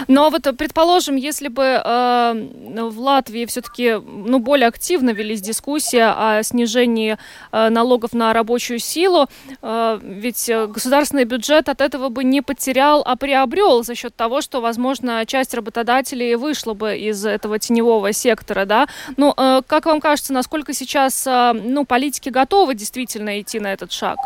Но 0.08 0.30
вот, 0.30 0.42
предположим, 0.56 1.16
если 1.16 1.48
бы 1.48 1.62
э, 1.62 2.88
в 2.90 3.00
Латвии 3.00 3.44
все-таки 3.44 3.94
ну, 3.94 4.38
более 4.38 4.68
активно 4.68 5.10
велись 5.10 5.42
дискуссии 5.42 6.00
о 6.00 6.42
снижении 6.42 7.18
э, 7.52 7.68
налогов 7.68 8.12
на 8.12 8.32
рабочую 8.32 8.78
силу, 8.78 9.28
э, 9.62 10.00
ведь 10.02 10.50
государственный 10.68 11.24
бюджет 11.24 11.68
от 11.68 11.80
этого 11.80 12.08
бы 12.08 12.24
не 12.24 12.40
потерял, 12.40 13.02
а 13.04 13.16
приобрел 13.16 13.84
за 13.84 13.94
счет 13.94 14.14
того, 14.14 14.40
что, 14.40 14.60
возможно, 14.60 15.24
часть 15.26 15.54
работодателей 15.54 16.34
вышла 16.36 16.74
бы 16.74 16.96
из 16.96 17.24
этого 17.26 17.58
теневого 17.58 18.12
сектора, 18.12 18.64
да. 18.64 18.86
Ну, 19.16 19.34
э, 19.36 19.62
как 19.66 19.86
вам 19.86 20.00
кажется, 20.00 20.32
насколько 20.32 20.72
сейчас 20.72 21.26
э, 21.26 21.52
ну, 21.52 21.84
политики 21.84 22.30
готовы 22.30 22.74
действительно 22.74 23.40
идти 23.40 23.60
на 23.60 23.72
этот 23.72 23.92
шаг? 23.92 24.18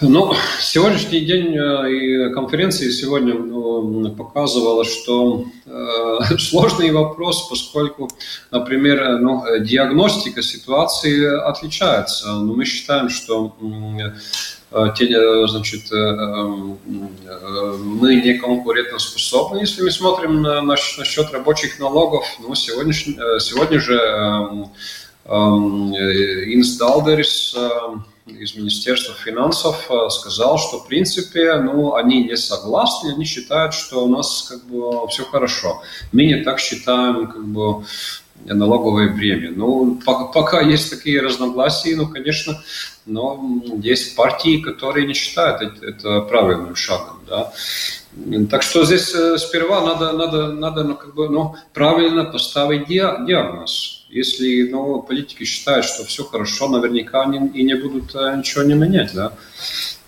Ну, 0.00 0.32
сегодняшний 0.60 1.22
день 1.22 1.56
э, 1.56 1.90
и 1.90 2.32
конференции 2.32 2.88
сегодня 2.90 3.34
ну, 3.34 4.08
показывала, 4.12 4.84
что 4.84 5.44
э, 5.66 6.36
сложный 6.38 6.92
вопрос, 6.92 7.48
поскольку, 7.48 8.08
например, 8.52 9.02
э, 9.02 9.18
ну, 9.18 9.42
диагностика 9.58 10.40
ситуации 10.40 11.26
отличается. 11.26 12.28
Но 12.28 12.54
мы 12.54 12.64
считаем, 12.64 13.08
что 13.08 13.56
э, 13.60 15.46
значит, 15.48 15.90
мы 15.90 18.16
не 18.16 18.34
конкурентоспособны, 18.34 19.58
если 19.58 19.82
мы 19.82 19.90
смотрим 19.90 20.42
на, 20.42 20.62
на, 20.62 20.74
на 20.74 20.76
счет 20.76 21.32
рабочих 21.32 21.80
налогов. 21.80 22.24
Ну, 22.38 22.54
сегодня, 22.54 22.92
сегодня 22.92 23.80
же 23.80 23.96
Инс 25.26 26.76
Далдерис 26.76 27.56
из 28.28 28.54
Министерства 28.54 29.14
финансов 29.14 29.90
э, 29.90 30.08
сказал, 30.10 30.58
что 30.58 30.80
в 30.80 30.86
принципе 30.86 31.54
ну, 31.56 31.94
они 31.94 32.24
не 32.24 32.36
согласны, 32.36 33.12
они 33.12 33.24
считают, 33.24 33.74
что 33.74 34.04
у 34.04 34.08
нас 34.08 34.46
как 34.48 34.64
бы 34.66 35.06
все 35.08 35.24
хорошо. 35.24 35.82
Мы 36.12 36.26
не 36.26 36.42
так 36.42 36.60
считаем 36.60 37.26
как 37.26 37.46
бы 37.46 37.84
налоговое 38.54 39.14
бремя. 39.14 39.50
Ну, 39.54 40.00
пока 40.04 40.60
есть 40.60 40.90
такие 40.90 41.20
разногласия, 41.20 41.96
ну, 41.96 42.08
конечно, 42.08 42.60
но 43.06 43.62
есть 43.82 44.16
партии, 44.16 44.60
которые 44.60 45.06
не 45.06 45.14
считают 45.14 45.82
это, 45.82 46.20
правильным 46.22 46.76
шагом, 46.76 47.20
да. 47.28 47.52
Так 48.50 48.62
что 48.62 48.84
здесь 48.84 49.14
э, 49.14 49.38
сперва 49.38 49.80
надо, 49.84 50.12
надо, 50.12 50.52
надо 50.52 50.82
ну, 50.82 50.96
как 50.96 51.14
бы, 51.14 51.28
ну, 51.28 51.54
правильно 51.72 52.24
поставить 52.24 52.88
диагноз 52.88 53.98
если 54.10 54.68
ну, 54.70 55.02
политики 55.02 55.44
считают, 55.44 55.84
что 55.84 56.04
все 56.04 56.24
хорошо, 56.24 56.68
наверняка 56.68 57.22
они 57.22 57.48
и 57.48 57.62
не 57.62 57.74
будут 57.74 58.14
э, 58.14 58.36
ничего 58.36 58.64
не 58.64 58.74
менять, 58.74 59.12
да. 59.14 59.32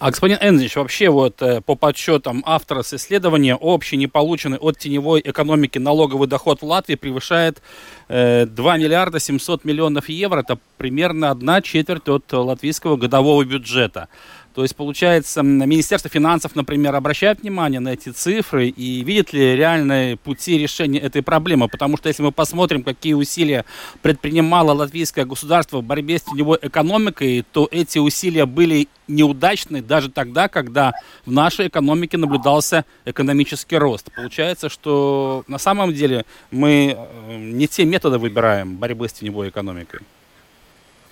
А 0.01 0.11
господин 0.11 0.39
Энзич, 0.41 0.77
вообще 0.77 1.11
вот 1.11 1.43
э, 1.43 1.61
по 1.61 1.75
подсчетам 1.75 2.43
автора 2.47 2.83
с 2.83 2.95
исследования, 2.95 3.55
общий 3.55 3.99
неполученный 3.99 4.57
от 4.57 4.79
теневой 4.79 5.21
экономики 5.23 5.77
налоговый 5.77 6.27
доход 6.27 6.63
в 6.63 6.65
Латвии 6.65 6.95
превышает 6.95 7.61
2 8.09 8.17
э, 8.17 8.47
миллиарда 8.79 9.21
700 9.21 9.67
миллионов 9.67 10.09
евро. 10.09 10.41
Это 10.41 10.59
примерно 10.79 11.31
одна 11.31 11.61
четверть 11.61 12.09
от 12.09 12.33
латвийского 12.33 12.97
годового 12.97 13.45
бюджета. 13.45 14.09
То 14.55 14.63
есть, 14.63 14.75
получается, 14.75 15.43
Министерство 15.43 16.11
финансов, 16.11 16.57
например, 16.57 16.95
обращает 16.95 17.41
внимание 17.43 17.79
на 17.79 17.91
эти 17.91 18.09
цифры 18.09 18.69
и 18.69 19.05
видит 19.05 19.33
ли 19.33 19.55
реальные 19.55 20.17
пути 20.17 20.59
решения 20.59 20.99
этой 20.99 21.23
проблемы? 21.23 21.69
Потому 21.69 21.97
что 21.97 22.09
если 22.09 22.23
мы 22.23 22.33
посмотрим, 22.33 22.83
какие 22.83 23.13
усилия 23.13 23.65
предпринимало 24.03 24.73
латвийское 24.73 25.25
государство 25.25 25.79
в 25.79 25.85
борьбе 25.85 26.19
с 26.19 26.23
теневой 26.23 26.59
экономикой, 26.63 27.45
то 27.53 27.69
эти 27.71 27.99
усилия 27.99 28.45
были 28.45 28.89
неудачны 29.07 29.83
даже 29.83 30.11
тогда, 30.11 30.49
когда 30.49 30.95
в 31.25 31.31
нашей 31.31 31.69
экономике 31.69 32.17
наблюдался 32.17 32.85
экономический 33.05 33.77
рост. 33.77 34.11
Получается, 34.15 34.69
что 34.69 35.45
на 35.47 35.59
самом 35.59 35.95
деле 35.95 36.25
мы 36.51 36.97
э, 36.97 37.37
не 37.37 37.69
те 37.69 37.85
методы 37.85 38.19
выбираем 38.19 38.77
борьбы 38.77 39.09
с 39.09 39.13
теневой 39.13 39.51
экономикой. 39.51 40.01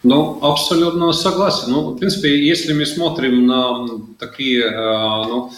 Ну, 0.05 0.39
абсолютно 0.43 1.13
согласен. 1.13 1.73
Ну, 1.73 1.91
в 1.91 1.99
принципе, 1.99 2.39
если 2.39 2.73
мы 2.73 2.87
смотрим 2.87 3.47
на 3.47 3.89
такие 4.19 4.63
э, 4.63 5.25
ну, 5.27 5.51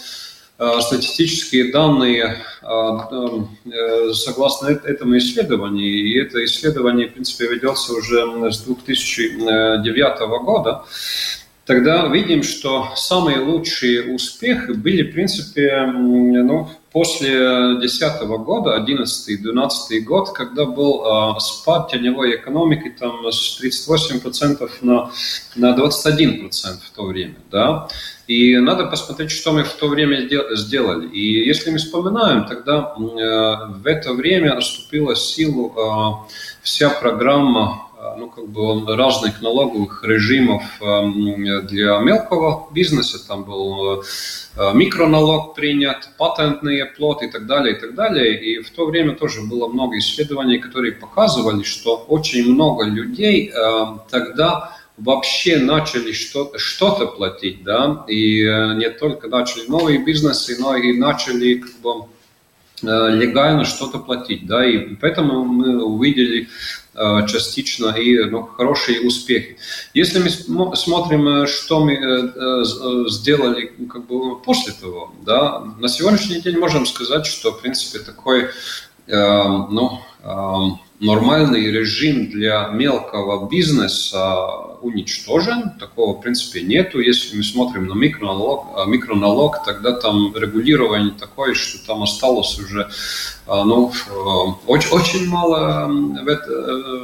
э, 0.57 0.81
статистические 0.81 1.71
данные 1.71 2.37
э, 2.63 4.13
согласно 4.13 4.69
этому 4.69 5.17
исследованию, 5.19 5.93
и 5.93 6.19
это 6.19 6.43
исследование, 6.43 7.07
в 7.07 7.13
принципе, 7.13 7.47
ведется 7.47 7.93
уже 7.93 8.51
с 8.51 8.61
2009 8.61 10.43
года, 10.43 10.85
тогда 11.65 12.07
видим, 12.07 12.41
что 12.41 12.87
самые 12.95 13.41
лучшие 13.41 14.11
успехи 14.15 14.71
были, 14.71 15.03
в 15.03 15.13
принципе, 15.13 15.85
ну, 15.85 16.67
после 16.91 17.77
2010 17.79 18.21
года, 18.43 18.85
2011-2012 18.87 19.99
год, 20.01 20.33
когда 20.33 20.65
был 20.65 21.03
э, 21.05 21.39
спад 21.39 21.89
теневой 21.91 22.35
экономики 22.35 22.93
там, 22.97 23.25
с 23.31 23.59
38% 23.61 24.69
на, 24.81 25.11
на 25.55 25.75
21% 25.75 26.49
в 26.51 26.95
то 26.95 27.05
время. 27.05 27.35
Да? 27.49 27.87
И 28.27 28.57
надо 28.57 28.85
посмотреть, 28.85 29.31
что 29.31 29.51
мы 29.53 29.63
в 29.63 29.73
то 29.73 29.87
время 29.87 30.27
сделали. 30.55 31.07
И 31.07 31.45
если 31.47 31.71
мы 31.71 31.77
вспоминаем, 31.77 32.45
тогда 32.45 32.93
э, 32.95 32.99
в 32.99 33.85
это 33.85 34.13
время 34.13 34.59
вступила 34.59 35.15
в 35.15 35.19
силу 35.19 35.73
э, 35.75 36.33
вся 36.61 36.89
программа 36.89 37.90
Э, 37.90 37.90
ну, 38.17 38.29
как 38.29 38.47
бы 38.47 38.95
разных 38.95 39.41
налоговых 39.41 40.03
режимов 40.03 40.63
эм, 40.81 41.67
для 41.67 41.99
мелкого 41.99 42.67
бизнеса. 42.71 43.25
Там 43.27 43.43
был 43.43 44.01
э, 44.01 44.73
микроналог 44.73 45.53
принят, 45.53 46.09
патентные 46.17 46.85
плоты 46.85 47.27
и 47.27 47.31
так 47.31 47.45
далее, 47.45 47.75
и 47.75 47.79
так 47.79 47.95
далее. 47.95 48.41
И 48.41 48.61
в 48.61 48.71
то 48.71 48.85
время 48.85 49.15
тоже 49.15 49.41
было 49.41 49.67
много 49.67 49.97
исследований, 49.99 50.57
которые 50.57 50.93
показывали, 50.93 51.63
что 51.63 51.97
очень 52.07 52.51
много 52.51 52.85
людей 52.85 53.49
эм, 53.49 54.01
тогда 54.09 54.75
вообще 54.97 55.57
начали 55.57 56.11
что-то 56.11 57.07
платить, 57.07 57.63
да, 57.63 58.05
и 58.07 58.43
э, 58.43 58.75
не 58.75 58.89
только 58.89 59.27
начали 59.27 59.67
новые 59.67 60.03
бизнесы, 60.03 60.57
но 60.59 60.75
и 60.75 60.97
начали 60.97 61.55
как 61.55 61.71
бы 61.81 62.05
легально 62.81 63.65
что-то 63.65 63.99
платить, 63.99 64.45
да, 64.45 64.65
и 64.65 64.95
поэтому 64.95 65.43
мы 65.43 65.83
увидели 65.83 66.47
Э, 66.93 67.25
частично 67.25 67.91
и 67.91 68.25
ну, 68.25 68.43
хорошие 68.43 68.99
успехи. 69.07 69.55
Если 69.93 70.19
мы 70.19 70.75
смотрим, 70.75 71.25
э, 71.25 71.47
что 71.47 71.79
мы 71.79 71.93
э, 71.93 72.63
сделали 73.07 73.71
как 73.89 74.07
бы 74.07 74.37
после 74.41 74.73
того, 74.73 75.13
да, 75.25 75.61
на 75.79 75.87
сегодняшний 75.87 76.41
день 76.41 76.57
можем 76.57 76.85
сказать, 76.85 77.25
что 77.25 77.53
в 77.53 77.61
принципе 77.61 77.99
такой 77.99 78.49
ну, 79.07 79.99
нормальный 80.99 81.65
режим 81.71 82.29
для 82.29 82.67
мелкого 82.67 83.49
бизнеса 83.49 84.70
уничтожен. 84.81 85.71
Такого, 85.79 86.17
в 86.17 86.21
принципе, 86.21 86.61
нету. 86.61 86.99
Если 86.99 87.37
мы 87.37 87.43
смотрим 87.43 87.87
на 87.87 87.93
микроналог, 87.93 88.87
микроналог 88.87 89.63
тогда 89.65 89.93
там 89.93 90.35
регулирование 90.35 91.13
такое, 91.17 91.53
что 91.53 91.85
там 91.85 92.03
осталось 92.03 92.59
уже 92.59 92.89
ну, 93.47 93.91
очень, 94.67 94.89
очень 94.91 95.27
мало 95.27 95.87
в, 95.87 96.27
это, 96.27 96.51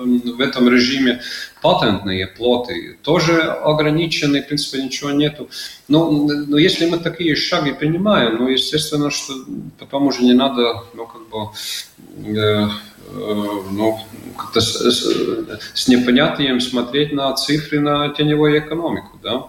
в 0.05 0.41
этом 0.41 0.69
режиме. 0.69 1.21
Патентные 1.61 2.27
плоты 2.27 2.97
тоже 3.01 3.41
ограничены, 3.41 4.43
в 4.43 4.47
принципе, 4.47 4.83
ничего 4.83 5.11
нету. 5.11 5.49
Но, 5.87 6.11
но 6.11 6.57
если 6.57 6.85
мы 6.85 6.99
такие 6.99 7.35
шаги 7.35 7.71
принимаем, 7.71 8.37
ну, 8.37 8.47
естественно, 8.47 9.09
что 9.09 9.33
потом 9.79 10.07
уже 10.07 10.23
не 10.23 10.33
надо, 10.33 10.83
ну, 10.93 11.07
как 11.07 11.27
бы, 11.29 12.37
э, 12.37 12.47
Э, 12.47 12.67
ну, 13.13 13.99
как-то 14.37 14.61
с, 14.61 14.75
с, 14.75 15.49
с 15.73 15.87
непонятием 15.87 16.59
смотреть 16.59 17.13
на 17.13 17.33
цифры 17.33 17.79
на 17.79 18.09
теневую 18.09 18.59
экономику. 18.59 19.19
Да? 19.23 19.47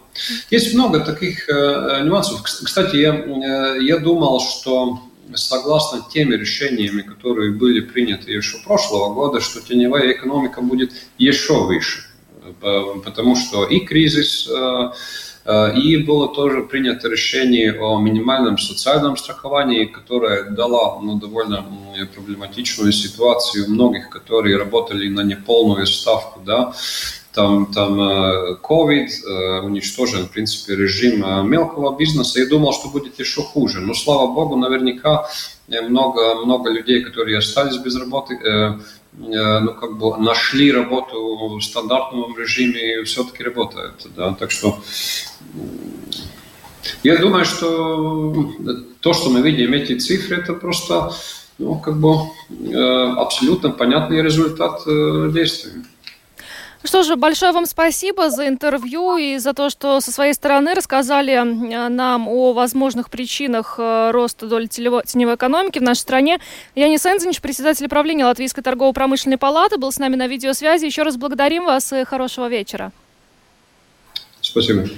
Есть 0.50 0.74
много 0.74 1.00
таких 1.00 1.48
э, 1.48 2.02
нюансов. 2.04 2.42
Кстати, 2.42 2.96
я, 2.96 3.14
э, 3.14 3.82
я 3.82 3.98
думал, 3.98 4.40
что 4.40 5.00
согласно 5.34 6.04
теми 6.10 6.34
решениями, 6.34 7.02
которые 7.02 7.52
были 7.52 7.80
приняты 7.80 8.32
еще 8.32 8.58
прошлого 8.64 9.12
года, 9.12 9.40
что 9.40 9.60
теневая 9.60 10.12
экономика 10.12 10.60
будет 10.62 10.92
еще 11.18 11.64
выше. 11.64 12.04
Потому 12.60 13.36
что 13.36 13.66
и 13.66 13.80
кризис 13.80 14.48
э, 14.48 14.52
Э, 14.52 14.92
и 15.76 15.96
было 15.96 16.28
тоже 16.28 16.62
принято 16.62 17.08
решение 17.08 17.72
о 17.80 17.98
минимальном 17.98 18.58
социальном 18.58 19.16
страховании, 19.16 19.86
которое 19.86 20.50
дало 20.50 21.00
ну, 21.02 21.18
довольно 21.18 21.64
проблематичную 22.14 22.92
ситуацию 22.92 23.70
многих, 23.70 24.10
которые 24.10 24.58
работали 24.58 25.08
на 25.08 25.22
неполную 25.22 25.86
ставку. 25.86 26.40
Да? 26.44 26.74
Там, 27.32 27.66
там 27.66 28.00
COVID 28.00 29.06
э, 29.08 29.60
уничтожен, 29.60 30.26
в 30.26 30.32
принципе, 30.32 30.74
режим 30.74 31.24
э, 31.24 31.42
мелкого 31.44 31.96
бизнеса. 31.96 32.40
Я 32.40 32.46
думал, 32.46 32.72
что 32.72 32.88
будет 32.88 33.18
еще 33.20 33.42
хуже. 33.42 33.80
Но, 33.80 33.94
слава 33.94 34.26
богу, 34.26 34.56
наверняка 34.56 35.24
много, 35.68 36.34
много 36.44 36.70
людей, 36.70 37.00
которые 37.02 37.38
остались 37.38 37.76
без 37.76 37.96
работы, 37.96 38.38
ну, 39.18 39.74
как 39.74 39.98
бы 39.98 40.16
нашли 40.18 40.72
работу 40.72 41.58
в 41.58 41.60
стандартном 41.60 42.36
режиме 42.38 43.00
и 43.00 43.04
все-таки 43.04 43.42
работают. 43.42 44.06
Да? 44.16 44.32
Так 44.34 44.50
что 44.50 44.78
я 47.02 47.16
думаю, 47.18 47.44
что 47.44 48.44
то, 49.00 49.12
что 49.12 49.30
мы 49.30 49.42
видим 49.42 49.72
эти 49.72 49.98
цифры, 49.98 50.36
это 50.36 50.54
просто 50.54 51.12
ну, 51.58 51.78
как 51.78 51.98
бы 51.98 52.10
абсолютно 53.16 53.70
понятный 53.70 54.22
результат 54.22 54.82
действий. 55.32 55.82
Что 56.84 57.02
же, 57.02 57.16
большое 57.16 57.52
вам 57.52 57.66
спасибо 57.66 58.30
за 58.30 58.46
интервью 58.46 59.16
и 59.16 59.38
за 59.38 59.52
то, 59.52 59.68
что 59.68 60.00
со 60.00 60.12
своей 60.12 60.32
стороны 60.32 60.74
рассказали 60.74 61.36
нам 61.88 62.28
о 62.28 62.52
возможных 62.52 63.10
причинах 63.10 63.76
э, 63.78 64.10
роста 64.12 64.46
доли 64.46 64.66
теневой 64.66 65.34
экономики 65.34 65.80
в 65.80 65.82
нашей 65.82 66.00
стране. 66.00 66.38
Янис 66.76 67.04
Энзинч, 67.04 67.40
председатель 67.40 67.88
правления 67.88 68.26
Латвийской 68.26 68.62
торгово-промышленной 68.62 69.38
палаты, 69.38 69.76
был 69.76 69.90
с 69.90 69.98
нами 69.98 70.14
на 70.14 70.28
видеосвязи. 70.28 70.86
Еще 70.86 71.02
раз 71.02 71.16
благодарим 71.16 71.64
вас 71.64 71.92
и 71.92 72.04
хорошего 72.04 72.48
вечера. 72.48 72.92
Спасибо. 74.50 74.88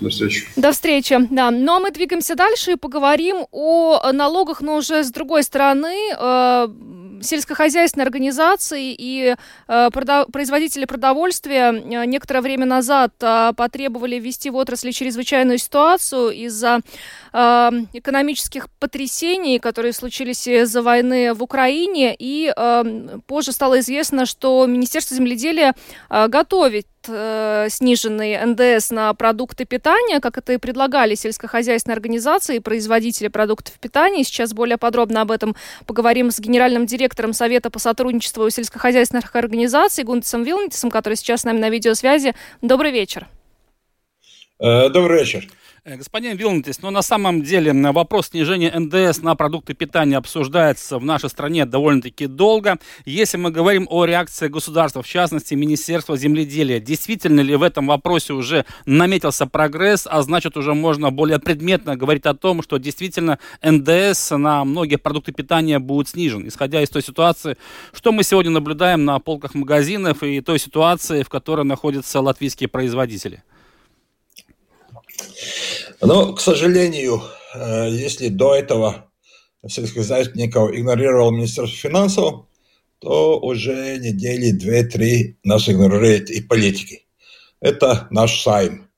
До 0.00 0.10
встречи. 0.10 0.46
До 0.56 0.72
встречи, 0.72 1.18
да. 1.30 1.50
Ну 1.50 1.72
а 1.72 1.80
мы 1.80 1.90
двигаемся 1.90 2.34
дальше 2.34 2.72
и 2.72 2.76
поговорим 2.76 3.46
о 3.52 4.12
налогах, 4.12 4.60
но 4.60 4.76
уже 4.76 5.02
с 5.02 5.10
другой 5.10 5.42
стороны. 5.42 5.94
Э, 6.18 6.68
сельскохозяйственные 7.20 8.04
организации 8.04 8.94
и 8.96 9.34
э, 9.66 9.88
производители 9.90 10.84
продовольствия 10.84 11.72
э, 11.72 12.04
некоторое 12.04 12.42
время 12.42 12.66
назад 12.66 13.14
потребовали 13.56 14.16
ввести 14.20 14.50
в 14.50 14.56
отрасли 14.56 14.90
чрезвычайную 14.90 15.58
ситуацию 15.58 16.30
из-за 16.30 16.80
экономических 17.32 18.68
потрясений, 18.78 19.58
которые 19.58 19.92
случились 19.92 20.46
из-за 20.46 20.82
войны 20.82 21.34
в 21.34 21.42
Украине. 21.42 22.16
И 22.18 22.52
позже 23.26 23.52
стало 23.52 23.80
известно, 23.80 24.26
что 24.26 24.66
Министерство 24.66 25.16
земледелия 25.16 25.74
готовит 26.08 26.86
э, 27.06 27.66
сниженный 27.68 28.36
НДС 28.44 28.90
на 28.90 29.12
продукты 29.14 29.64
питания, 29.64 30.20
как 30.20 30.38
это 30.38 30.54
и 30.54 30.56
предлагали 30.56 31.14
сельскохозяйственные 31.14 31.94
организации 31.94 32.56
и 32.56 32.60
производители 32.60 33.28
продуктов 33.28 33.78
питания. 33.78 34.24
Сейчас 34.24 34.52
более 34.52 34.78
подробно 34.78 35.20
об 35.20 35.30
этом 35.30 35.54
поговорим 35.86 36.30
с 36.30 36.40
генеральным 36.40 36.86
директором 36.86 37.32
Совета 37.32 37.70
по 37.70 37.78
сотрудничеству 37.78 38.48
сельскохозяйственных 38.50 39.34
организаций 39.36 40.04
Гунтисом 40.04 40.42
Вилнитисом, 40.42 40.90
который 40.90 41.14
сейчас 41.14 41.42
с 41.42 41.44
нами 41.44 41.58
на 41.58 41.70
видеосвязи. 41.70 42.34
Добрый 42.62 42.90
вечер. 42.90 43.28
Э, 44.58 44.88
добрый 44.88 45.20
вечер. 45.20 45.48
Э, 45.88 45.96
господин 45.96 46.36
Вилнтис, 46.36 46.82
но 46.82 46.90
ну, 46.90 46.96
на 46.96 47.02
самом 47.02 47.42
деле 47.42 47.72
вопрос 47.92 48.28
снижения 48.28 48.70
НДС 48.78 49.22
на 49.22 49.34
продукты 49.34 49.72
питания 49.72 50.18
обсуждается 50.18 50.98
в 50.98 51.04
нашей 51.04 51.30
стране 51.30 51.64
довольно-таки 51.64 52.26
долго. 52.26 52.78
Если 53.06 53.38
мы 53.38 53.50
говорим 53.50 53.86
о 53.90 54.04
реакции 54.04 54.48
государства, 54.48 55.02
в 55.02 55.08
частности 55.08 55.54
Министерства 55.54 56.18
земледелия, 56.18 56.78
действительно 56.78 57.40
ли 57.40 57.56
в 57.56 57.62
этом 57.62 57.86
вопросе 57.86 58.34
уже 58.34 58.66
наметился 58.84 59.46
прогресс, 59.46 60.06
а 60.06 60.20
значит 60.20 60.58
уже 60.58 60.74
можно 60.74 61.10
более 61.10 61.38
предметно 61.38 61.96
говорить 61.96 62.26
о 62.26 62.34
том, 62.34 62.62
что 62.62 62.76
действительно 62.76 63.38
НДС 63.62 64.32
на 64.32 64.66
многие 64.66 64.96
продукты 64.96 65.32
питания 65.32 65.78
будет 65.78 66.10
снижен, 66.10 66.46
исходя 66.46 66.82
из 66.82 66.90
той 66.90 67.02
ситуации, 67.02 67.56
что 67.94 68.12
мы 68.12 68.24
сегодня 68.24 68.50
наблюдаем 68.50 69.06
на 69.06 69.18
полках 69.20 69.54
магазинов 69.54 70.22
и 70.22 70.42
той 70.42 70.58
ситуации, 70.58 71.22
в 71.22 71.30
которой 71.30 71.64
находятся 71.64 72.20
латвийские 72.20 72.68
производители? 72.68 73.42
Но, 76.00 76.32
к 76.32 76.40
сожалению, 76.40 77.22
э, 77.54 77.88
если 77.90 78.28
до 78.28 78.54
этого 78.54 79.10
сельскохозяйственников 79.66 80.72
игнорировал 80.72 81.32
Министерство 81.32 81.76
финансов, 81.76 82.46
то 83.00 83.38
уже 83.40 83.98
недели 83.98 84.52
две-три 84.52 85.38
нас 85.42 85.68
игнорируют 85.68 86.30
и 86.30 86.40
политики. 86.40 87.06
Это 87.60 88.06
наш 88.10 88.40
Сайм. 88.42 88.88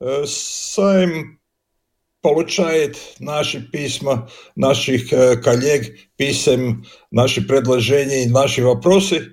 Э, 0.00 0.24
Сайм 0.26 1.40
получает 2.20 2.98
наши 3.18 3.60
письма, 3.60 4.28
наших 4.54 5.12
э, 5.14 5.36
коллег, 5.38 5.96
писем, 6.16 6.84
наши 7.10 7.40
предложения, 7.40 8.28
наши 8.28 8.62
вопросы. 8.62 9.32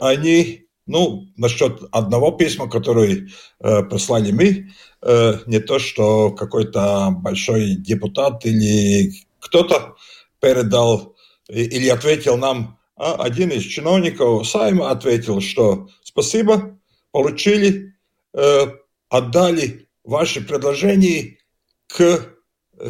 Они, 0.00 0.67
ну, 0.88 1.28
насчет 1.36 1.80
одного 1.92 2.32
письма, 2.32 2.68
который 2.68 3.28
послали 3.60 4.32
мы, 4.32 4.68
Э, 5.00 5.38
не 5.46 5.60
то, 5.60 5.78
что 5.78 6.32
какой-то 6.32 7.10
большой 7.12 7.76
депутат 7.76 8.44
или 8.44 9.12
кто-то 9.38 9.94
передал 10.40 11.14
или 11.48 11.88
ответил 11.88 12.36
нам, 12.36 12.78
а 12.96 13.14
один 13.14 13.50
из 13.50 13.62
чиновников 13.62 14.48
Сайма 14.48 14.90
ответил, 14.90 15.40
что 15.40 15.88
спасибо, 16.02 16.76
получили, 17.12 17.94
э, 18.34 18.66
отдали 19.08 19.88
ваши 20.02 20.40
предложения 20.40 21.38
к 21.86 22.34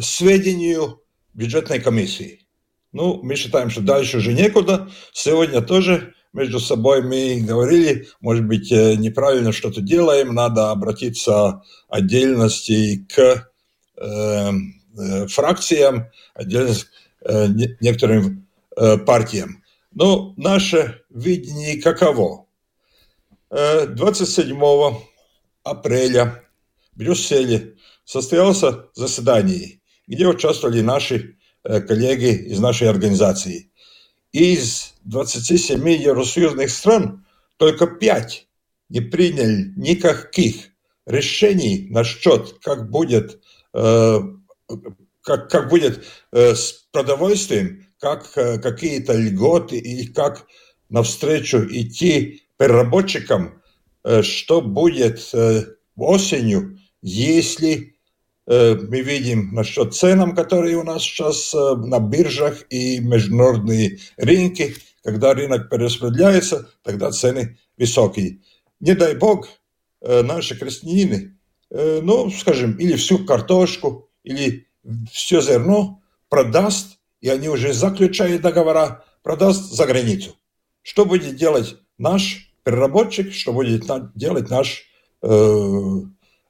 сведению 0.01 1.03
бюджетной 1.35 1.79
комиссии. 1.79 2.47
Ну, 2.91 3.21
мы 3.21 3.35
считаем, 3.35 3.69
что 3.69 3.81
дальше 3.81 4.17
уже 4.17 4.33
некуда. 4.33 4.89
Сегодня 5.13 5.61
тоже 5.61 6.15
между 6.33 6.59
собой 6.59 7.01
мы 7.01 7.41
говорили, 7.41 8.07
может 8.21 8.45
быть, 8.45 8.71
э, 8.71 8.95
неправильно 8.95 9.51
что-то 9.51 9.81
делаем, 9.81 10.33
надо 10.33 10.71
обратиться 10.71 11.63
отдельности 11.87 13.05
к 13.13 13.49
э, 13.97 14.51
э, 14.97 15.27
фракциям, 15.27 16.07
отдельно 16.33 16.73
э, 17.25 17.47
некоторым 17.79 18.47
э, 18.75 18.97
партиям. 18.97 19.63
Но 19.93 20.33
наше 20.37 21.01
видение 21.09 21.81
каково? 21.81 22.45
27 23.49 24.55
э, 24.55 24.91
апреля 25.63 26.43
в 26.93 26.99
Брюсселе 26.99 27.75
состоялся 28.05 28.85
заседание, 28.93 29.81
где 30.07 30.27
участвовали 30.27 30.81
наши 30.81 31.37
э, 31.63 31.81
коллеги 31.81 32.51
из 32.51 32.59
нашей 32.59 32.87
организации 32.87 33.68
из 34.31 34.93
27 35.05 35.87
евросоюзных 35.89 36.69
стран 36.69 37.25
только 37.57 37.87
5 37.87 38.47
не 38.89 39.01
приняли 39.01 39.73
никаких 39.75 40.69
решений 41.05 41.87
насчет, 41.89 42.59
как 42.61 42.89
будет, 42.89 43.41
э, 43.73 44.19
как, 45.21 45.49
как 45.49 45.69
будет 45.69 46.05
э, 46.31 46.55
с 46.55 46.87
продовольствием, 46.91 47.87
как 47.99 48.31
э, 48.35 48.59
какие-то 48.59 49.13
льготы 49.13 49.77
и 49.77 50.07
как 50.07 50.47
навстречу 50.89 51.65
идти 51.69 52.43
переработчикам, 52.57 53.61
что 54.21 54.61
будет 54.61 55.31
осенью, 55.95 56.79
если 57.01 57.98
мы 58.49 59.01
видим 59.01 59.53
насчет 59.53 59.93
ценам, 59.93 60.35
которые 60.35 60.75
у 60.77 60.83
нас 60.83 61.03
сейчас 61.03 61.53
на 61.53 61.99
биржах 61.99 62.65
и 62.69 62.99
международные 62.99 63.99
рынки. 64.17 64.75
Когда 65.03 65.33
рынок 65.33 65.69
перераспределяется, 65.69 66.69
тогда 66.83 67.11
цены 67.11 67.57
высокие. 67.77 68.39
Не 68.79 68.95
дай 68.95 69.15
бог, 69.15 69.47
наши 70.01 70.57
крестьяне, 70.57 71.37
ну, 71.69 72.29
скажем, 72.31 72.77
или 72.77 72.95
всю 72.95 73.23
картошку, 73.25 74.09
или 74.23 74.67
все 75.11 75.41
зерно 75.41 76.01
продаст, 76.29 76.97
и 77.21 77.29
они 77.29 77.49
уже 77.49 77.73
заключают 77.73 78.41
договора, 78.41 79.03
продаст 79.23 79.71
за 79.71 79.85
границу. 79.85 80.35
Что 80.81 81.05
будет 81.05 81.35
делать 81.35 81.75
наш 81.97 82.53
переработчик, 82.63 83.33
что 83.33 83.53
будет 83.53 83.85
делать 84.15 84.49
наш 84.49 84.85
э, 85.21 85.27
э, 85.27 86.01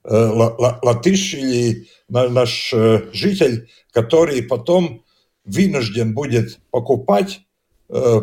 латыш 0.03 1.33
или 1.33 1.87
наш 2.07 2.73
э, 2.73 3.09
житель, 3.11 3.69
который 3.91 4.41
потом 4.43 5.03
вынужден 5.45 6.13
будет 6.13 6.59
покупать 6.71 7.41
э, 7.89 8.21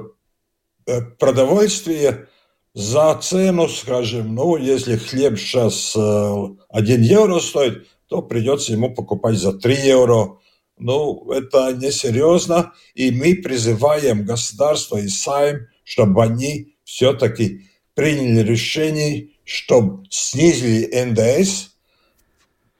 э 0.86 1.00
продовольствие 1.18 2.28
за 2.74 3.18
цену, 3.22 3.68
скажем, 3.68 4.34
ну, 4.34 4.56
если 4.56 4.96
хлеб 4.96 5.38
сейчас 5.38 5.96
1 5.96 6.58
евро 7.02 7.40
стоит, 7.40 7.86
то 8.08 8.22
придется 8.22 8.72
ему 8.72 8.94
покупать 8.94 9.36
за 9.36 9.52
3 9.52 9.74
евро. 9.74 10.38
Ну, 10.78 11.30
это 11.32 11.72
несерьезно, 11.72 12.74
и 12.94 13.10
мы 13.10 13.34
призываем 13.36 14.24
государство 14.24 14.98
и 14.98 15.08
Сайм, 15.08 15.68
чтобы 15.84 16.22
они 16.22 16.76
все-таки 16.84 17.62
приняли 17.94 18.46
решение, 18.46 19.30
чтобы 19.46 20.04
снизили 20.10 20.90
НДС. 20.92 21.70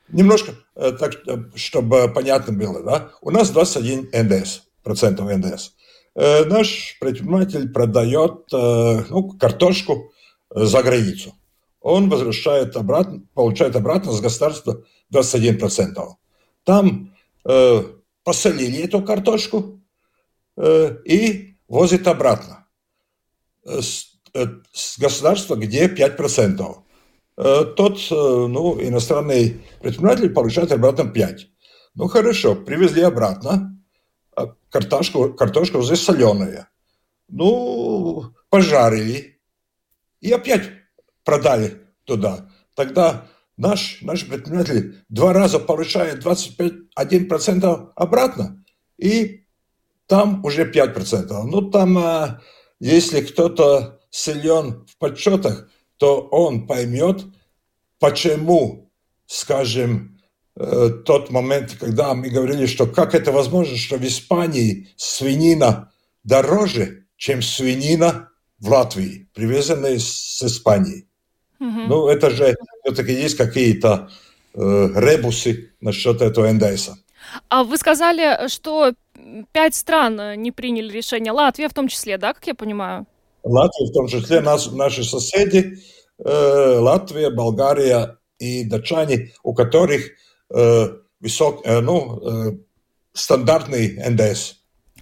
Немножко, 0.09 0.57
э, 0.75 0.93
так, 0.93 1.14
э, 1.27 1.37
чтобы 1.55 2.12
понятно 2.12 2.53
было, 2.53 2.83
да? 2.83 3.11
У 3.23 3.31
нас 3.31 3.51
21 3.51 4.11
НДС, 4.12 4.62
процентов 4.83 5.31
НДС. 5.31 5.73
Э, 6.17 6.45
наш 6.45 6.99
предприниматель 7.01 7.71
продает 7.71 8.51
ну, 8.53 9.37
картошку 9.39 10.12
за 10.51 10.83
границу. 10.83 11.35
Он 11.81 12.09
возвращает 12.09 12.77
обратно, 12.77 13.23
получает 13.33 13.77
обратно 13.77 14.11
с 14.11 14.21
государства 14.21 14.83
21%. 15.14 16.17
Там 16.64 17.14
э, 17.45 17.83
посолили 18.25 18.83
эту 18.83 19.03
картошку 19.03 19.81
э, 20.57 20.97
и 21.05 21.55
возит 21.69 22.09
обратно. 22.09 22.67
Э, 23.64 23.81
государства, 24.99 25.57
где 25.57 25.89
5%. 25.89 26.76
Э, 27.39 27.64
тот 27.76 27.99
э, 28.11 28.14
ну, 28.14 28.80
иностранный 28.80 29.61
предприниматель 29.82 30.30
получает 30.30 30.72
обратно 30.72 31.03
5%. 31.03 31.39
Ну 31.95 32.09
хорошо, 32.09 32.55
привезли 32.55 33.03
обратно, 33.03 33.82
а 34.37 34.55
картошку, 34.68 35.32
картошка 35.32 35.76
уже 35.78 35.97
соленая. 35.97 36.68
Ну, 37.28 38.34
пожарили 38.51 39.41
и 40.20 40.30
опять 40.30 40.70
продали 41.24 41.80
туда. 42.05 42.51
Тогда 42.74 43.26
наш, 43.57 44.03
наш 44.03 44.26
предприниматель 44.26 45.03
два 45.09 45.32
раза 45.32 45.59
получает 45.59 46.20
25, 46.20 46.72
обратно, 47.97 48.62
и 48.99 49.47
там 50.07 50.45
уже 50.45 50.70
5%. 50.70 51.43
Ну, 51.45 51.70
там, 51.70 52.41
если 52.78 53.22
кто-то 53.22 54.01
силен 54.17 54.87
в 54.89 54.97
подсчетах, 54.97 55.69
то 55.99 56.21
он 56.31 56.67
поймет, 56.67 57.25
почему, 57.99 58.91
скажем, 59.27 60.19
э, 60.57 60.91
тот 61.05 61.31
момент, 61.31 61.77
когда 61.79 62.14
мы 62.14 62.31
говорили, 62.31 62.67
что 62.67 62.87
как 62.87 63.14
это 63.14 63.31
возможно, 63.31 63.77
что 63.77 63.99
в 63.99 64.07
Испании 64.07 64.89
свинина 64.97 65.93
дороже, 66.25 67.05
чем 67.17 67.43
свинина 67.43 68.31
в 68.59 68.71
Латвии, 68.71 69.29
привезенная 69.35 69.99
с 69.99 70.43
Испании. 70.43 71.07
Угу. 71.61 71.81
Ну, 71.89 72.09
это 72.09 72.31
же 72.31 72.57
все-таки 72.85 73.12
есть 73.12 73.37
какие-то 73.37 74.11
э, 74.55 74.89
ребусы 74.95 75.73
насчет 75.81 76.23
этого 76.23 76.51
НДС. 76.51 76.91
А 77.51 77.64
вы 77.64 77.77
сказали, 77.77 78.49
что 78.49 78.95
пять 79.53 79.75
стран 79.75 80.41
не 80.41 80.53
приняли 80.53 80.91
решение, 80.91 81.33
Латвия 81.33 81.69
в 81.69 81.75
том 81.75 81.89
числе, 81.89 82.17
да, 82.17 82.33
как 82.33 82.47
я 82.47 82.55
понимаю? 82.55 83.07
Латвия, 83.47 83.87
в 83.87 83.93
том 83.93 84.09
числе 84.09 84.41
нас, 84.41 84.71
наши 84.73 85.05
соседи, 85.05 85.79
э, 86.19 86.79
Латвия, 86.79 87.31
Болгария 87.31 88.19
и 88.39 88.65
датчане, 88.65 89.33
у 89.43 89.55
которых 89.55 90.11
э, 90.51 90.89
высок, 91.21 91.61
э, 91.65 91.81
ну, 91.81 92.21
э, 92.21 92.59
стандартный 93.13 93.99
НДС. 94.11 94.57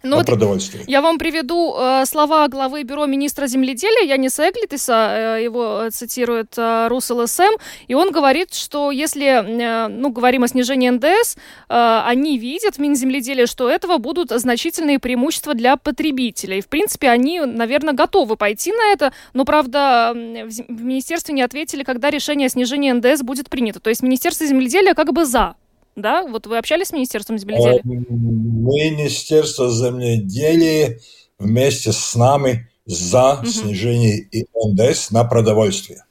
Ну, 0.05 0.17
вот 0.17 0.27
продовольствие. 0.27 0.85
Я 0.87 1.01
вам 1.01 1.19
приведу 1.19 1.75
э, 1.79 2.05
слова 2.05 2.47
главы 2.49 2.83
Бюро 2.83 3.07
министра 3.07 3.47
земледелия 3.47 4.07
Янис 4.07 4.39
Эглитиса, 4.39 5.39
э, 5.39 5.45
его 5.45 5.89
цитирует 5.91 6.59
э, 6.59 6.89
РусЛСМ, 6.89 7.55
и 7.89 7.95
он 7.95 8.13
говорит, 8.13 8.53
что 8.53 8.91
если, 8.91 9.27
э, 9.27 9.89
ну, 9.89 10.11
говорим 10.11 10.45
о 10.45 10.49
снижении 10.49 10.91
НДС, 10.91 11.37
э, 11.69 12.03
они 12.05 12.37
видят, 12.37 12.79
Минземледелия, 12.79 13.47
что 13.47 13.71
этого 13.71 13.97
будут 13.97 14.31
значительные 14.31 14.99
преимущества 14.99 15.55
для 15.55 15.79
потребителей. 15.79 16.61
В 16.61 16.69
принципе, 16.69 17.09
они, 17.09 17.41
наверное, 17.41 17.95
готовы 17.95 18.37
пойти 18.37 18.73
на 18.73 18.93
это, 18.93 19.13
но, 19.33 19.47
правда, 19.47 20.13
в 20.15 20.83
министерстве 20.83 21.35
не 21.35 21.43
ответили, 21.43 21.83
когда 21.83 22.11
решение 22.11 22.47
о 22.47 22.51
снижении 22.51 22.93
НДС 22.93 23.23
будет 23.23 23.49
принято. 23.49 23.81
То 23.81 23.89
есть 23.89 24.03
Министерство 24.03 24.47
земледелия 24.47 24.93
как 24.93 25.15
бы 25.15 25.25
за 25.25 25.57
да? 25.97 26.25
Вот 26.27 26.47
вы 26.47 26.59
общались 26.59 26.89
с 26.89 26.93
Министерством 26.93 27.39
земледелия? 27.39 27.79
Э, 27.79 27.83
Министерство 27.85 29.71
земледелия 29.71 30.99
вместе 31.39 31.93
с 31.93 32.15
нами 32.15 32.69
за 32.87 33.35
угу. 33.35 33.47
снижение 33.47 34.29
НДС 34.55 35.11
на 35.11 35.25
продовольствие. 35.25 36.05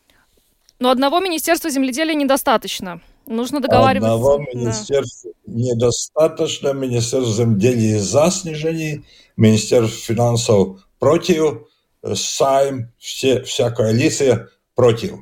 Но 0.79 0.89
одного 0.89 1.19
Министерства 1.19 1.69
земледелия 1.69 2.15
недостаточно. 2.15 3.01
Нужно 3.25 3.61
договариваться. 3.61 4.13
Одного 4.13 4.39
министерства 4.53 5.31
да. 5.45 5.53
недостаточно. 5.53 6.73
Министерство 6.73 7.33
земледелия 7.33 7.99
за 7.99 8.29
снижение, 8.31 9.03
Министерство 9.37 10.13
финансов 10.13 10.85
против, 10.99 11.67
Сайм, 12.15 12.91
все, 12.97 13.43
вся 13.43 13.71
коалиция 13.71 14.49
против. 14.75 15.19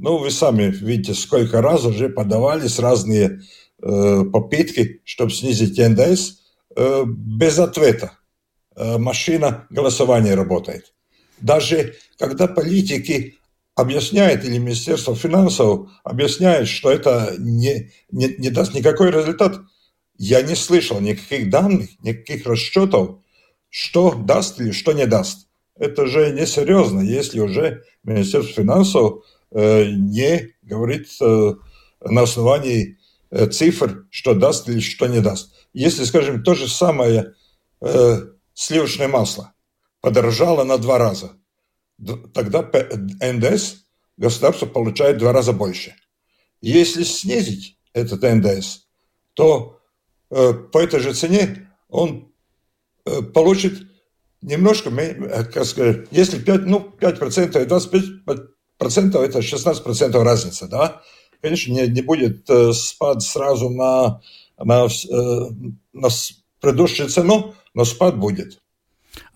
Ну, 0.00 0.18
вы 0.18 0.32
сами 0.32 0.64
видите, 0.64 1.14
сколько 1.14 1.62
раз 1.62 1.84
уже 1.84 2.08
подавались 2.08 2.80
разные 2.80 3.38
Э, 3.38 3.42
попытки, 3.80 5.02
чтобы 5.04 5.30
снизить 5.30 5.78
НДС, 5.78 6.38
без 7.06 7.58
ответа. 7.58 8.12
Машина 8.74 9.66
голосования 9.70 10.34
работает. 10.34 10.94
Даже 11.40 11.94
когда 12.18 12.46
политики 12.46 13.36
объясняют, 13.76 14.44
или 14.44 14.58
Министерство 14.58 15.14
финансов 15.14 15.90
объясняет, 16.02 16.66
что 16.66 16.90
это 16.90 17.34
не, 17.38 17.92
не, 18.10 18.34
не 18.38 18.50
даст 18.50 18.74
никакой 18.74 19.10
результат, 19.10 19.60
я 20.18 20.40
не 20.40 20.54
слышал 20.54 20.98
никаких 21.00 21.50
данных, 21.50 21.90
никаких 22.02 22.46
расчетов, 22.46 23.18
что 23.68 24.12
даст 24.12 24.58
или 24.60 24.72
что 24.72 24.92
не 24.92 25.06
даст. 25.06 25.48
Это 25.78 26.06
же 26.06 26.32
несерьезно, 26.32 27.00
если 27.00 27.38
уже 27.38 27.84
Министерство 28.02 28.62
финансов 28.62 29.24
э, 29.50 29.90
не 29.90 30.54
говорит 30.62 31.08
э, 31.20 31.54
на 32.00 32.22
основании 32.22 32.95
цифр, 33.50 34.06
что 34.10 34.34
даст 34.34 34.68
или 34.68 34.80
что 34.80 35.06
не 35.06 35.20
даст. 35.20 35.54
Если, 35.72 36.04
скажем, 36.04 36.42
то 36.42 36.54
же 36.54 36.68
самое 36.68 37.34
э, 37.80 38.20
сливочное 38.54 39.08
масло 39.08 39.52
подорожало 40.00 40.64
на 40.64 40.78
два 40.78 40.98
раза, 40.98 41.32
тогда 42.32 42.62
НДС 42.62 43.76
государство 44.16 44.66
получает 44.66 45.16
в 45.16 45.20
два 45.20 45.32
раза 45.32 45.52
больше. 45.52 45.94
Если 46.60 47.04
снизить 47.04 47.78
этот 47.92 48.22
НДС, 48.22 48.86
то 49.34 49.80
э, 50.30 50.52
по 50.52 50.78
этой 50.78 51.00
же 51.00 51.12
цене 51.12 51.70
он 51.88 52.32
э, 53.04 53.22
получит 53.22 53.86
немножко, 54.40 54.90
э, 54.90 55.44
как 55.44 55.64
сказать, 55.64 56.06
если 56.10 56.38
5, 56.38 56.66
ну, 56.66 56.94
5% 56.98 57.62
и 57.62 57.66
25% 57.66 59.18
это 59.18 59.38
16% 59.40 60.22
разница, 60.22 60.68
да, 60.68 61.02
конечно, 61.46 61.72
не, 61.72 61.86
не 61.86 62.02
будет 62.02 62.50
э, 62.50 62.72
спад 62.72 63.22
сразу 63.22 63.70
на, 63.70 64.20
на, 64.58 64.86
э, 64.86 65.50
на 65.92 66.08
предыдущую 66.60 67.08
цену, 67.08 67.54
но 67.72 67.84
спад 67.84 68.18
будет. 68.18 68.60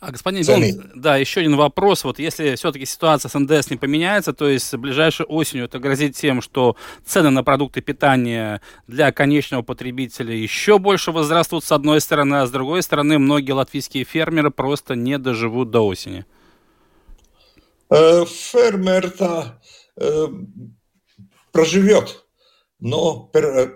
А, 0.01 0.11
господин 0.11 0.45
Бен, 0.45 0.91
да, 0.97 1.17
еще 1.17 1.41
один 1.41 1.57
вопрос. 1.57 2.03
Вот 2.03 2.19
если 2.19 2.57
все-таки 2.57 2.85
ситуация 2.85 3.29
с 3.29 3.39
НДС 3.39 3.71
не 3.71 3.77
поменяется, 3.77 4.33
то 4.33 4.49
есть 4.49 4.75
ближайшей 4.75 5.25
осенью 5.25 5.67
это 5.67 5.79
грозит 5.79 6.17
тем, 6.17 6.43
что 6.43 6.75
цены 7.07 7.31
на 7.31 7.45
продукты 7.45 7.81
питания 7.81 8.61
для 8.89 9.13
конечного 9.13 9.63
потребителя 9.63 10.35
еще 10.35 10.81
больше 10.81 11.13
возрастут 11.13 11.65
с 11.65 11.71
одной 11.71 12.01
стороны, 12.01 12.41
а 12.41 12.47
с 12.47 12.51
другой 12.51 12.83
стороны 12.83 13.21
многие 13.21 13.53
латвийские 13.53 14.03
фермеры 14.03 14.51
просто 14.51 14.97
не 14.97 15.17
доживут 15.17 15.71
до 15.71 15.87
осени. 15.87 16.27
Э, 17.89 18.25
фермер-то 18.27 19.61
проживет. 21.53 22.25
Но 22.79 23.31
э, 23.35 23.69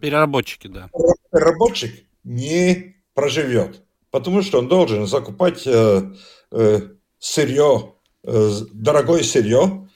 Переработчики, 0.00 0.68
да. 0.68 0.90
Переработчик 1.32 2.04
не 2.24 2.96
проживет, 3.14 3.82
потому 4.10 4.42
что 4.42 4.58
он 4.58 4.68
должен 4.68 5.06
закупать 5.06 5.66
э, 5.66 6.12
э, 6.52 6.80
сырье, 7.18 7.94
э, 8.24 8.50
дорогое 8.72 9.22
сырье. 9.22 9.88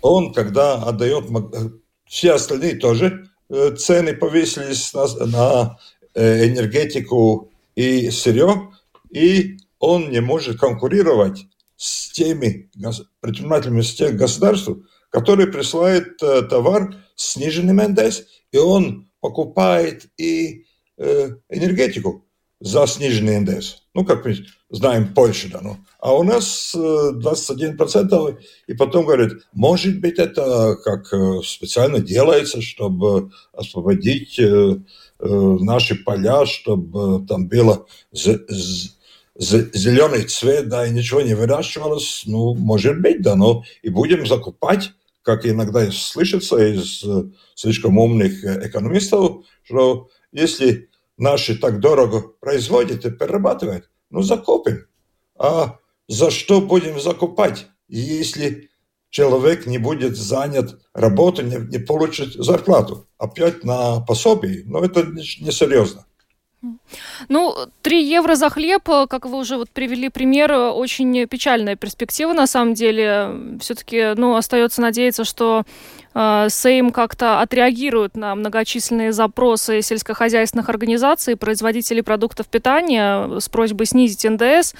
Он, 0.00 0.32
когда 0.32 0.74
отдает, 0.74 1.26
э, 1.30 1.70
все 2.06 2.32
остальные 2.32 2.76
тоже 2.76 3.28
э, 3.48 3.74
цены 3.76 4.14
повесились 4.14 4.92
на, 4.94 5.26
на 5.26 5.78
э, 6.14 6.48
энергетику 6.48 7.52
и 7.74 8.10
сырье, 8.10 8.72
и 9.10 9.58
он 9.78 10.10
не 10.10 10.20
может 10.20 10.58
конкурировать 10.58 11.46
с 11.76 12.10
теми 12.10 12.70
предпринимателями, 13.20 13.82
с 13.82 13.94
тех 13.94 14.16
государств, 14.16 14.70
которые 15.10 15.46
присылают 15.48 16.22
э, 16.22 16.42
товар 16.42 16.94
с 17.14 17.32
сниженным 17.32 17.78
НДС, 17.78 18.22
и 18.52 18.58
он 18.58 19.10
покупает 19.20 20.06
и 20.16 20.64
э, 20.96 21.30
энергетику 21.48 22.24
за 22.60 22.86
сниженный 22.86 23.40
НДС. 23.40 23.82
Ну, 23.94 24.04
как 24.04 24.24
мы 24.24 24.36
знаем, 24.70 25.14
Польша, 25.14 25.48
да, 25.50 25.60
ну. 25.62 25.76
А 26.00 26.14
у 26.14 26.22
нас 26.22 26.74
21%, 26.74 28.30
э, 28.30 28.36
и 28.66 28.74
потом 28.74 29.06
говорят, 29.06 29.32
может 29.52 30.00
быть, 30.00 30.18
это 30.18 30.76
как 30.84 31.06
специально 31.44 32.00
делается, 32.00 32.60
чтобы 32.60 33.30
освободить 33.52 34.40
наши 35.20 35.96
поля, 35.96 36.46
чтобы 36.46 37.26
там 37.26 37.48
было 37.48 37.86
зеленый 39.38 40.24
цвет, 40.24 40.68
да, 40.68 40.86
и 40.86 40.90
ничего 40.90 41.22
не 41.22 41.34
выращивалось, 41.34 42.24
ну, 42.26 42.54
может 42.54 43.00
быть, 43.00 43.22
да, 43.22 43.36
но 43.36 43.64
и 43.82 43.88
будем 43.88 44.26
закупать, 44.26 44.90
как 45.22 45.46
иногда 45.46 45.90
слышится 45.92 46.56
из 46.58 47.04
слишком 47.54 47.98
умных 47.98 48.44
экономистов, 48.44 49.44
что 49.62 50.08
если 50.32 50.88
наши 51.16 51.56
так 51.56 51.80
дорого 51.80 52.22
производят 52.40 53.04
и 53.04 53.10
перерабатывают, 53.10 53.90
ну, 54.10 54.22
закупим. 54.22 54.86
А 55.38 55.78
за 56.08 56.30
что 56.30 56.60
будем 56.60 56.98
закупать, 56.98 57.66
если 57.86 58.70
человек 59.10 59.66
не 59.66 59.78
будет 59.78 60.16
занят 60.16 60.80
работой, 60.94 61.44
не, 61.44 61.56
не 61.56 61.78
получит 61.78 62.32
зарплату? 62.34 63.06
Опять 63.18 63.62
на 63.64 64.00
пособие? 64.00 64.62
Ну, 64.64 64.82
это 64.82 65.04
несерьезно. 65.04 66.06
Ну, 67.28 67.54
3 67.82 68.02
евро 68.02 68.34
за 68.34 68.50
хлеб, 68.50 68.82
как 68.84 69.26
вы 69.26 69.38
уже 69.38 69.56
вот 69.56 69.70
привели 69.70 70.08
пример, 70.08 70.52
очень 70.52 71.26
печальная 71.26 71.76
перспектива 71.76 72.32
на 72.32 72.46
самом 72.46 72.74
деле. 72.74 73.30
Все-таки, 73.60 74.14
ну, 74.16 74.34
остается 74.34 74.80
надеяться, 74.80 75.24
что 75.24 75.64
Э, 76.07 76.07
Сейм 76.48 76.90
как-то 76.90 77.40
отреагирует 77.40 78.16
на 78.16 78.34
многочисленные 78.34 79.12
запросы 79.12 79.82
сельскохозяйственных 79.82 80.68
организаций, 80.68 81.36
производителей 81.36 82.02
продуктов 82.02 82.46
питания 82.48 83.38
с 83.38 83.48
просьбой 83.48 83.86
снизить 83.86 84.24
НДС. 84.24 84.74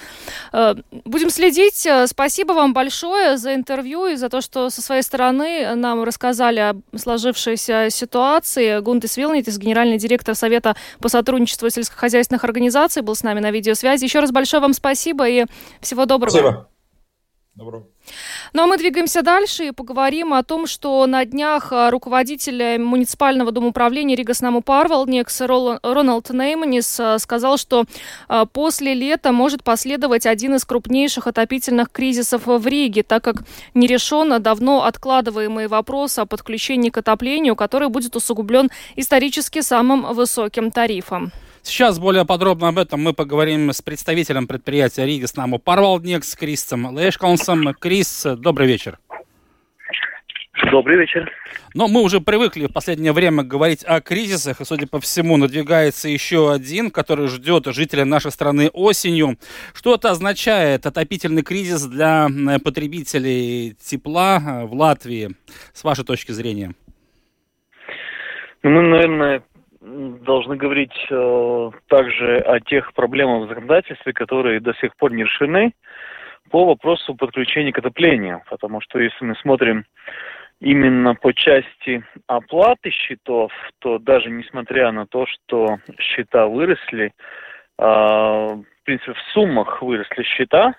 Э, 0.52 0.74
будем 1.04 1.30
следить. 1.30 1.86
Спасибо 2.06 2.52
вам 2.52 2.72
большое 2.72 3.36
за 3.36 3.54
интервью 3.54 4.06
и 4.06 4.16
за 4.16 4.28
то, 4.28 4.40
что 4.40 4.70
со 4.70 4.82
своей 4.82 5.02
стороны 5.02 5.74
нам 5.74 6.02
рассказали 6.02 6.60
о 6.60 6.76
сложившейся 6.96 7.88
ситуации. 7.90 8.80
Гунтис 8.80 9.16
Вилнитис, 9.16 9.58
генеральный 9.58 9.98
директор 9.98 10.34
Совета 10.34 10.76
по 11.00 11.08
сотрудничеству 11.08 11.70
сельскохозяйственных 11.70 12.44
организаций, 12.44 13.02
был 13.02 13.14
с 13.14 13.22
нами 13.22 13.40
на 13.40 13.50
видеосвязи. 13.50 14.04
Еще 14.04 14.20
раз 14.20 14.32
большое 14.32 14.60
вам 14.60 14.72
спасибо 14.72 15.28
и 15.28 15.44
всего 15.80 16.04
доброго. 16.06 16.30
Спасибо. 16.30 16.68
Доброго. 17.58 17.88
Ну 18.52 18.62
а 18.62 18.66
мы 18.68 18.78
двигаемся 18.78 19.22
дальше 19.22 19.66
и 19.66 19.70
поговорим 19.72 20.32
о 20.32 20.44
том, 20.44 20.68
что 20.68 21.04
на 21.06 21.24
днях 21.24 21.72
а, 21.72 21.90
руководитель 21.90 22.78
муниципального 22.78 23.50
домоуправления 23.50 24.14
Рига 24.14 24.32
Снаму 24.32 24.62
Парвалникс 24.62 25.40
Роналд 25.40 26.30
Нейманис 26.30 27.00
а, 27.00 27.18
сказал, 27.18 27.58
что 27.58 27.84
а, 28.28 28.46
после 28.46 28.94
лета 28.94 29.32
может 29.32 29.64
последовать 29.64 30.24
один 30.24 30.54
из 30.54 30.64
крупнейших 30.64 31.26
отопительных 31.26 31.90
кризисов 31.90 32.46
в 32.46 32.64
Риге, 32.64 33.02
так 33.02 33.24
как 33.24 33.42
не 33.74 33.88
решен 33.88 34.40
давно 34.40 34.84
откладываемый 34.84 35.66
вопрос 35.66 36.16
о 36.20 36.26
подключении 36.26 36.90
к 36.90 36.98
отоплению, 36.98 37.56
который 37.56 37.88
будет 37.88 38.14
усугублен 38.14 38.70
исторически 38.94 39.62
самым 39.62 40.14
высоким 40.14 40.70
тарифом. 40.70 41.32
Сейчас 41.68 41.98
более 41.98 42.24
подробно 42.24 42.68
об 42.68 42.78
этом 42.78 43.02
мы 43.02 43.12
поговорим 43.12 43.70
с 43.74 43.82
представителем 43.82 44.46
предприятия 44.46 45.04
Рига 45.04 45.26
с 45.26 45.36
нами 45.36 45.58
Парвалдник, 45.58 46.24
с 46.24 46.34
Крисом 46.34 46.98
Лешконсом. 46.98 47.74
Крис, 47.74 48.26
добрый 48.38 48.66
вечер. 48.66 48.98
Добрый 50.70 50.96
вечер. 50.96 51.30
Но 51.74 51.86
мы 51.86 52.00
уже 52.00 52.22
привыкли 52.22 52.66
в 52.66 52.72
последнее 52.72 53.12
время 53.12 53.42
говорить 53.42 53.84
о 53.84 54.00
кризисах, 54.00 54.62
и, 54.62 54.64
судя 54.64 54.86
по 54.86 54.98
всему, 54.98 55.36
надвигается 55.36 56.08
еще 56.08 56.50
один, 56.50 56.90
который 56.90 57.28
ждет 57.28 57.66
жителей 57.66 58.04
нашей 58.04 58.30
страны 58.30 58.70
осенью. 58.70 59.36
Что 59.74 59.96
это 59.96 60.10
означает, 60.10 60.86
отопительный 60.86 61.42
кризис 61.42 61.84
для 61.84 62.28
потребителей 62.64 63.74
тепла 63.74 64.64
в 64.64 64.72
Латвии, 64.72 65.36
с 65.74 65.84
вашей 65.84 66.06
точки 66.06 66.32
зрения? 66.32 66.72
Ну, 68.64 68.82
наверное, 68.82 69.44
должны 70.22 70.56
говорить 70.56 70.94
э, 71.10 71.70
также 71.88 72.38
о 72.38 72.60
тех 72.60 72.92
проблемах 72.94 73.46
в 73.46 73.48
законодательстве, 73.48 74.12
которые 74.12 74.60
до 74.60 74.74
сих 74.74 74.96
пор 74.96 75.12
не 75.12 75.24
решены 75.24 75.72
по 76.50 76.64
вопросу 76.66 77.14
подключения 77.14 77.72
к 77.72 77.78
отоплению. 77.78 78.42
Потому 78.48 78.80
что 78.80 78.98
если 78.98 79.24
мы 79.24 79.34
смотрим 79.36 79.84
именно 80.60 81.14
по 81.14 81.32
части 81.32 82.04
оплаты 82.26 82.90
счетов, 82.90 83.52
то 83.78 83.98
даже 83.98 84.30
несмотря 84.30 84.92
на 84.92 85.06
то, 85.06 85.26
что 85.26 85.78
счета 85.98 86.46
выросли, 86.46 87.12
э, 87.78 87.82
в 87.82 88.64
принципе, 88.84 89.12
в 89.12 89.20
суммах 89.32 89.82
выросли 89.82 90.22
счета, 90.22 90.74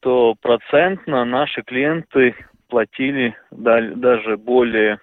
то 0.00 0.34
процентно 0.40 1.24
наши 1.24 1.62
клиенты 1.62 2.34
платили 2.68 3.34
даже 3.50 4.36
более 4.36 5.00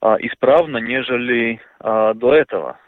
а, 0.00 0.16
исправно, 0.20 0.78
нежели 0.78 1.60
а, 1.80 2.14
до 2.14 2.34
этого. 2.34 2.78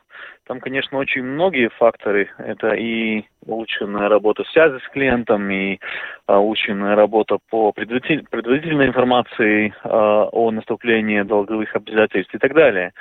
Там, 0.46 0.60
конечно, 0.60 0.98
очень 0.98 1.24
многие 1.24 1.68
факторы. 1.70 2.30
Это 2.38 2.68
и 2.74 3.24
улучшенная 3.44 4.08
работа 4.08 4.44
связи 4.52 4.78
с 4.78 4.88
клиентом, 4.90 5.50
и 5.50 5.78
а, 6.26 6.38
улучшенная 6.38 6.94
работа 6.94 7.38
по 7.50 7.72
предварительной 7.72 8.86
информации 8.86 9.74
а, 9.82 10.28
о 10.30 10.52
наступлении 10.52 11.22
долговых 11.22 11.74
обязательств 11.74 12.32
и 12.32 12.38
так 12.38 12.54
далее. 12.54 12.92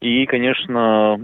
И, 0.00 0.26
конечно, 0.26 1.18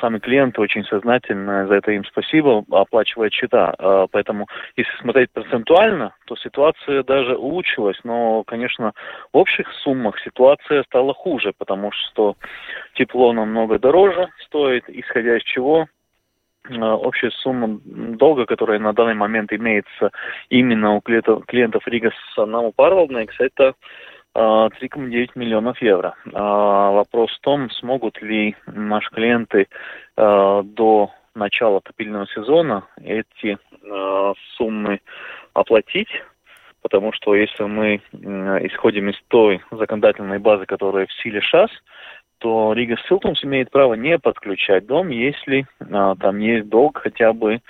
сами 0.00 0.18
клиенты 0.18 0.60
очень 0.60 0.84
сознательно, 0.84 1.68
за 1.68 1.74
это 1.74 1.92
им 1.92 2.04
спасибо, 2.04 2.64
оплачивают 2.70 3.32
счета. 3.32 3.72
А, 3.78 4.06
поэтому, 4.10 4.48
если 4.76 4.90
смотреть 5.00 5.30
процентуально, 5.30 6.14
то 6.26 6.34
ситуация 6.34 7.04
даже 7.04 7.36
улучшилась. 7.36 7.98
Но, 8.02 8.42
конечно, 8.42 8.92
в 9.32 9.36
общих 9.36 9.72
суммах 9.84 10.18
ситуация 10.20 10.82
стала 10.82 11.14
хуже, 11.14 11.52
потому 11.56 11.92
что 11.92 12.34
тепло 12.94 13.32
намного 13.32 13.78
дороже 13.78 14.28
стоит, 14.46 14.84
исходя 14.88 15.36
из 15.36 15.44
чего 15.44 15.86
а, 16.70 16.96
общая 16.96 17.30
сумма 17.30 17.80
долга, 17.84 18.46
которая 18.46 18.80
на 18.80 18.94
данный 18.94 19.14
момент 19.14 19.52
имеется 19.52 20.10
именно 20.50 20.96
у 20.96 21.00
клиентов, 21.00 21.46
клиентов 21.46 21.86
Рига 21.86 22.10
с 22.10 22.46
Наму 22.46 22.72
Парвалднекс, 22.72 23.36
это 23.38 23.74
3,9 24.36 25.30
миллионов 25.34 25.80
евро. 25.82 26.14
А, 26.32 26.90
вопрос 26.90 27.30
в 27.36 27.40
том, 27.40 27.70
смогут 27.70 28.20
ли 28.22 28.54
наши 28.66 29.10
клиенты 29.10 29.68
а, 30.16 30.62
до 30.62 31.10
начала 31.34 31.78
отопительного 31.78 32.26
сезона 32.28 32.84
эти 33.02 33.58
а, 33.90 34.32
суммы 34.56 35.00
оплатить, 35.54 36.10
потому 36.82 37.12
что 37.12 37.34
если 37.34 37.64
мы 37.64 37.96
исходим 38.66 39.08
из 39.08 39.16
той 39.28 39.60
законодательной 39.70 40.38
базы, 40.38 40.66
которая 40.66 41.06
в 41.06 41.12
силе 41.14 41.40
сейчас, 41.40 41.70
то 42.38 42.72
Рига 42.72 42.96
Силтумс 43.08 43.44
имеет 43.44 43.70
право 43.70 43.94
не 43.94 44.18
подключать 44.18 44.86
дом, 44.86 45.08
если 45.08 45.66
а, 45.80 46.14
там 46.16 46.38
есть 46.38 46.68
долг 46.68 46.98
хотя 47.02 47.32
бы 47.32 47.60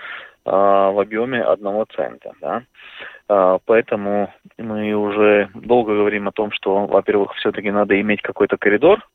а, 0.44 0.90
в 0.90 1.00
объеме 1.00 1.42
одного 1.42 1.86
цента. 1.96 2.32
Да? 2.40 2.62
А, 3.28 3.58
поэтому 3.64 4.32
мы 4.56 4.94
уже 4.94 5.50
долго 5.54 5.94
говорим 5.94 6.28
о 6.28 6.32
том, 6.32 6.50
что, 6.50 6.86
во-первых, 6.86 7.34
все-таки 7.34 7.70
надо 7.70 8.00
иметь 8.00 8.22
какой-то 8.22 8.56
коридор, 8.56 9.06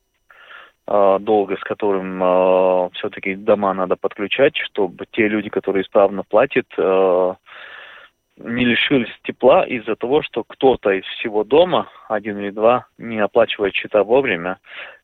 а, 0.86 1.20
долго, 1.20 1.58
с 1.58 1.64
которым 1.64 2.22
а, 2.22 2.90
все-таки 2.94 3.36
дома 3.36 3.74
надо 3.74 3.96
подключать, 3.96 4.56
чтобы 4.58 5.06
те 5.12 5.28
люди, 5.28 5.50
которые 5.50 5.84
исправно 5.84 6.24
платят, 6.24 6.68
не 8.38 8.66
лишились 8.66 9.10
тепла 9.24 9.64
из-за 9.66 9.96
того, 9.96 10.22
что 10.24 10.44
кто-то 10.44 10.92
из 10.92 11.06
всего 11.06 11.44
дома, 11.44 11.88
один 12.08 12.40
или 12.40 12.50
два, 12.50 12.88
не 12.98 13.20
оплачивает 13.20 13.74
счета 13.74 14.04
вовремя 14.04 14.60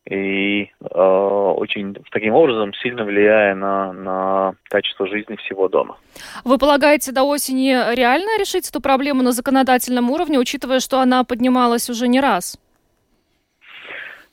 и 0.09 0.63
э, 0.63 0.85
очень 0.87 1.95
таким 2.11 2.33
образом 2.33 2.73
сильно 2.73 3.03
влияя 3.03 3.53
на, 3.53 3.93
на 3.93 4.53
качество 4.63 5.07
жизни 5.07 5.35
всего 5.35 5.67
дома. 5.67 5.97
Вы 6.43 6.57
полагаете, 6.57 7.11
до 7.11 7.23
осени 7.23 7.95
реально 7.95 8.39
решить 8.39 8.67
эту 8.67 8.81
проблему 8.81 9.21
на 9.21 9.31
законодательном 9.31 10.09
уровне, 10.09 10.39
учитывая, 10.39 10.79
что 10.79 10.99
она 10.99 11.23
поднималась 11.23 11.89
уже 11.89 12.07
не 12.07 12.19
раз? 12.19 12.57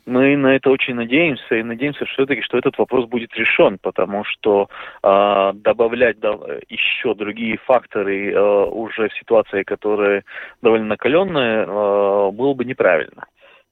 Мы 0.06 0.36
на 0.36 0.54
это 0.54 0.70
очень 0.70 0.94
надеемся 0.94 1.56
и 1.56 1.62
надеемся 1.62 2.04
все-таки, 2.06 2.40
что 2.42 2.56
этот 2.56 2.78
вопрос 2.78 3.06
будет 3.06 3.34
решен, 3.34 3.78
потому 3.82 4.24
что 4.24 4.68
э, 5.02 5.52
добавлять 5.54 6.20
да, 6.20 6.38
еще 6.68 7.14
другие 7.14 7.58
факторы 7.58 8.32
э, 8.32 8.64
уже 8.66 9.08
в 9.08 9.18
ситуации, 9.18 9.64
которая 9.64 10.24
довольно 10.62 10.86
накаленная, 10.86 11.66
э, 11.66 12.30
было 12.30 12.54
бы 12.54 12.64
неправильно. 12.64 13.26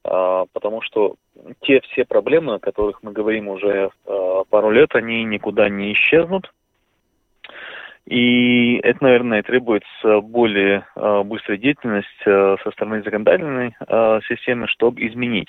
Э, 0.04 0.44
потому 0.52 0.82
что 0.82 1.14
те 1.60 1.80
все 1.80 2.04
проблемы, 2.04 2.54
о 2.54 2.58
которых 2.58 3.02
мы 3.02 3.12
говорим 3.12 3.48
уже 3.48 3.90
э, 4.06 4.42
пару 4.50 4.70
лет, 4.70 4.94
они 4.96 5.22
никуда 5.24 5.68
не 5.68 5.92
исчезнут. 5.92 6.52
И 8.06 8.80
это, 8.82 9.02
наверное, 9.02 9.42
требует 9.42 9.82
более 10.02 10.86
э, 10.94 11.22
быстрой 11.22 11.56
деятельности 11.56 12.10
э, 12.26 12.56
со 12.62 12.70
стороны 12.72 13.02
законодательной 13.02 13.74
э, 13.80 14.20
системы, 14.28 14.68
чтобы 14.68 15.06
изменить. 15.06 15.48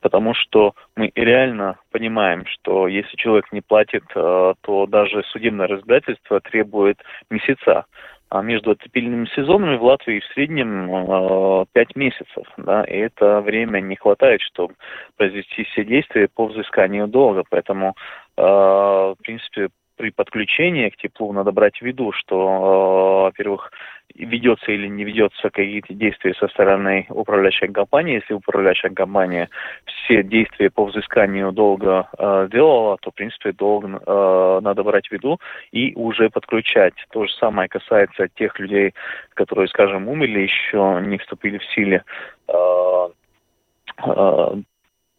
Потому 0.00 0.32
что 0.32 0.74
мы 0.96 1.12
реально 1.14 1.78
понимаем, 1.90 2.46
что 2.46 2.88
если 2.88 3.16
человек 3.16 3.52
не 3.52 3.60
платит, 3.60 4.02
то 4.14 4.86
даже 4.88 5.22
судебное 5.24 5.66
разбирательство 5.66 6.40
требует 6.40 6.98
месяца. 7.28 7.84
А 8.30 8.42
между 8.42 8.70
отопительными 8.70 9.26
сезонами 9.34 9.76
в 9.76 9.82
Латвии 9.82 10.20
в 10.20 10.32
среднем 10.32 11.66
5 11.72 11.96
месяцев. 11.96 12.46
Да, 12.56 12.84
и 12.84 12.96
это 12.96 13.40
время 13.40 13.80
не 13.80 13.96
хватает, 13.96 14.40
чтобы 14.40 14.74
произвести 15.16 15.64
все 15.64 15.84
действия 15.84 16.28
по 16.32 16.46
взысканию 16.46 17.08
долга. 17.08 17.42
Поэтому, 17.50 17.96
в 18.36 19.16
принципе, 19.22 19.68
при 20.00 20.10
подключении 20.10 20.88
к 20.88 20.96
теплу 20.96 21.30
надо 21.34 21.52
брать 21.52 21.76
в 21.76 21.82
виду, 21.82 22.10
что, 22.12 22.36
э, 22.36 23.22
во-первых, 23.24 23.70
ведется 24.14 24.72
или 24.72 24.86
не 24.88 25.04
ведется 25.04 25.50
какие-то 25.50 25.92
действия 25.92 26.32
со 26.34 26.48
стороны 26.48 27.04
управляющей 27.10 27.68
компании. 27.68 28.14
Если 28.14 28.32
управляющая 28.32 28.88
компания 28.88 29.50
все 29.84 30.22
действия 30.22 30.70
по 30.70 30.86
взысканию 30.86 31.52
долга 31.52 32.08
э, 32.18 32.48
делала, 32.50 32.96
то, 33.02 33.10
в 33.10 33.14
принципе, 33.14 33.52
долг 33.52 33.84
э, 33.84 34.60
надо 34.62 34.82
брать 34.84 35.08
в 35.08 35.12
виду 35.12 35.38
и 35.70 35.92
уже 35.94 36.30
подключать. 36.30 36.94
То 37.10 37.26
же 37.26 37.32
самое 37.34 37.68
касается 37.68 38.28
тех 38.28 38.58
людей, 38.58 38.94
которые, 39.34 39.68
скажем, 39.68 40.08
умерли, 40.08 40.40
еще 40.40 41.02
не 41.04 41.18
вступили 41.18 41.58
в 41.58 41.64
силе 41.74 42.04
э, 42.48 43.08
э 44.06 44.62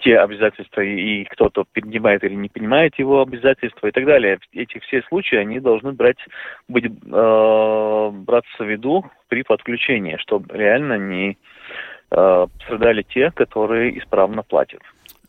те 0.02 0.18
обязательства, 0.18 0.82
и 0.82 1.24
кто-то 1.26 1.66
принимает 1.72 2.24
или 2.24 2.34
не 2.34 2.50
принимает 2.50 2.98
его 3.00 3.22
обязательства 3.22 3.88
и 3.88 3.92
так 3.92 4.06
далее. 4.06 4.40
Эти 4.54 4.80
все 4.80 5.02
случаи, 5.04 5.36
они 5.38 5.60
должны 5.60 5.94
брать, 5.94 6.18
быть, 6.68 6.86
э, 6.86 8.10
браться 8.14 8.64
в 8.64 8.70
виду 8.70 9.06
при 9.30 9.44
подключении, 9.44 10.18
чтобы 10.18 10.58
реально 10.58 10.98
не 10.98 11.38
э, 12.12 12.48
страдали 12.64 13.04
те, 13.04 13.32
которые 13.32 13.98
исправно 13.98 14.44
платят. 14.44 14.82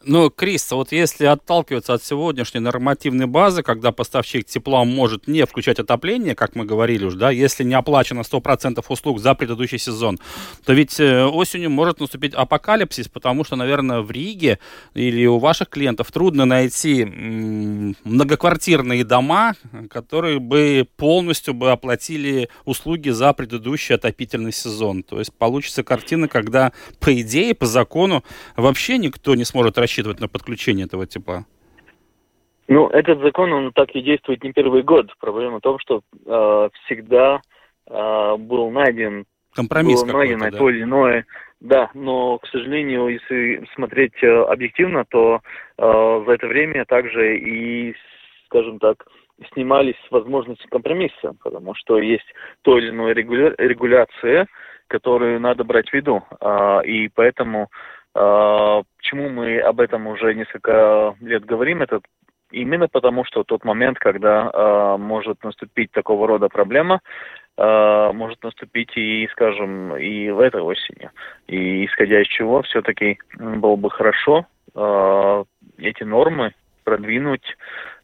Но, 0.04 0.30
Крис, 0.30 0.70
вот 0.72 0.90
если 0.90 1.26
отталкиваться 1.26 1.94
от 1.94 2.02
сегодняшней 2.02 2.60
нормативной 2.60 3.26
базы, 3.26 3.62
когда 3.62 3.92
поставщик 3.92 4.44
тепла 4.44 4.84
может 4.84 5.28
не 5.28 5.46
включать 5.46 5.78
отопление, 5.78 6.34
как 6.34 6.56
мы 6.56 6.64
говорили 6.64 7.04
уже, 7.04 7.16
да, 7.16 7.30
если 7.30 7.62
не 7.62 7.74
оплачено 7.74 8.20
100% 8.20 8.84
услуг 8.88 9.20
за 9.20 9.34
предыдущий 9.34 9.78
сезон, 9.78 10.18
то 10.64 10.72
ведь 10.72 10.98
э, 10.98 11.24
осенью 11.24 11.70
может 11.70 12.00
наступить 12.00 12.34
апокалипсис, 12.34 13.08
потому 13.08 13.44
что, 13.44 13.54
наверное, 13.54 14.00
в 14.00 14.10
Риге 14.10 14.58
или 14.94 15.24
у 15.26 15.38
ваших 15.38 15.68
клиентов 15.68 16.10
трудно 16.10 16.46
найти 16.46 17.04
многоквартирные 17.04 19.04
дома, 19.04 19.54
которые 19.88 20.40
бы 20.40 20.88
полностью 20.96 21.54
бы 21.54 21.70
оплатили 21.70 22.48
услуги 22.64 23.10
за 23.10 23.32
предыдущий 23.32 23.94
отопительный 23.94 24.52
сезон. 24.52 25.04
То 25.04 25.20
есть 25.20 25.32
получится 25.32 25.84
картина, 25.84 26.26
когда, 26.26 26.72
по 26.98 27.20
идее, 27.20 27.54
по 27.54 27.66
закону, 27.66 28.24
вообще 28.56 28.98
никто 28.98 29.34
не 29.34 29.44
сможет 29.44 29.78
рассчитывать 29.78 29.91
рассчитывать 29.92 30.20
на 30.20 30.28
подключение 30.28 30.86
этого 30.86 31.06
тепла? 31.06 31.44
Ну, 32.68 32.88
этот 32.88 33.20
закон, 33.20 33.52
он 33.52 33.72
так 33.72 33.90
и 33.90 34.00
действует 34.00 34.42
не 34.42 34.52
первый 34.52 34.82
год. 34.82 35.06
Проблема 35.20 35.58
в 35.58 35.60
том, 35.60 35.78
что 35.78 36.00
э, 36.24 36.68
всегда 36.84 37.42
э, 37.90 38.36
был 38.38 38.70
найден 38.70 39.26
компромисс 39.54 40.02
было 40.02 40.18
найдено 40.18 40.50
да? 40.50 40.56
то 40.56 40.70
или 40.70 40.82
иное. 40.82 41.26
Да, 41.60 41.90
но, 41.94 42.38
к 42.38 42.46
сожалению, 42.46 43.08
если 43.08 43.68
смотреть 43.74 44.14
э, 44.22 44.26
объективно, 44.26 45.04
то 45.04 45.40
э, 45.76 46.22
за 46.26 46.32
это 46.32 46.46
время 46.46 46.84
также 46.86 47.38
и, 47.38 47.94
скажем 48.46 48.78
так, 48.78 49.04
снимались 49.52 49.98
возможности 50.10 50.66
компромисса, 50.68 51.34
потому 51.42 51.74
что 51.74 51.98
есть 51.98 52.26
то 52.62 52.78
или 52.78 52.90
иное 52.90 53.12
регуля... 53.12 53.54
регуляция, 53.58 54.46
которую 54.86 55.40
надо 55.40 55.64
брать 55.64 55.90
в 55.90 55.94
виду. 55.94 56.22
А, 56.40 56.80
и 56.80 57.08
поэтому 57.08 57.68
а, 58.14 58.82
почему 59.02 59.28
мы 59.28 59.58
об 59.58 59.80
этом 59.80 60.06
уже 60.06 60.34
несколько 60.34 61.14
лет 61.20 61.44
говорим? 61.44 61.82
Это 61.82 62.00
именно 62.52 62.88
потому, 62.88 63.24
что 63.24 63.42
тот 63.42 63.64
момент, 63.64 63.98
когда 63.98 64.50
э, 64.52 64.96
может 64.98 65.42
наступить 65.42 65.90
такого 65.90 66.28
рода 66.28 66.48
проблема, 66.48 67.00
э, 67.58 68.10
может 68.14 68.42
наступить 68.44 68.96
и, 68.96 69.28
скажем, 69.32 69.96
и 69.96 70.30
в 70.30 70.38
этой 70.38 70.60
осени. 70.60 71.10
И 71.48 71.84
исходя 71.86 72.22
из 72.22 72.28
чего, 72.28 72.62
все-таки 72.62 73.18
было 73.38 73.76
бы 73.76 73.90
хорошо 73.90 74.46
э, 74.74 75.44
эти 75.78 76.04
нормы 76.04 76.54
продвинуть 76.84 77.56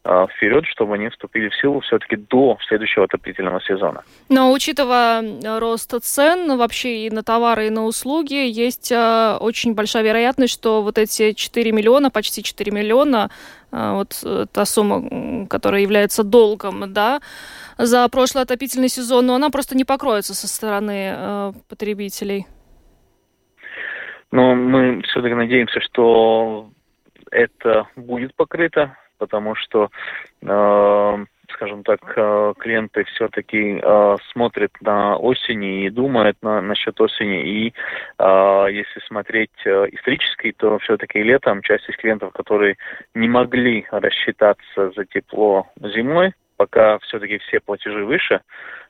э, 0.03 0.27
вперед, 0.35 0.65
чтобы 0.65 0.95
они 0.95 1.09
вступили 1.09 1.49
в 1.49 1.55
силу 1.55 1.79
все-таки 1.81 2.15
до 2.15 2.57
следующего 2.67 3.05
отопительного 3.05 3.61
сезона. 3.61 4.03
Но 4.29 4.51
учитывая 4.51 5.21
э, 5.21 5.59
рост 5.59 5.93
цен 6.01 6.57
вообще 6.57 7.07
и 7.07 7.09
на 7.09 7.23
товары, 7.23 7.67
и 7.67 7.69
на 7.69 7.85
услуги, 7.85 8.33
есть 8.33 8.91
э, 8.91 9.37
очень 9.39 9.73
большая 9.73 10.03
вероятность, 10.03 10.53
что 10.53 10.81
вот 10.81 10.97
эти 10.97 11.33
4 11.33 11.71
миллиона, 11.71 12.09
почти 12.09 12.43
4 12.43 12.71
миллиона, 12.71 13.29
э, 13.71 13.91
вот 13.93 14.21
э, 14.23 14.45
та 14.51 14.65
сумма, 14.65 15.47
которая 15.47 15.81
является 15.81 16.23
долгом, 16.23 16.93
да, 16.93 17.19
за 17.77 18.07
прошлый 18.09 18.43
отопительный 18.43 18.89
сезон, 18.89 19.25
но 19.25 19.35
она 19.35 19.49
просто 19.49 19.75
не 19.75 19.85
покроется 19.85 20.33
со 20.33 20.47
стороны 20.47 21.13
э, 21.15 21.53
потребителей. 21.67 22.45
Но 24.31 24.53
мы 24.53 25.01
все-таки 25.03 25.33
надеемся, 25.33 25.81
что 25.81 26.69
это 27.31 27.87
будет 27.95 28.35
покрыто, 28.35 28.95
потому 29.17 29.55
что, 29.55 29.89
э, 30.41 31.25
скажем 31.51 31.83
так, 31.83 31.99
э, 32.15 32.53
клиенты 32.57 33.03
все-таки 33.05 33.79
э, 33.81 34.15
смотрят 34.31 34.71
на 34.81 35.17
осени 35.17 35.85
и 35.85 35.89
думают 35.89 36.37
на, 36.41 36.61
насчет 36.61 36.99
осени. 37.01 37.41
И 37.43 37.73
э, 38.17 38.65
если 38.71 38.99
смотреть 39.07 39.51
э, 39.65 39.87
исторически, 39.91 40.53
то 40.57 40.79
все-таки 40.79 41.21
летом 41.21 41.61
часть 41.61 41.89
из 41.89 41.97
клиентов, 41.97 42.33
которые 42.33 42.77
не 43.13 43.27
могли 43.27 43.85
рассчитаться 43.91 44.91
за 44.95 45.05
тепло 45.05 45.67
зимой, 45.81 46.33
пока 46.59 46.99
все-таки 46.99 47.37
все 47.37 47.61
платежи 47.61 48.03
выше, 48.03 48.41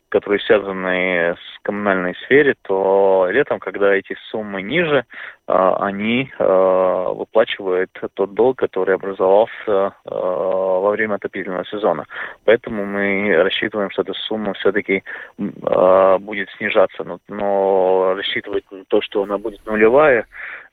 которые 0.09 0.39
связаны 0.39 1.35
с 1.35 1.59
коммунальной 1.61 2.15
сферой, 2.25 2.55
то 2.63 3.27
летом, 3.29 3.59
когда 3.59 3.93
эти 3.93 4.17
суммы 4.31 4.63
ниже, 4.63 5.05
а, 5.45 5.85
они 5.85 6.31
а, 6.39 7.13
выплачивают 7.13 7.91
тот 8.15 8.33
долг, 8.33 8.57
который 8.57 8.95
образовался 8.95 9.53
а, 9.67 9.91
во 10.03 10.89
время 10.89 11.15
отопительного 11.15 11.63
сезона. 11.65 12.05
Поэтому 12.43 12.85
мы 12.85 13.35
рассчитываем, 13.37 13.91
что 13.91 14.01
эта 14.01 14.13
сумма 14.13 14.53
все-таки 14.55 15.03
будет 15.37 16.49
снижаться. 16.57 17.03
Но, 17.03 17.19
но 17.27 18.15
рассчитывать 18.15 18.63
на 18.71 18.83
то, 18.85 18.99
что 19.01 19.21
она 19.21 19.37
будет 19.37 19.63
нулевая, 19.67 20.25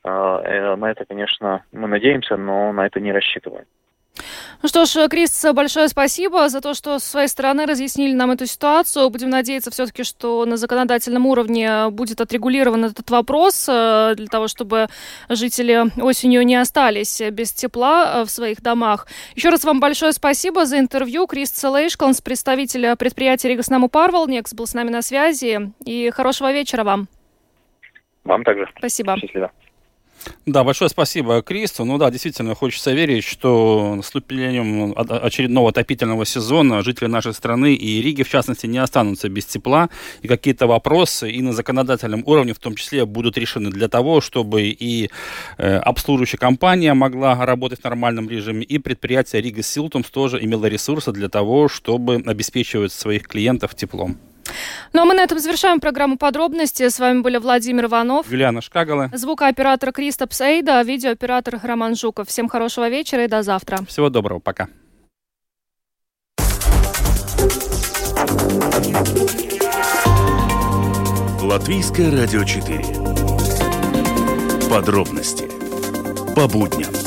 э, 0.03 0.75
на 0.75 0.91
это, 0.91 1.05
конечно, 1.05 1.63
мы 1.71 1.87
надеемся, 1.87 2.37
но 2.37 2.73
на 2.73 2.87
это 2.87 2.99
не 2.99 3.11
рассчитываем. 3.11 3.65
Ну 4.63 4.69
что 4.69 4.85
ж, 4.85 5.07
Крис, 5.07 5.45
большое 5.53 5.87
спасибо 5.87 6.49
за 6.49 6.61
то, 6.61 6.73
что 6.73 6.97
с 6.97 7.03
своей 7.03 7.27
стороны 7.27 7.65
разъяснили 7.65 8.13
нам 8.13 8.31
эту 8.31 8.47
ситуацию. 8.47 9.09
Будем 9.09 9.29
надеяться 9.29 9.69
все-таки, 9.69 10.03
что 10.03 10.45
на 10.45 10.57
законодательном 10.57 11.27
уровне 11.27 11.89
будет 11.89 12.21
отрегулирован 12.21 12.85
этот 12.85 13.09
вопрос 13.11 13.67
э, 13.69 14.13
для 14.15 14.27
того, 14.27 14.47
чтобы 14.47 14.87
жители 15.29 15.85
осенью 16.01 16.43
не 16.43 16.55
остались 16.55 17.21
без 17.31 17.51
тепла 17.51 18.21
э, 18.21 18.25
в 18.25 18.29
своих 18.29 18.61
домах. 18.61 19.07
Еще 19.35 19.49
раз 19.49 19.63
вам 19.63 19.79
большое 19.79 20.11
спасибо 20.11 20.65
за 20.65 20.79
интервью. 20.79 21.27
Крис 21.27 21.51
Целейшкланс, 21.51 22.21
представитель 22.21 22.95
предприятия 22.95 23.49
Ригоснаму 23.49 23.89
Парвалнекс, 23.89 24.55
был 24.55 24.65
с 24.65 24.73
нами 24.73 24.89
на 24.89 25.03
связи. 25.03 25.71
И 25.85 26.09
хорошего 26.09 26.51
вечера 26.51 26.83
вам. 26.83 27.07
Вам 28.23 28.43
также. 28.43 28.67
Спасибо. 28.77 29.17
Счастливо. 29.17 29.51
Да, 30.45 30.63
большое 30.63 30.89
спасибо 30.89 31.41
Кристу. 31.41 31.85
Ну 31.85 31.97
да, 31.97 32.09
действительно, 32.09 32.55
хочется 32.55 32.93
верить, 32.93 33.23
что 33.23 33.95
наступлением 33.95 34.93
очередного 34.95 35.69
отопительного 35.69 36.25
сезона 36.25 36.81
жители 36.83 37.07
нашей 37.07 37.33
страны 37.33 37.73
и 37.73 38.01
Риги, 38.01 38.23
в 38.23 38.29
частности, 38.29 38.65
не 38.65 38.77
останутся 38.77 39.29
без 39.29 39.45
тепла, 39.45 39.89
и 40.21 40.27
какие-то 40.27 40.67
вопросы 40.67 41.29
и 41.29 41.41
на 41.41 41.53
законодательном 41.53 42.23
уровне 42.25 42.53
в 42.53 42.59
том 42.59 42.75
числе 42.75 43.05
будут 43.05 43.37
решены 43.37 43.69
для 43.69 43.87
того, 43.87 44.21
чтобы 44.21 44.63
и 44.63 45.09
э, 45.57 45.77
обслуживающая 45.77 46.39
компания 46.39 46.93
могла 46.93 47.45
работать 47.45 47.81
в 47.81 47.83
нормальном 47.83 48.29
режиме, 48.29 48.63
и 48.63 48.77
предприятие 48.77 49.41
Рига 49.41 49.61
Силтумс 49.61 50.09
тоже 50.09 50.43
имело 50.43 50.65
ресурсы 50.65 51.11
для 51.11 51.29
того, 51.29 51.67
чтобы 51.67 52.23
обеспечивать 52.25 52.91
своих 52.91 53.27
клиентов 53.27 53.75
теплом. 53.75 54.17
Ну 54.93 55.01
а 55.01 55.05
мы 55.05 55.13
на 55.13 55.21
этом 55.21 55.39
завершаем 55.39 55.79
программу 55.79 56.17
подробности. 56.17 56.87
С 56.87 56.99
вами 56.99 57.21
были 57.21 57.37
Владимир 57.37 57.85
Иванов. 57.85 58.31
Юлиана 58.31 58.61
Шкагала. 58.61 59.09
Звукооператор 59.13 59.91
Кристопс 59.91 60.41
Эйда, 60.41 60.81
видеооператор 60.81 61.59
Роман 61.63 61.95
Жуков. 61.95 62.27
Всем 62.27 62.49
хорошего 62.49 62.89
вечера 62.89 63.23
и 63.25 63.27
до 63.27 63.43
завтра. 63.43 63.79
Всего 63.87 64.09
доброго. 64.09 64.39
Пока. 64.39 64.67
Латвийское 71.41 72.11
радио 72.11 72.43
4. 72.43 72.83
Подробности 74.69 75.47
по 76.35 76.47
будням. 76.47 77.06